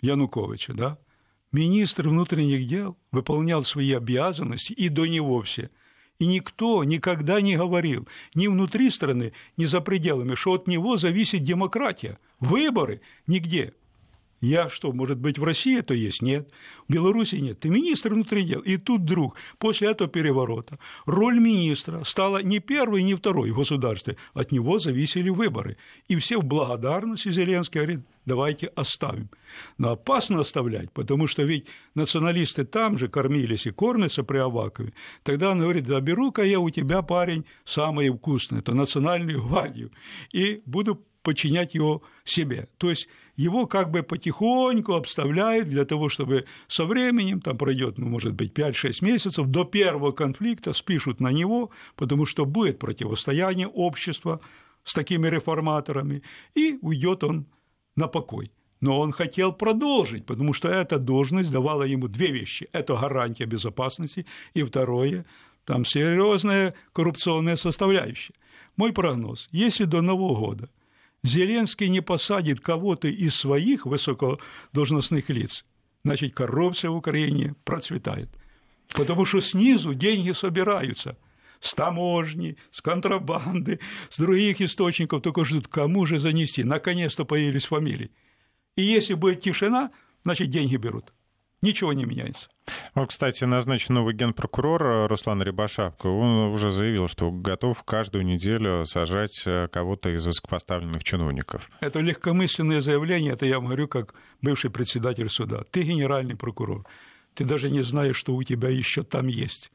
Януковича, 0.00 0.72
да? 0.72 0.98
Министр 1.54 2.08
внутренних 2.08 2.66
дел 2.66 2.98
выполнял 3.12 3.62
свои 3.62 3.92
обязанности, 3.92 4.72
и 4.72 4.88
до 4.88 5.06
него 5.06 5.40
все. 5.42 5.70
И 6.18 6.26
никто 6.26 6.82
никогда 6.82 7.40
не 7.40 7.56
говорил 7.56 8.08
ни 8.34 8.48
внутри 8.48 8.90
страны, 8.90 9.32
ни 9.56 9.64
за 9.64 9.80
пределами, 9.80 10.34
что 10.34 10.54
от 10.54 10.66
него 10.66 10.96
зависит 10.96 11.44
демократия. 11.44 12.18
Выборы 12.40 13.02
нигде. 13.28 13.72
Я 14.44 14.68
что, 14.68 14.92
может 14.92 15.18
быть, 15.18 15.38
в 15.38 15.44
России 15.44 15.78
это 15.78 15.94
есть? 15.94 16.20
Нет. 16.20 16.50
В 16.86 16.92
Беларуси 16.92 17.36
нет. 17.36 17.60
Ты 17.60 17.70
министр 17.70 18.12
внутренних 18.12 18.48
дел. 18.48 18.60
И 18.60 18.76
тут 18.76 19.00
вдруг, 19.00 19.38
после 19.58 19.88
этого 19.88 20.10
переворота, 20.10 20.78
роль 21.06 21.38
министра 21.38 22.04
стала 22.04 22.42
не 22.42 22.58
первой, 22.58 23.02
не 23.02 23.14
второй 23.14 23.52
в 23.52 23.56
государстве. 23.56 24.18
От 24.34 24.52
него 24.52 24.78
зависели 24.78 25.30
выборы. 25.30 25.78
И 26.08 26.16
все 26.16 26.38
в 26.38 26.44
благодарности 26.44 27.30
Зеленский 27.30 27.80
говорит, 27.80 28.00
давайте 28.26 28.66
оставим. 28.66 29.30
Но 29.78 29.92
опасно 29.92 30.40
оставлять, 30.40 30.92
потому 30.92 31.26
что 31.26 31.42
ведь 31.42 31.66
националисты 31.94 32.66
там 32.66 32.98
же 32.98 33.08
кормились 33.08 33.66
и 33.66 33.70
кормятся 33.70 34.24
при 34.24 34.38
Авакове. 34.38 34.92
Тогда 35.22 35.52
он 35.52 35.60
говорит, 35.60 35.86
заберу-ка 35.86 36.42
я 36.42 36.60
у 36.60 36.68
тебя, 36.68 37.00
парень, 37.00 37.46
самое 37.64 38.12
вкусное, 38.12 38.60
это 38.60 38.74
национальную 38.74 39.42
гвардию, 39.48 39.90
и 40.32 40.60
буду 40.66 41.02
подчинять 41.22 41.74
его 41.74 42.02
себе. 42.24 42.68
То 42.76 42.90
есть 42.90 43.08
его 43.36 43.66
как 43.66 43.90
бы 43.90 44.02
потихоньку 44.02 44.94
обставляют 44.94 45.68
для 45.68 45.84
того, 45.84 46.08
чтобы 46.08 46.44
со 46.68 46.84
временем, 46.84 47.40
там 47.40 47.58
пройдет, 47.58 47.98
ну, 47.98 48.06
может 48.06 48.34
быть, 48.34 48.52
5-6 48.52 49.04
месяцев, 49.04 49.46
до 49.46 49.64
первого 49.64 50.12
конфликта 50.12 50.72
спишут 50.72 51.20
на 51.20 51.32
него, 51.32 51.70
потому 51.96 52.26
что 52.26 52.44
будет 52.44 52.78
противостояние 52.78 53.66
общества 53.66 54.40
с 54.84 54.94
такими 54.94 55.28
реформаторами, 55.28 56.22
и 56.54 56.78
уйдет 56.82 57.24
он 57.24 57.46
на 57.96 58.06
покой. 58.06 58.52
Но 58.80 59.00
он 59.00 59.12
хотел 59.12 59.52
продолжить, 59.52 60.26
потому 60.26 60.52
что 60.52 60.68
эта 60.68 60.98
должность 60.98 61.50
давала 61.50 61.84
ему 61.84 62.06
две 62.08 62.30
вещи. 62.30 62.68
Это 62.72 62.94
гарантия 62.94 63.46
безопасности, 63.46 64.26
и 64.52 64.62
второе, 64.62 65.24
там 65.64 65.84
серьезная 65.84 66.74
коррупционная 66.92 67.56
составляющая. 67.56 68.34
Мой 68.76 68.92
прогноз, 68.92 69.48
если 69.52 69.84
до 69.84 70.02
Нового 70.02 70.38
года– 70.38 70.68
Зеленский 71.24 71.88
не 71.88 72.02
посадит 72.02 72.60
кого-то 72.60 73.08
из 73.08 73.34
своих 73.34 73.86
высокодолжностных 73.86 75.30
лиц, 75.30 75.64
значит, 76.04 76.34
коррупция 76.34 76.90
в 76.90 76.96
Украине 76.96 77.54
процветает. 77.64 78.28
Потому 78.94 79.24
что 79.24 79.40
снизу 79.40 79.94
деньги 79.94 80.32
собираются 80.32 81.16
с 81.60 81.74
таможни, 81.74 82.58
с 82.70 82.82
контрабанды, 82.82 83.80
с 84.10 84.18
других 84.18 84.60
источников, 84.60 85.22
только 85.22 85.46
ждут, 85.46 85.66
кому 85.66 86.04
же 86.04 86.18
занести. 86.18 86.62
Наконец-то 86.62 87.24
появились 87.24 87.64
фамилии. 87.64 88.10
И 88.76 88.82
если 88.82 89.14
будет 89.14 89.40
тишина, 89.40 89.92
значит, 90.24 90.50
деньги 90.50 90.76
берут 90.76 91.14
ничего 91.64 91.92
не 91.92 92.04
меняется. 92.04 92.48
Вот, 92.94 93.08
кстати, 93.08 93.44
назначен 93.44 93.94
новый 93.94 94.14
генпрокурор 94.14 94.82
э, 94.82 95.06
Руслан 95.06 95.42
Рябошапко. 95.42 96.06
Он 96.06 96.52
уже 96.52 96.70
заявил, 96.70 97.08
что 97.08 97.30
готов 97.30 97.82
каждую 97.82 98.24
неделю 98.24 98.84
сажать 98.86 99.42
э, 99.46 99.68
кого-то 99.72 100.10
из 100.10 100.24
высокопоставленных 100.24 101.02
чиновников. 101.02 101.70
Это 101.80 102.00
легкомысленное 102.00 102.80
заявление, 102.80 103.32
это 103.32 103.46
я 103.46 103.58
говорю 103.60 103.88
как 103.88 104.14
бывший 104.40 104.70
председатель 104.70 105.28
суда. 105.28 105.64
Ты 105.70 105.82
генеральный 105.82 106.36
прокурор, 106.36 106.86
ты 107.34 107.44
даже 107.44 107.70
не 107.70 107.82
знаешь, 107.82 108.16
что 108.16 108.34
у 108.34 108.42
тебя 108.42 108.68
еще 108.68 109.02
там 109.02 109.26
есть. 109.26 109.72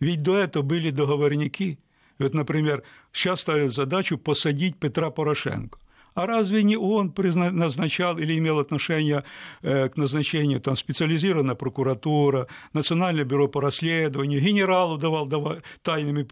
Ведь 0.00 0.22
до 0.22 0.38
этого 0.38 0.62
были 0.62 0.90
договорники. 0.90 1.78
Вот, 2.18 2.34
например, 2.34 2.82
сейчас 3.12 3.40
ставят 3.40 3.72
задачу 3.72 4.18
посадить 4.18 4.78
Петра 4.78 5.10
Порошенко. 5.10 5.78
А 6.14 6.26
разве 6.26 6.62
не 6.62 6.76
он 6.76 7.12
назначал 7.16 8.18
или 8.18 8.38
имел 8.38 8.58
отношение 8.58 9.24
э, 9.62 9.88
к 9.88 9.96
назначению 9.96 10.60
там, 10.60 10.76
специализированная 10.76 11.54
прокуратура, 11.54 12.48
Национальное 12.72 13.24
бюро 13.24 13.48
по 13.48 13.60
расследованию, 13.60 14.40
генералу 14.40 14.98
давал, 14.98 15.26
давал 15.26 15.58
тайными 15.82 16.26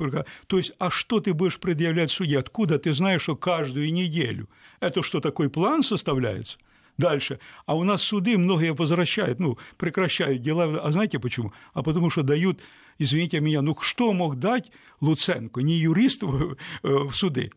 То 0.47 0.59
есть, 0.59 0.73
а 0.79 0.91
что 0.91 1.21
ты 1.21 1.33
будешь 1.33 1.59
предъявлять 1.59 2.11
суде? 2.11 2.39
Откуда 2.39 2.79
ты 2.79 2.93
знаешь, 2.93 3.23
что 3.23 3.37
каждую 3.37 3.93
неделю? 3.93 4.49
Это 4.81 5.03
что, 5.03 5.21
такой 5.21 5.49
план 5.49 5.83
составляется? 5.83 6.59
Дальше. 6.99 7.39
А 7.65 7.77
у 7.77 7.85
нас 7.85 8.03
суды 8.03 8.37
многие 8.37 8.75
возвращают, 8.75 9.41
ну, 9.41 9.59
прекращают 9.79 10.43
дела. 10.43 10.65
А 10.83 10.93
знаете 10.93 11.19
почему? 11.19 11.53
А 11.73 11.83
потому 11.83 12.11
что 12.11 12.23
дают, 12.23 12.61
извините 12.99 13.41
меня, 13.41 13.63
ну 13.63 13.75
что 13.81 14.13
мог 14.13 14.37
дать 14.37 14.71
Луценко, 15.01 15.63
не 15.63 15.75
юрист 15.79 16.23
в, 16.23 16.53
э, 16.53 16.57
в 16.83 17.13
суды? 17.13 17.51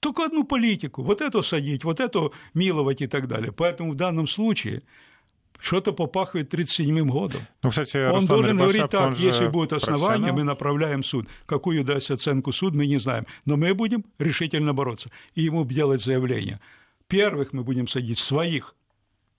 Только 0.00 0.24
одну 0.24 0.44
политику. 0.44 1.02
Вот 1.02 1.20
эту 1.20 1.42
садить, 1.42 1.84
вот 1.84 2.00
эту 2.00 2.32
миловать 2.54 3.02
и 3.02 3.06
так 3.06 3.28
далее. 3.28 3.52
Поэтому 3.52 3.92
в 3.92 3.96
данном 3.96 4.26
случае 4.26 4.82
что-то 5.58 5.92
попахивает 5.92 6.52
37-м 6.52 7.08
годом. 7.10 7.42
Ну, 7.62 7.68
кстати, 7.68 7.98
он 7.98 8.22
Руслан 8.22 8.26
должен 8.26 8.56
говорить 8.56 8.90
так, 8.90 9.18
если 9.18 9.46
будет 9.46 9.74
основание, 9.74 10.32
мы 10.32 10.42
направляем 10.42 11.04
суд. 11.04 11.28
Какую 11.44 11.84
даст 11.84 12.10
оценку 12.10 12.50
суд, 12.52 12.74
мы 12.74 12.86
не 12.86 12.98
знаем. 12.98 13.26
Но 13.44 13.58
мы 13.58 13.74
будем 13.74 14.04
решительно 14.18 14.72
бороться. 14.72 15.10
И 15.34 15.42
ему 15.42 15.66
делать 15.66 16.02
заявление. 16.02 16.60
Первых 17.06 17.52
мы 17.52 17.62
будем 17.62 17.86
садить 17.86 18.18
своих, 18.18 18.74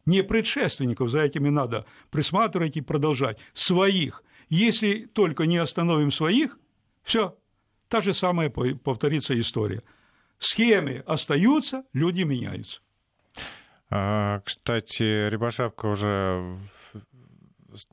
не 0.05 0.23
предшественников, 0.23 1.09
за 1.09 1.23
этими 1.23 1.49
надо 1.49 1.85
присматривать 2.11 2.77
и 2.77 2.81
продолжать, 2.81 3.39
своих. 3.53 4.23
Если 4.49 5.05
только 5.05 5.45
не 5.45 5.57
остановим 5.57 6.11
своих, 6.11 6.59
все, 7.03 7.35
та 7.87 8.01
же 8.01 8.13
самая 8.13 8.49
повторится 8.49 9.39
история 9.39 9.81
схемы 10.43 11.03
остаются, 11.05 11.83
люди 11.93 12.23
меняются. 12.23 12.81
А, 13.89 14.41
кстати, 14.45 15.27
Рябошапка 15.29 15.87
уже 15.87 16.57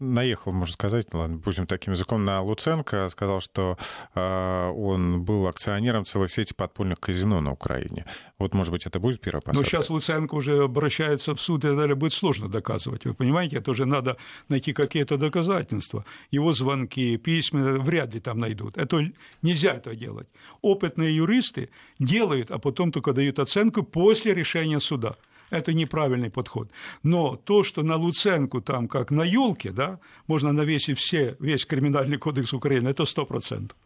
наехал, 0.01 0.53
можно 0.53 0.72
сказать, 0.72 1.12
ладно, 1.12 1.37
будем 1.37 1.66
таким 1.66 1.93
языком, 1.93 2.24
на 2.24 2.43
Луценко, 2.43 3.09
сказал, 3.09 3.41
что 3.41 3.79
э, 4.14 4.70
он 4.70 5.22
был 5.22 5.47
акционером 5.47 6.05
целой 6.05 6.29
сети 6.29 6.53
подпольных 6.55 7.01
казино 7.01 7.41
на 7.41 7.53
Украине. 7.53 8.07
Вот, 8.39 8.55
может 8.55 8.72
быть, 8.72 8.87
это 8.87 9.01
будет 9.01 9.20
первая 9.20 9.41
посадка? 9.41 9.61
Но 9.61 9.64
сейчас 9.64 9.91
Луценко 9.91 10.35
уже 10.35 10.64
обращается 10.64 11.35
в 11.35 11.41
суд, 11.41 11.64
и 11.64 11.74
далее 11.74 11.95
будет 11.95 12.12
сложно 12.12 12.49
доказывать. 12.49 13.05
Вы 13.05 13.14
понимаете, 13.14 13.57
это 13.57 13.70
уже 13.70 13.85
надо 13.85 14.16
найти 14.49 14.72
какие-то 14.72 15.16
доказательства. 15.16 16.05
Его 16.31 16.53
звонки, 16.53 17.16
письма 17.16 17.79
вряд 17.79 18.14
ли 18.14 18.20
там 18.20 18.39
найдут. 18.39 18.76
Это 18.76 19.11
нельзя 19.43 19.74
это 19.74 19.95
делать. 19.95 20.29
Опытные 20.62 21.14
юристы 21.14 21.70
делают, 21.99 22.51
а 22.51 22.59
потом 22.59 22.93
только 22.93 23.12
дают 23.12 23.39
оценку 23.39 23.83
после 23.83 24.35
решения 24.35 24.81
суда 24.81 25.16
это 25.51 25.73
неправильный 25.73 26.31
подход. 26.31 26.71
Но 27.03 27.37
то, 27.37 27.65
что 27.65 27.83
на 27.83 27.97
Луценку 27.97 28.61
там, 28.61 28.89
как 28.89 29.11
на 29.11 29.23
елке, 29.23 29.71
да, 29.71 30.01
можно 30.27 30.53
навесить 30.53 30.99
все, 30.99 31.37
весь 31.41 31.67
криминальный 31.67 32.19
кодекс 32.19 32.53
Украины, 32.53 32.89
это 32.89 33.05
сто 33.07 33.27
процентов. 33.27 33.77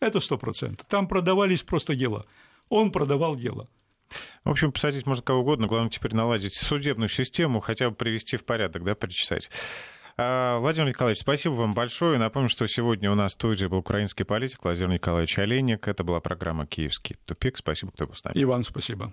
Это 0.00 0.20
сто 0.20 0.38
процентов. 0.38 0.86
Там 0.88 1.08
продавались 1.08 1.62
просто 1.62 1.94
дела. 1.94 2.26
Он 2.68 2.90
продавал 2.90 3.36
дело. 3.36 3.68
В 4.44 4.50
общем, 4.50 4.72
посадить 4.72 5.06
можно 5.06 5.22
кого 5.22 5.40
угодно, 5.40 5.66
главное 5.66 5.90
теперь 5.90 6.14
наладить 6.14 6.54
судебную 6.54 7.08
систему, 7.08 7.60
хотя 7.60 7.88
бы 7.90 7.96
привести 7.96 8.36
в 8.36 8.44
порядок, 8.44 8.84
да, 8.84 8.94
причесать. 8.94 9.50
А, 10.16 10.58
Владимир 10.58 10.90
Николаевич, 10.90 11.22
спасибо 11.22 11.54
вам 11.54 11.74
большое. 11.74 12.18
Напомню, 12.18 12.48
что 12.48 12.66
сегодня 12.66 13.10
у 13.10 13.14
нас 13.14 13.32
в 13.32 13.34
студии 13.34 13.66
был 13.66 13.78
украинский 13.78 14.24
политик 14.24 14.62
Владимир 14.62 14.90
Николаевич 14.90 15.38
Олейник. 15.38 15.88
Это 15.88 16.04
была 16.04 16.20
программа 16.20 16.66
«Киевский 16.66 17.16
тупик». 17.24 17.56
Спасибо, 17.56 17.90
кто 17.92 18.06
был 18.06 18.14
с 18.14 18.22
нами. 18.22 18.38
И 18.38 18.44
вам 18.44 18.62
спасибо. 18.62 19.12